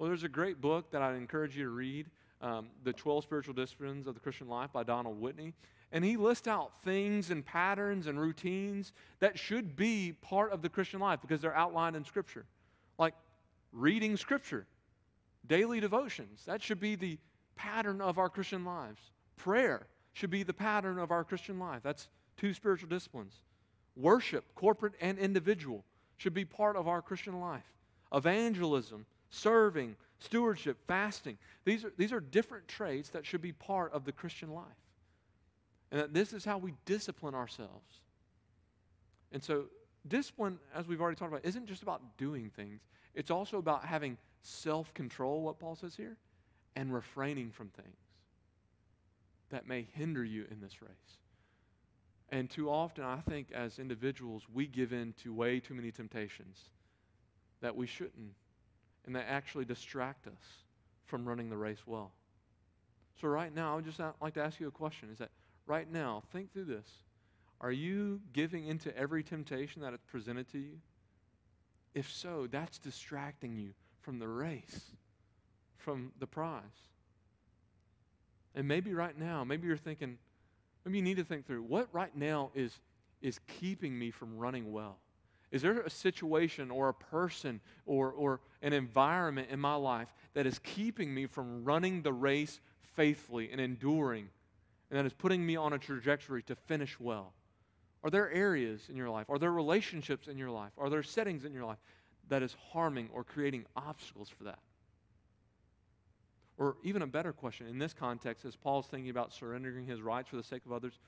Well, 0.00 0.08
there's 0.08 0.24
a 0.24 0.28
great 0.28 0.60
book 0.60 0.90
that 0.90 1.00
I'd 1.00 1.14
encourage 1.14 1.56
you 1.56 1.62
to 1.62 1.70
read, 1.70 2.10
um, 2.40 2.70
The 2.82 2.92
12 2.92 3.22
Spiritual 3.22 3.54
Disciplines 3.54 4.08
of 4.08 4.14
the 4.14 4.20
Christian 4.20 4.48
Life 4.48 4.72
by 4.72 4.82
Donald 4.82 5.20
Whitney. 5.20 5.52
And 5.92 6.04
he 6.04 6.16
lists 6.16 6.46
out 6.46 6.72
things 6.84 7.30
and 7.30 7.44
patterns 7.44 8.06
and 8.06 8.20
routines 8.20 8.92
that 9.18 9.38
should 9.38 9.74
be 9.74 10.14
part 10.22 10.52
of 10.52 10.62
the 10.62 10.68
Christian 10.68 11.00
life 11.00 11.20
because 11.20 11.40
they're 11.40 11.56
outlined 11.56 11.96
in 11.96 12.04
Scripture. 12.04 12.44
Like 12.98 13.14
reading 13.72 14.16
Scripture, 14.16 14.66
daily 15.46 15.80
devotions, 15.80 16.44
that 16.46 16.62
should 16.62 16.80
be 16.80 16.94
the 16.94 17.18
pattern 17.56 18.00
of 18.00 18.18
our 18.18 18.28
Christian 18.28 18.64
lives. 18.64 19.00
Prayer 19.36 19.86
should 20.12 20.30
be 20.30 20.42
the 20.42 20.54
pattern 20.54 20.98
of 20.98 21.10
our 21.10 21.24
Christian 21.24 21.58
life. 21.58 21.80
That's 21.82 22.08
two 22.36 22.54
spiritual 22.54 22.88
disciplines. 22.88 23.34
Worship, 23.96 24.44
corporate 24.54 24.94
and 25.00 25.18
individual, 25.18 25.84
should 26.16 26.34
be 26.34 26.44
part 26.44 26.76
of 26.76 26.86
our 26.86 27.02
Christian 27.02 27.40
life. 27.40 27.64
Evangelism, 28.12 29.06
serving, 29.30 29.96
stewardship, 30.18 30.78
fasting. 30.86 31.38
These 31.64 31.84
are, 31.84 31.92
these 31.96 32.12
are 32.12 32.20
different 32.20 32.68
traits 32.68 33.10
that 33.10 33.26
should 33.26 33.42
be 33.42 33.52
part 33.52 33.92
of 33.92 34.04
the 34.04 34.12
Christian 34.12 34.52
life. 34.52 34.64
And 35.90 36.00
that 36.00 36.14
this 36.14 36.32
is 36.32 36.44
how 36.44 36.58
we 36.58 36.74
discipline 36.84 37.34
ourselves. 37.34 38.00
And 39.32 39.42
so, 39.42 39.64
discipline, 40.06 40.58
as 40.74 40.86
we've 40.86 41.00
already 41.00 41.16
talked 41.16 41.32
about, 41.32 41.44
isn't 41.44 41.66
just 41.66 41.82
about 41.82 42.16
doing 42.16 42.50
things, 42.50 42.80
it's 43.14 43.30
also 43.30 43.58
about 43.58 43.84
having 43.84 44.16
self 44.42 44.92
control, 44.94 45.42
what 45.42 45.58
Paul 45.58 45.76
says 45.76 45.96
here, 45.96 46.16
and 46.76 46.94
refraining 46.94 47.50
from 47.50 47.68
things 47.68 47.96
that 49.50 49.66
may 49.66 49.86
hinder 49.94 50.24
you 50.24 50.46
in 50.50 50.60
this 50.60 50.80
race. 50.80 51.18
And 52.30 52.48
too 52.48 52.70
often, 52.70 53.04
I 53.04 53.18
think 53.28 53.48
as 53.52 53.80
individuals, 53.80 54.44
we 54.52 54.66
give 54.66 54.92
in 54.92 55.12
to 55.24 55.34
way 55.34 55.58
too 55.58 55.74
many 55.74 55.90
temptations 55.90 56.58
that 57.60 57.74
we 57.74 57.86
shouldn't, 57.86 58.34
and 59.04 59.16
that 59.16 59.26
actually 59.28 59.64
distract 59.64 60.28
us 60.28 60.64
from 61.06 61.26
running 61.26 61.50
the 61.50 61.56
race 61.56 61.80
well. 61.86 62.12
So, 63.20 63.28
right 63.28 63.54
now, 63.54 63.72
I 63.72 63.76
would 63.76 63.84
just 63.84 64.00
like 64.20 64.34
to 64.34 64.42
ask 64.42 64.60
you 64.60 64.68
a 64.68 64.72
question 64.72 65.10
is 65.10 65.18
that 65.18 65.30
right 65.70 65.90
now, 65.90 66.22
think 66.32 66.52
through 66.52 66.64
this. 66.64 66.88
Are 67.60 67.70
you 67.70 68.20
giving 68.32 68.66
into 68.66 68.94
every 68.96 69.22
temptation 69.22 69.82
that 69.82 69.94
is 69.94 70.00
presented 70.10 70.50
to 70.52 70.58
you? 70.58 70.78
If 71.94 72.12
so, 72.12 72.48
that's 72.50 72.78
distracting 72.78 73.56
you 73.56 73.70
from 74.00 74.18
the 74.18 74.26
race, 74.26 74.90
from 75.76 76.12
the 76.18 76.26
prize. 76.26 76.62
And 78.54 78.66
maybe 78.66 78.92
right 78.94 79.16
now, 79.16 79.44
maybe 79.44 79.68
you're 79.68 79.76
thinking, 79.76 80.18
maybe 80.84 80.98
you 80.98 81.04
need 81.04 81.18
to 81.18 81.24
think 81.24 81.46
through 81.46 81.62
what 81.62 81.88
right 81.92 82.14
now 82.16 82.50
is, 82.54 82.80
is 83.22 83.38
keeping 83.60 83.96
me 83.96 84.10
from 84.10 84.36
running 84.36 84.72
well? 84.72 84.98
Is 85.52 85.62
there 85.62 85.80
a 85.80 85.90
situation 85.90 86.70
or 86.70 86.88
a 86.88 86.94
person 86.94 87.60
or, 87.86 88.10
or 88.10 88.40
an 88.62 88.72
environment 88.72 89.48
in 89.50 89.60
my 89.60 89.74
life 89.74 90.08
that 90.34 90.46
is 90.46 90.58
keeping 90.60 91.14
me 91.14 91.26
from 91.26 91.64
running 91.64 92.02
the 92.02 92.12
race 92.12 92.60
faithfully 92.94 93.50
and 93.52 93.60
enduring 93.60 94.30
and 94.90 94.98
that 94.98 95.06
is 95.06 95.12
putting 95.12 95.44
me 95.44 95.56
on 95.56 95.72
a 95.72 95.78
trajectory 95.78 96.42
to 96.44 96.56
finish 96.56 96.98
well? 96.98 97.32
Are 98.02 98.10
there 98.10 98.30
areas 98.30 98.82
in 98.88 98.96
your 98.96 99.10
life? 99.10 99.26
Are 99.28 99.38
there 99.38 99.52
relationships 99.52 100.26
in 100.26 100.38
your 100.38 100.50
life? 100.50 100.72
Are 100.78 100.90
there 100.90 101.02
settings 101.02 101.44
in 101.44 101.52
your 101.52 101.64
life 101.64 101.78
that 102.28 102.42
is 102.42 102.56
harming 102.72 103.10
or 103.12 103.22
creating 103.22 103.66
obstacles 103.76 104.28
for 104.28 104.44
that? 104.44 104.58
Or 106.56 106.76
even 106.82 107.02
a 107.02 107.06
better 107.06 107.32
question 107.32 107.66
in 107.66 107.78
this 107.78 107.92
context, 107.92 108.44
as 108.44 108.56
Paul's 108.56 108.86
thinking 108.86 109.10
about 109.10 109.32
surrendering 109.32 109.86
his 109.86 110.00
rights 110.00 110.28
for 110.28 110.36
the 110.36 110.42
sake 110.42 110.66
of 110.66 110.72
others, 110.72 110.98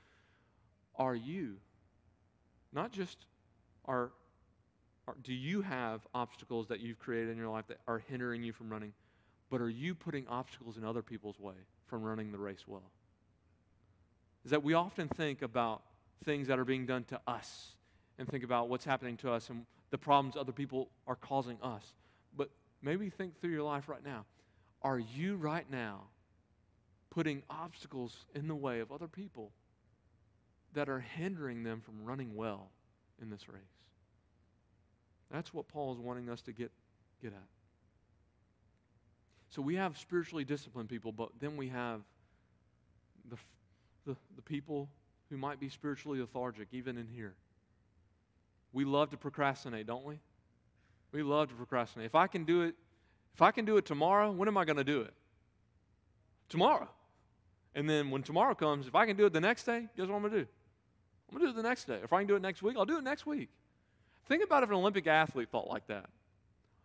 are 0.95 1.15
you, 1.15 1.57
not 2.71 2.91
just 2.91 3.25
are, 3.85 4.11
are 5.07 5.15
do 5.23 5.33
you 5.33 5.61
have 5.61 6.01
obstacles 6.13 6.67
that 6.67 6.79
you've 6.79 6.99
created 6.99 7.29
in 7.29 7.37
your 7.37 7.49
life 7.49 7.67
that 7.67 7.79
are 7.87 7.99
hindering 7.99 8.43
you 8.43 8.53
from 8.53 8.69
running, 8.69 8.93
but 9.49 9.61
are 9.61 9.69
you 9.69 9.93
putting 9.93 10.27
obstacles 10.27 10.77
in 10.77 10.85
other 10.85 11.01
people's 11.01 11.39
way 11.39 11.53
from 11.85 12.03
running 12.03 12.31
the 12.31 12.39
race 12.39 12.65
well? 12.67 12.91
Is 14.45 14.51
that 14.51 14.63
we 14.63 14.73
often 14.73 15.07
think 15.07 15.41
about 15.41 15.81
things 16.23 16.47
that 16.47 16.59
are 16.59 16.65
being 16.65 16.85
done 16.85 17.03
to 17.05 17.19
us 17.27 17.75
and 18.17 18.27
think 18.27 18.43
about 18.43 18.69
what's 18.69 18.85
happening 18.85 19.17
to 19.17 19.31
us 19.31 19.49
and 19.49 19.65
the 19.91 19.97
problems 19.97 20.35
other 20.35 20.51
people 20.51 20.89
are 21.07 21.15
causing 21.15 21.57
us. 21.61 21.93
But 22.35 22.49
maybe 22.81 23.09
think 23.09 23.39
through 23.39 23.51
your 23.51 23.63
life 23.63 23.87
right 23.87 24.03
now. 24.03 24.25
Are 24.81 24.99
you 24.99 25.35
right 25.35 25.69
now 25.69 26.05
putting 27.09 27.43
obstacles 27.49 28.25
in 28.33 28.47
the 28.47 28.55
way 28.55 28.79
of 28.79 28.91
other 28.91 29.07
people 29.07 29.51
that 30.73 30.89
are 30.89 30.99
hindering 30.99 31.63
them 31.63 31.79
from 31.79 32.03
running 32.03 32.35
well 32.35 32.71
in 33.21 33.29
this 33.29 33.47
race? 33.47 33.61
That's 35.31 35.53
what 35.53 35.67
Paul 35.67 35.93
is 35.93 35.99
wanting 35.99 36.29
us 36.29 36.41
to 36.41 36.51
get, 36.51 36.71
get 37.21 37.33
at. 37.33 37.47
So 39.49 39.61
we 39.61 39.75
have 39.75 39.97
spiritually 39.97 40.43
disciplined 40.43 40.89
people, 40.89 41.11
but 41.11 41.29
then 41.39 41.55
we 41.57 41.69
have 41.69 42.01
the, 43.29 43.37
the, 44.05 44.15
the 44.35 44.41
people 44.41 44.89
who 45.29 45.37
might 45.37 45.59
be 45.59 45.69
spiritually 45.69 46.19
lethargic, 46.19 46.67
even 46.71 46.97
in 46.97 47.07
here. 47.07 47.35
We 48.71 48.85
love 48.85 49.11
to 49.11 49.17
procrastinate, 49.17 49.87
don't 49.87 50.03
we? 50.03 50.19
We 51.11 51.23
love 51.23 51.49
to 51.49 51.55
procrastinate. 51.55 52.07
If 52.07 52.15
I 52.15 52.27
can 52.27 52.43
do 52.43 52.63
it, 52.63 52.75
if 53.33 53.41
I 53.41 53.51
can 53.51 53.65
do 53.65 53.77
it 53.77 53.85
tomorrow, 53.85 54.31
when 54.31 54.47
am 54.47 54.57
I 54.57 54.65
going 54.65 54.77
to 54.77 54.83
do 54.83 55.01
it? 55.01 55.13
Tomorrow. 56.49 56.89
And 57.75 57.89
then 57.89 58.11
when 58.11 58.21
tomorrow 58.21 58.53
comes, 58.53 58.87
if 58.87 58.95
I 58.95 59.05
can 59.05 59.15
do 59.15 59.25
it 59.25 59.33
the 59.33 59.41
next 59.41 59.63
day, 59.63 59.87
guess 59.97 60.07
what 60.07 60.15
I'm 60.15 60.21
going 60.21 60.33
to 60.33 60.39
do? 60.41 60.47
I'm 61.29 61.37
going 61.37 61.47
to 61.47 61.53
do 61.53 61.59
it 61.59 61.61
the 61.61 61.67
next 61.67 61.85
day. 61.85 61.99
If 62.03 62.13
I 62.13 62.19
can 62.19 62.27
do 62.27 62.35
it 62.35 62.41
next 62.41 62.61
week, 62.61 62.75
I'll 62.77 62.85
do 62.85 62.97
it 62.97 63.03
next 63.03 63.25
week. 63.25 63.49
Think 64.27 64.43
about 64.43 64.63
if 64.63 64.69
an 64.69 64.75
Olympic 64.75 65.07
athlete 65.07 65.49
thought 65.51 65.67
like 65.67 65.87
that. 65.87 66.09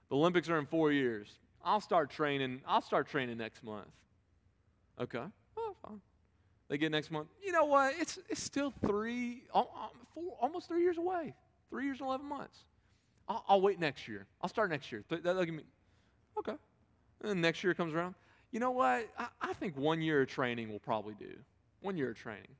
The 0.09 0.17
Olympics 0.17 0.49
are 0.49 0.59
in 0.59 0.67
four 0.67 0.91
years. 0.91 1.39
I'll 1.63 1.81
start 1.81 2.11
training. 2.11 2.63
I'll 2.67 2.81
start 2.81 3.09
training 3.09 3.37
next 3.37 3.63
month. 3.63 3.89
Okay. 4.99 5.25
They 6.69 6.79
get 6.79 6.93
next 6.93 7.11
month. 7.11 7.29
You 7.43 7.53
know 7.53 7.65
what? 7.65 7.95
It's, 7.99 8.19
it's 8.29 8.43
still 8.43 8.73
three, 8.87 9.45
four, 9.53 10.37
almost 10.41 10.69
three 10.69 10.83
years 10.83 10.99
away. 10.99 11.35
Three 11.71 11.85
years 11.85 12.01
and 12.01 12.09
11 12.09 12.27
months. 12.27 12.59
I'll, 13.29 13.45
I'll 13.49 13.61
wait 13.61 13.79
next 13.79 14.09
year. 14.09 14.27
I'll 14.41 14.49
start 14.49 14.71
next 14.71 14.91
year. 14.93 15.03
That'll 15.09 15.45
give 15.45 15.55
me, 15.55 15.63
okay. 16.39 16.55
And 17.23 17.41
next 17.43 17.65
year 17.65 17.75
comes 17.75 17.95
around. 17.95 18.15
You 18.51 18.61
know 18.61 18.71
what? 18.71 19.09
I, 19.19 19.27
I 19.41 19.53
think 19.55 19.77
one 19.77 20.01
year 20.01 20.23
of 20.23 20.29
training 20.29 20.71
will 20.71 20.79
probably 20.79 21.15
do. 21.19 21.35
One 21.81 21.97
year 21.97 22.11
of 22.11 22.19
training. 22.19 22.57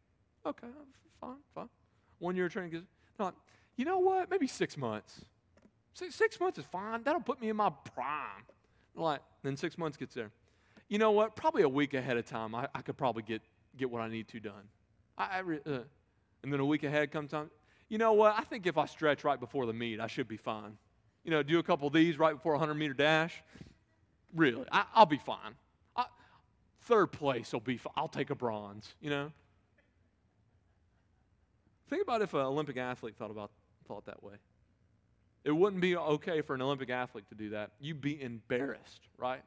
Okay, 0.47 0.67
uh, 0.67 1.27
fine, 1.27 1.37
fine. 1.55 1.69
One 2.19 2.37
year 2.37 2.47
of 2.47 2.53
training 2.53 2.85
not. 3.19 3.35
You 3.77 3.85
know 3.85 3.99
what? 3.99 4.31
Maybe 4.31 4.47
six 4.47 4.77
months. 4.77 5.25
Six, 5.95 6.15
six 6.15 6.39
months 6.41 6.59
is 6.59 6.65
fine. 6.65 7.03
That'll 7.03 7.21
put 7.21 7.41
me 7.41 7.49
in 7.49 7.57
my 7.57 7.71
prime. 7.95 8.45
Like, 8.95 9.21
then 9.43 9.57
six 9.57 9.77
months 9.77 9.97
gets 9.97 10.15
there. 10.15 10.31
You 10.89 10.99
know 10.99 11.11
what? 11.11 11.37
Probably 11.37 11.63
a 11.63 11.69
week 11.69 11.95
ahead 11.95 12.17
of 12.17 12.25
time, 12.25 12.55
I, 12.55 12.69
I 12.75 12.83
could 12.83 12.97
probably 12.97 13.23
get, 13.23 13.43
get 13.79 13.91
what 13.91 14.03
I 14.03 14.09
need 14.09 14.29
to 14.29 14.41
done. 14.41 14.69
I, 15.17 15.39
I 15.39 15.41
uh, 15.41 15.79
and 16.43 16.53
then 16.53 16.61
a 16.61 16.65
week 16.65 16.85
ahead 16.85 17.11
comes 17.11 17.31
time. 17.31 17.51
You 17.89 17.99
know 17.99 18.13
what? 18.13 18.35
I 18.37 18.43
think 18.43 18.67
if 18.67 18.77
I 18.77 18.87
stretch 18.87 19.25
right 19.25 19.41
before 19.41 19.67
the 19.67 19.73
meet, 19.73 20.01
I 20.01 20.07
should 20.07 20.29
be 20.29 20.37
fine. 20.37 20.77
You 21.25 21.31
know, 21.31 21.43
do 21.43 21.59
a 21.59 21.63
couple 21.63 21.89
of 21.89 21.93
these 21.93 22.19
right 22.19 22.35
before 22.35 22.53
a 22.53 22.59
100 22.59 22.75
meter 22.75 22.95
dash. 22.95 23.43
Really, 24.35 24.65
I, 24.71 24.85
will 24.97 25.07
be 25.07 25.19
fine. 25.19 25.55
I, 25.97 26.05
third 26.83 27.09
place 27.09 27.53
will 27.53 27.61
be 27.61 27.79
fine. 27.79 27.93
I'll 27.97 28.09
take 28.09 28.31
a 28.31 28.35
bronze, 28.35 28.95
you 29.01 29.11
know? 29.11 29.33
Think 31.89 32.03
about 32.03 32.21
if 32.21 32.35
an 32.35 32.41
Olympic 32.41 32.77
athlete 32.77 33.17
thought 33.17 33.31
about 33.31 33.51
thought 33.87 34.05
that 34.05 34.23
way. 34.23 34.35
It 35.45 35.53
wouldn't 35.53 35.81
be 35.81 35.97
okay 35.97 36.43
for 36.43 36.55
an 36.55 36.61
Olympic 36.61 36.91
athlete 36.91 37.27
to 37.31 37.35
do 37.35 37.51
that. 37.51 37.71
You'd 37.81 38.03
be 38.03 38.21
embarrassed, 38.21 39.01
right? 39.17 39.43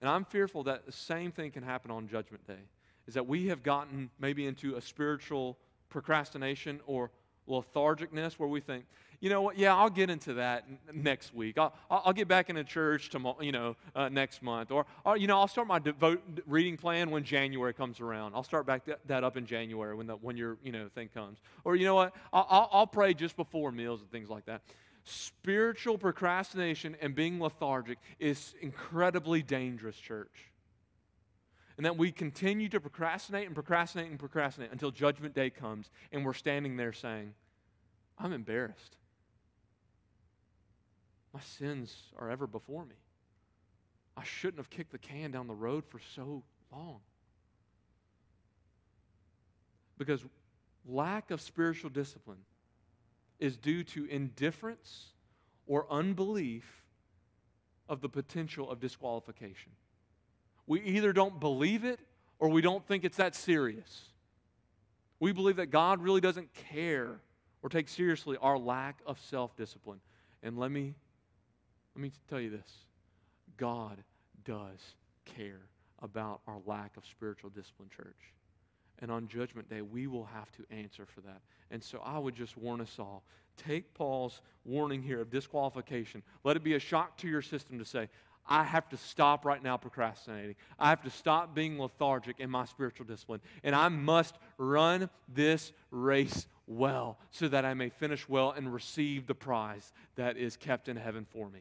And 0.00 0.08
I'm 0.08 0.24
fearful 0.24 0.62
that 0.64 0.86
the 0.86 0.92
same 0.92 1.32
thing 1.32 1.50
can 1.50 1.64
happen 1.64 1.90
on 1.90 2.06
Judgment 2.06 2.46
Day. 2.46 2.68
Is 3.06 3.14
that 3.14 3.26
we 3.26 3.48
have 3.48 3.62
gotten 3.62 4.10
maybe 4.18 4.46
into 4.46 4.76
a 4.76 4.80
spiritual 4.80 5.56
procrastination 5.88 6.80
or 6.86 7.10
lethargicness 7.48 8.34
where 8.34 8.48
we 8.48 8.60
think, 8.60 8.84
you 9.20 9.30
know 9.30 9.40
what, 9.40 9.56
yeah, 9.56 9.74
I'll 9.74 9.88
get 9.88 10.10
into 10.10 10.34
that 10.34 10.64
n- 10.68 10.78
next 10.92 11.32
week. 11.32 11.56
I'll, 11.56 11.72
I'll 11.90 12.12
get 12.12 12.28
back 12.28 12.50
into 12.50 12.64
church 12.64 13.08
tomorrow, 13.08 13.40
you 13.40 13.52
know, 13.52 13.76
uh, 13.94 14.08
next 14.08 14.42
month. 14.42 14.70
Or, 14.70 14.84
or, 15.04 15.16
you 15.16 15.26
know, 15.26 15.38
I'll 15.38 15.48
start 15.48 15.66
my 15.66 15.78
devote, 15.78 16.22
reading 16.46 16.76
plan 16.76 17.10
when 17.10 17.24
January 17.24 17.72
comes 17.72 18.00
around. 18.00 18.34
I'll 18.34 18.42
start 18.42 18.66
back 18.66 18.84
th- 18.84 18.98
that 19.06 19.24
up 19.24 19.36
in 19.36 19.46
January 19.46 19.94
when, 19.94 20.06
the, 20.06 20.16
when 20.16 20.36
your, 20.36 20.58
you 20.62 20.72
know, 20.72 20.88
thing 20.94 21.08
comes. 21.14 21.38
Or, 21.64 21.76
you 21.76 21.86
know 21.86 21.94
what, 21.94 22.14
I'll, 22.32 22.46
I'll, 22.50 22.68
I'll 22.72 22.86
pray 22.86 23.14
just 23.14 23.36
before 23.36 23.72
meals 23.72 24.00
and 24.00 24.10
things 24.10 24.28
like 24.28 24.44
that. 24.46 24.62
Spiritual 25.04 25.98
procrastination 25.98 26.96
and 27.00 27.14
being 27.14 27.40
lethargic 27.40 27.98
is 28.18 28.54
incredibly 28.60 29.40
dangerous, 29.40 29.96
church 29.96 30.50
and 31.76 31.84
that 31.84 31.96
we 31.96 32.10
continue 32.10 32.68
to 32.70 32.80
procrastinate 32.80 33.46
and 33.46 33.54
procrastinate 33.54 34.10
and 34.10 34.18
procrastinate 34.18 34.72
until 34.72 34.90
judgment 34.90 35.34
day 35.34 35.50
comes 35.50 35.90
and 36.10 36.24
we're 36.24 36.32
standing 36.32 36.76
there 36.76 36.92
saying, 36.92 37.34
I'm 38.18 38.32
embarrassed. 38.32 38.96
My 41.34 41.40
sins 41.40 41.94
are 42.18 42.30
ever 42.30 42.46
before 42.46 42.84
me. 42.84 42.94
I 44.16 44.24
shouldn't 44.24 44.58
have 44.58 44.70
kicked 44.70 44.92
the 44.92 44.98
can 44.98 45.30
down 45.30 45.46
the 45.46 45.54
road 45.54 45.84
for 45.86 46.00
so 46.14 46.42
long. 46.72 47.00
Because 49.98 50.24
lack 50.86 51.30
of 51.30 51.42
spiritual 51.42 51.90
discipline 51.90 52.38
is 53.38 53.58
due 53.58 53.84
to 53.84 54.06
indifference 54.06 55.08
or 55.66 55.86
unbelief 55.90 56.82
of 57.88 58.00
the 58.00 58.08
potential 58.08 58.70
of 58.70 58.80
disqualification. 58.80 59.72
We 60.66 60.80
either 60.82 61.12
don't 61.12 61.38
believe 61.38 61.84
it 61.84 62.00
or 62.38 62.48
we 62.48 62.60
don't 62.60 62.86
think 62.86 63.04
it's 63.04 63.16
that 63.16 63.34
serious. 63.34 64.08
We 65.20 65.32
believe 65.32 65.56
that 65.56 65.66
God 65.66 66.02
really 66.02 66.20
doesn't 66.20 66.52
care 66.54 67.20
or 67.62 67.68
take 67.68 67.88
seriously 67.88 68.36
our 68.40 68.58
lack 68.58 69.00
of 69.06 69.18
self 69.20 69.56
discipline. 69.56 70.00
And 70.42 70.58
let 70.58 70.70
me, 70.70 70.94
let 71.94 72.02
me 72.02 72.12
tell 72.28 72.40
you 72.40 72.50
this 72.50 72.86
God 73.56 74.02
does 74.44 74.94
care 75.24 75.62
about 76.02 76.40
our 76.46 76.58
lack 76.66 76.96
of 76.96 77.06
spiritual 77.06 77.50
discipline, 77.50 77.88
church. 77.94 78.32
And 79.00 79.10
on 79.10 79.28
Judgment 79.28 79.68
Day, 79.68 79.82
we 79.82 80.06
will 80.06 80.24
have 80.24 80.50
to 80.52 80.64
answer 80.74 81.06
for 81.06 81.20
that. 81.22 81.40
And 81.70 81.82
so 81.82 82.00
I 82.04 82.18
would 82.18 82.34
just 82.34 82.56
warn 82.56 82.80
us 82.80 82.96
all 82.98 83.24
take 83.56 83.94
Paul's 83.94 84.42
warning 84.64 85.02
here 85.02 85.20
of 85.20 85.30
disqualification. 85.30 86.22
Let 86.44 86.56
it 86.56 86.62
be 86.62 86.74
a 86.74 86.78
shock 86.78 87.16
to 87.18 87.28
your 87.28 87.42
system 87.42 87.78
to 87.78 87.84
say, 87.84 88.08
I 88.48 88.64
have 88.64 88.88
to 88.90 88.96
stop 88.96 89.44
right 89.44 89.62
now 89.62 89.76
procrastinating. 89.76 90.56
I 90.78 90.90
have 90.90 91.02
to 91.02 91.10
stop 91.10 91.54
being 91.54 91.78
lethargic 91.78 92.38
in 92.38 92.50
my 92.50 92.64
spiritual 92.64 93.06
discipline. 93.06 93.40
And 93.64 93.74
I 93.74 93.88
must 93.88 94.36
run 94.58 95.10
this 95.28 95.72
race 95.90 96.46
well 96.66 97.18
so 97.30 97.48
that 97.48 97.64
I 97.64 97.74
may 97.74 97.88
finish 97.88 98.28
well 98.28 98.50
and 98.50 98.72
receive 98.72 99.26
the 99.26 99.34
prize 99.34 99.92
that 100.16 100.36
is 100.36 100.56
kept 100.56 100.88
in 100.88 100.96
heaven 100.96 101.26
for 101.30 101.48
me. 101.48 101.60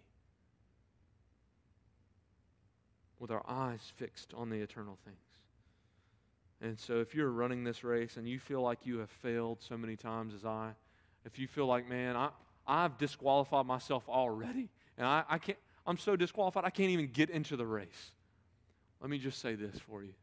With 3.19 3.31
our 3.31 3.43
eyes 3.47 3.81
fixed 3.95 4.33
on 4.33 4.49
the 4.49 4.57
eternal 4.57 4.97
things. 5.05 5.17
And 6.61 6.79
so, 6.79 6.99
if 6.99 7.13
you're 7.13 7.31
running 7.31 7.63
this 7.63 7.83
race 7.83 8.17
and 8.17 8.27
you 8.27 8.39
feel 8.39 8.61
like 8.61 8.79
you 8.85 8.99
have 8.99 9.09
failed 9.09 9.59
so 9.61 9.77
many 9.77 9.95
times 9.95 10.33
as 10.33 10.45
I, 10.45 10.71
if 11.25 11.37
you 11.37 11.47
feel 11.47 11.65
like, 11.65 11.87
man, 11.87 12.15
I, 12.15 12.29
I've 12.65 12.97
disqualified 12.97 13.65
myself 13.65 14.07
already, 14.07 14.69
and 14.97 15.05
I, 15.05 15.23
I 15.29 15.37
can't, 15.37 15.57
I'm 15.85 15.97
so 15.97 16.15
disqualified, 16.15 16.65
I 16.65 16.69
can't 16.69 16.89
even 16.89 17.07
get 17.07 17.29
into 17.29 17.55
the 17.55 17.65
race. 17.65 18.11
Let 19.01 19.09
me 19.09 19.17
just 19.17 19.39
say 19.39 19.55
this 19.55 19.77
for 19.79 20.03
you 20.03 20.13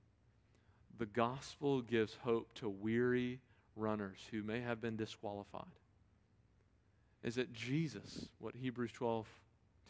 the 0.98 1.06
gospel 1.06 1.80
gives 1.80 2.16
hope 2.22 2.52
to 2.54 2.68
weary 2.68 3.40
runners 3.76 4.18
who 4.30 4.42
may 4.42 4.60
have 4.60 4.80
been 4.80 4.96
disqualified. 4.96 5.64
Is 7.22 7.36
that 7.36 7.52
Jesus, 7.52 8.28
what 8.38 8.54
Hebrews 8.54 8.92
12 8.92 9.26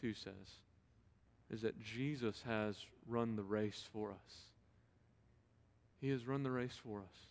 2 0.01 0.13
says, 0.13 0.33
is 1.51 1.61
that 1.61 1.79
Jesus 1.79 2.43
has 2.47 2.77
run 3.07 3.35
the 3.35 3.43
race 3.43 3.87
for 3.91 4.11
us. 4.11 4.33
He 6.01 6.09
has 6.09 6.27
run 6.27 6.43
the 6.43 6.51
race 6.51 6.79
for 6.83 6.99
us. 6.99 7.27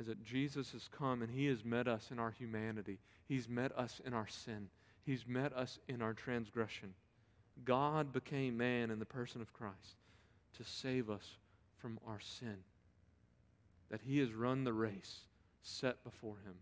Is 0.00 0.06
that 0.06 0.22
Jesus 0.22 0.72
has 0.72 0.88
come 0.88 1.22
and 1.22 1.30
He 1.30 1.46
has 1.46 1.64
met 1.64 1.86
us 1.86 2.10
in 2.10 2.18
our 2.18 2.30
humanity, 2.30 2.98
He's 3.28 3.48
met 3.48 3.76
us 3.76 4.00
in 4.04 4.14
our 4.14 4.26
sin. 4.26 4.68
He's 5.04 5.26
met 5.26 5.52
us 5.52 5.78
in 5.88 6.00
our 6.00 6.14
transgression. 6.14 6.94
God 7.64 8.12
became 8.12 8.56
man 8.56 8.90
in 8.90 8.98
the 8.98 9.04
person 9.04 9.40
of 9.40 9.52
Christ 9.52 9.96
to 10.56 10.64
save 10.64 11.10
us 11.10 11.36
from 11.78 11.98
our 12.06 12.20
sin. 12.20 12.58
That 13.90 14.02
he 14.02 14.18
has 14.18 14.32
run 14.32 14.64
the 14.64 14.72
race 14.72 15.20
set 15.62 16.02
before 16.04 16.36
him, 16.44 16.54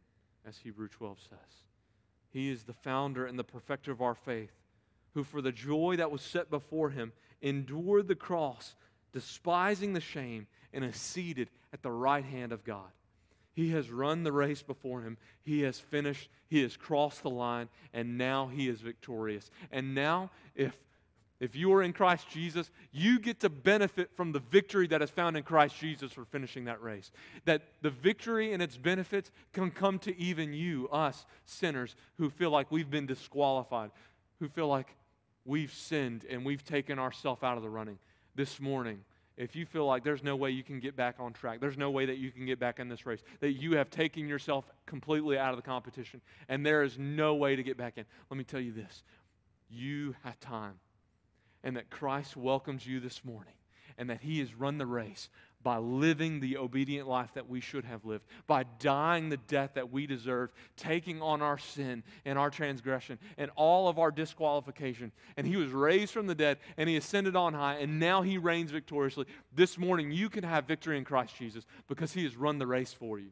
as 0.47 0.59
Hebrew 0.59 0.88
12 0.88 1.18
says. 1.28 1.62
He 2.30 2.51
is 2.51 2.64
the 2.64 2.72
founder 2.72 3.26
and 3.26 3.38
the 3.38 3.45
perfecter 3.45 3.93
of 3.93 4.01
our 4.01 4.14
faith, 4.14 4.53
who 5.14 5.24
for 5.24 5.43
the 5.43 5.53
joy 5.53 5.97
that 5.97 6.11
was 6.11 6.22
set 6.22 6.51
before 6.51 6.91
him 6.91 7.12
endured 7.43 8.09
the 8.09 8.14
cross, 8.14 8.74
despising 9.12 9.93
the 9.93 10.01
shame, 10.01 10.47
and 10.72 10.84
is 10.84 10.97
seated 10.97 11.51
at 11.72 11.82
the 11.82 11.91
right 11.91 12.24
hand 12.24 12.53
of 12.53 12.64
God. 12.64 12.91
He 13.61 13.72
has 13.72 13.90
run 13.90 14.22
the 14.22 14.32
race 14.32 14.62
before 14.62 15.02
him. 15.02 15.18
He 15.42 15.61
has 15.62 15.78
finished. 15.78 16.30
He 16.48 16.62
has 16.62 16.78
crossed 16.78 17.22
the 17.22 17.28
line, 17.28 17.68
and 17.92 18.16
now 18.16 18.46
he 18.46 18.70
is 18.70 18.80
victorious. 18.80 19.50
And 19.70 19.94
now, 19.94 20.30
if 20.54 20.74
if 21.40 21.54
you 21.54 21.70
are 21.74 21.82
in 21.82 21.92
Christ 21.92 22.26
Jesus, 22.30 22.70
you 22.90 23.18
get 23.18 23.40
to 23.40 23.50
benefit 23.50 24.11
from 24.14 24.32
the 24.32 24.40
victory 24.40 24.86
that 24.88 25.02
is 25.02 25.11
found 25.11 25.36
in 25.36 25.42
Christ 25.42 25.78
Jesus 25.78 26.11
for 26.11 26.24
finishing 26.24 26.64
that 26.66 26.82
race. 26.82 27.12
That 27.44 27.62
the 27.82 27.90
victory 27.90 28.54
and 28.54 28.62
its 28.62 28.78
benefits 28.78 29.30
can 29.52 29.70
come 29.70 29.98
to 30.00 30.18
even 30.18 30.54
you, 30.54 30.88
us 30.88 31.26
sinners, 31.44 31.96
who 32.16 32.30
feel 32.30 32.50
like 32.50 32.70
we've 32.70 32.90
been 32.90 33.06
disqualified, 33.06 33.90
who 34.38 34.48
feel 34.48 34.68
like 34.68 34.94
we've 35.44 35.72
sinned 35.72 36.24
and 36.30 36.46
we've 36.46 36.64
taken 36.64 36.98
ourselves 36.98 37.42
out 37.42 37.58
of 37.58 37.62
the 37.62 37.70
running. 37.70 37.98
This 38.34 38.58
morning, 38.58 39.00
if 39.37 39.57
you 39.57 39.64
feel 39.64 39.87
like 39.87 40.05
there's 40.05 40.22
no 40.22 40.37
way 40.37 40.51
you 40.51 40.62
can 40.62 40.81
get 40.81 40.97
back 40.97 41.16
on 41.18 41.33
track, 41.33 41.61
there's 41.61 41.78
no 41.78 41.91
way 41.91 42.07
that 42.07 42.18
you 42.18 42.31
can 42.31 42.47
get 42.47 42.59
back 42.59 42.78
in 42.78 42.89
this 42.89 43.07
race, 43.07 43.22
that 43.41 43.53
you 43.53 43.76
have 43.76 43.91
taken 43.91 44.28
yourself 44.28 44.64
completely 44.87 45.39
out 45.39 45.51
of 45.51 45.57
the 45.57 45.62
competition, 45.62 46.20
and 46.49 46.64
there 46.64 46.83
is 46.83 46.99
no 46.99 47.35
way 47.35 47.57
to 47.57 47.62
get 47.62 47.76
back 47.76 47.97
in, 47.97 48.05
let 48.31 48.37
me 48.37 48.45
tell 48.45 48.61
you 48.61 48.72
this. 48.72 49.03
You 49.68 50.14
have 50.24 50.39
time, 50.41 50.81
and 51.62 51.76
that 51.76 51.91
Christ 51.91 52.37
welcomes 52.37 52.87
you 52.87 53.01
this 53.01 53.24
morning, 53.24 53.55
and 53.97 54.11
that 54.11 54.20
He 54.20 54.41
has 54.41 54.55
run 54.55 54.78
the 54.78 54.87
race 54.87 55.28
by 55.62 55.76
living 55.76 56.40
the 56.40 56.56
obedient 56.56 57.06
life 57.06 57.34
that 57.34 57.48
we 57.48 57.61
should 57.61 57.84
have 57.84 58.04
lived, 58.04 58.24
by 58.46 58.64
dying 58.78 59.28
the 59.28 59.36
death 59.36 59.72
that 59.74 59.92
we 59.92 60.06
deserved, 60.06 60.54
taking 60.76 61.20
on 61.20 61.42
our 61.42 61.58
sin 61.58 62.02
and 62.24 62.38
our 62.38 62.50
transgression 62.50 63.18
and 63.36 63.50
all 63.56 63.88
of 63.88 63.98
our 63.98 64.11
disqualification. 64.11 65.12
And 65.36 65.46
he 65.46 65.56
was 65.56 65.70
raised 65.70 66.12
from 66.12 66.26
the 66.26 66.34
dead 66.34 66.58
and 66.76 66.88
he 66.88 66.96
ascended 66.96 67.36
on 67.36 67.52
high, 67.54 67.74
and 67.74 68.00
now 68.00 68.22
he 68.22 68.38
reigns 68.38 68.70
victoriously. 68.70 69.26
This 69.54 69.76
morning, 69.76 70.11
you 70.11 70.30
can 70.30 70.44
have 70.44 70.66
victory 70.66 70.96
in 70.96 71.04
Christ 71.04 71.36
Jesus 71.36 71.66
because 71.88 72.12
he 72.12 72.24
has 72.24 72.36
run 72.36 72.58
the 72.58 72.66
race 72.66 72.92
for 72.92 73.18
you. 73.18 73.30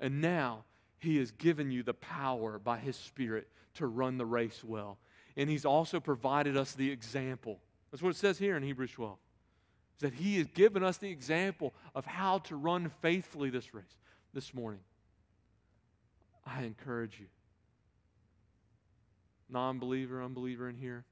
And 0.00 0.20
now 0.20 0.64
he 0.98 1.18
has 1.18 1.30
given 1.30 1.70
you 1.70 1.82
the 1.82 1.94
power 1.94 2.58
by 2.58 2.78
his 2.78 2.96
Spirit 2.96 3.48
to 3.74 3.86
run 3.86 4.16
the 4.16 4.26
race 4.26 4.62
well. 4.64 4.98
And 5.36 5.48
he's 5.48 5.64
also 5.64 6.00
provided 6.00 6.56
us 6.56 6.72
the 6.72 6.90
example. 6.90 7.60
That's 7.90 8.02
what 8.02 8.10
it 8.10 8.16
says 8.16 8.38
here 8.38 8.56
in 8.56 8.62
Hebrews 8.62 8.92
12 8.92 9.18
that 10.00 10.14
He 10.14 10.38
has 10.38 10.46
given 10.48 10.82
us 10.82 10.96
the 10.96 11.10
example 11.10 11.74
of 11.94 12.06
how 12.06 12.38
to 12.38 12.56
run 12.56 12.90
faithfully 13.00 13.50
this 13.50 13.74
race 13.74 13.96
this 14.34 14.52
morning. 14.54 14.80
I 16.46 16.62
encourage 16.62 17.20
you, 17.20 17.26
non 19.48 19.78
believer, 19.78 20.22
unbeliever 20.22 20.68
in 20.68 20.76
here, 20.76 21.04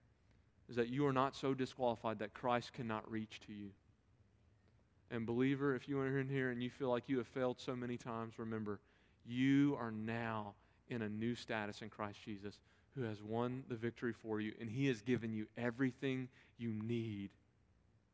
is 0.69 0.77
that 0.77 0.89
you 0.89 1.07
are 1.07 1.13
not 1.13 1.37
so 1.37 1.55
disqualified 1.55 2.19
that 2.19 2.35
Christ 2.35 2.73
cannot 2.73 3.11
reach 3.11 3.41
to 3.47 3.53
you. 3.53 3.71
And, 5.11 5.27
believer, 5.27 5.75
if 5.75 5.89
you 5.89 5.99
are 5.99 6.19
in 6.19 6.29
here 6.29 6.51
and 6.51 6.63
you 6.63 6.71
feel 6.71 6.89
like 6.89 7.09
you 7.09 7.19
have 7.19 7.27
failed 7.27 7.61
so 7.61 7.75
many 7.75 7.97
times, 7.97 8.35
remember, 8.39 8.79
you 9.27 9.77
are 9.81 9.91
now 9.91 10.55
in 10.89 11.03
a 11.03 11.09
new 11.09 11.35
status 11.35 11.83
in 11.83 11.89
Christ 11.89 12.19
Jesus 12.25 12.59
who 12.95 13.03
has 13.03 13.23
won 13.23 13.65
the 13.69 13.75
victory 13.75 14.13
for 14.13 14.41
you, 14.41 14.53
and 14.61 14.71
He 14.71 14.87
has 14.87 15.01
given 15.01 15.33
you 15.33 15.47
everything 15.57 16.29
you 16.59 16.73
need 16.73 17.31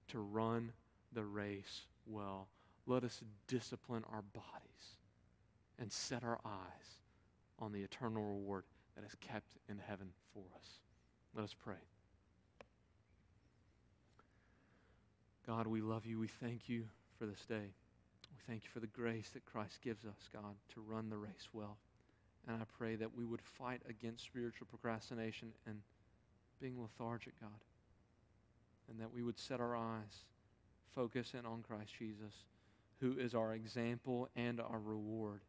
to 0.08 0.18
run 0.18 0.72
the 1.12 1.24
race 1.24 1.82
well. 2.06 2.48
Let 2.86 3.04
us 3.04 3.20
discipline 3.48 4.04
our 4.12 4.22
bodies 4.22 4.96
and 5.78 5.92
set 5.92 6.22
our 6.22 6.38
eyes 6.44 6.98
on 7.58 7.72
the 7.72 7.82
eternal 7.82 8.22
reward 8.22 8.64
that 8.94 9.04
is 9.04 9.14
kept 9.20 9.56
in 9.68 9.78
heaven 9.78 10.08
for 10.32 10.44
us. 10.56 10.66
Let 11.34 11.44
us 11.44 11.54
pray. 11.54 11.74
God, 15.46 15.66
we 15.66 15.80
love 15.80 16.06
you. 16.06 16.18
We 16.18 16.28
thank 16.28 16.68
you 16.68 16.84
for 17.18 17.26
this 17.26 17.44
day. 17.46 17.72
We 18.30 18.38
thank 18.46 18.64
you 18.64 18.70
for 18.72 18.80
the 18.80 18.86
grace 18.86 19.30
that 19.30 19.44
Christ 19.44 19.80
gives 19.82 20.04
us, 20.04 20.28
God, 20.32 20.56
to 20.74 20.80
run 20.80 21.08
the 21.08 21.18
race 21.18 21.48
well. 21.52 21.78
And 22.48 22.56
I 22.56 22.64
pray 22.78 22.96
that 22.96 23.16
we 23.16 23.24
would 23.24 23.42
fight 23.42 23.82
against 23.88 24.24
spiritual 24.24 24.66
procrastination 24.68 25.52
and 25.66 25.80
being 26.60 26.80
lethargic, 26.80 27.38
God 27.40 27.50
and 28.90 29.00
that 29.00 29.12
we 29.12 29.22
would 29.22 29.38
set 29.38 29.60
our 29.60 29.76
eyes, 29.76 30.24
focus 30.94 31.34
in 31.38 31.44
on 31.46 31.62
Christ 31.62 31.92
Jesus, 31.98 32.34
who 33.00 33.18
is 33.18 33.34
our 33.34 33.54
example 33.54 34.28
and 34.36 34.60
our 34.60 34.78
reward 34.78 35.40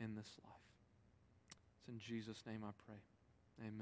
in 0.00 0.14
this 0.14 0.30
life. 0.44 0.52
It's 1.78 1.88
in 1.88 1.98
Jesus' 1.98 2.42
name 2.46 2.62
I 2.64 2.72
pray. 2.86 2.96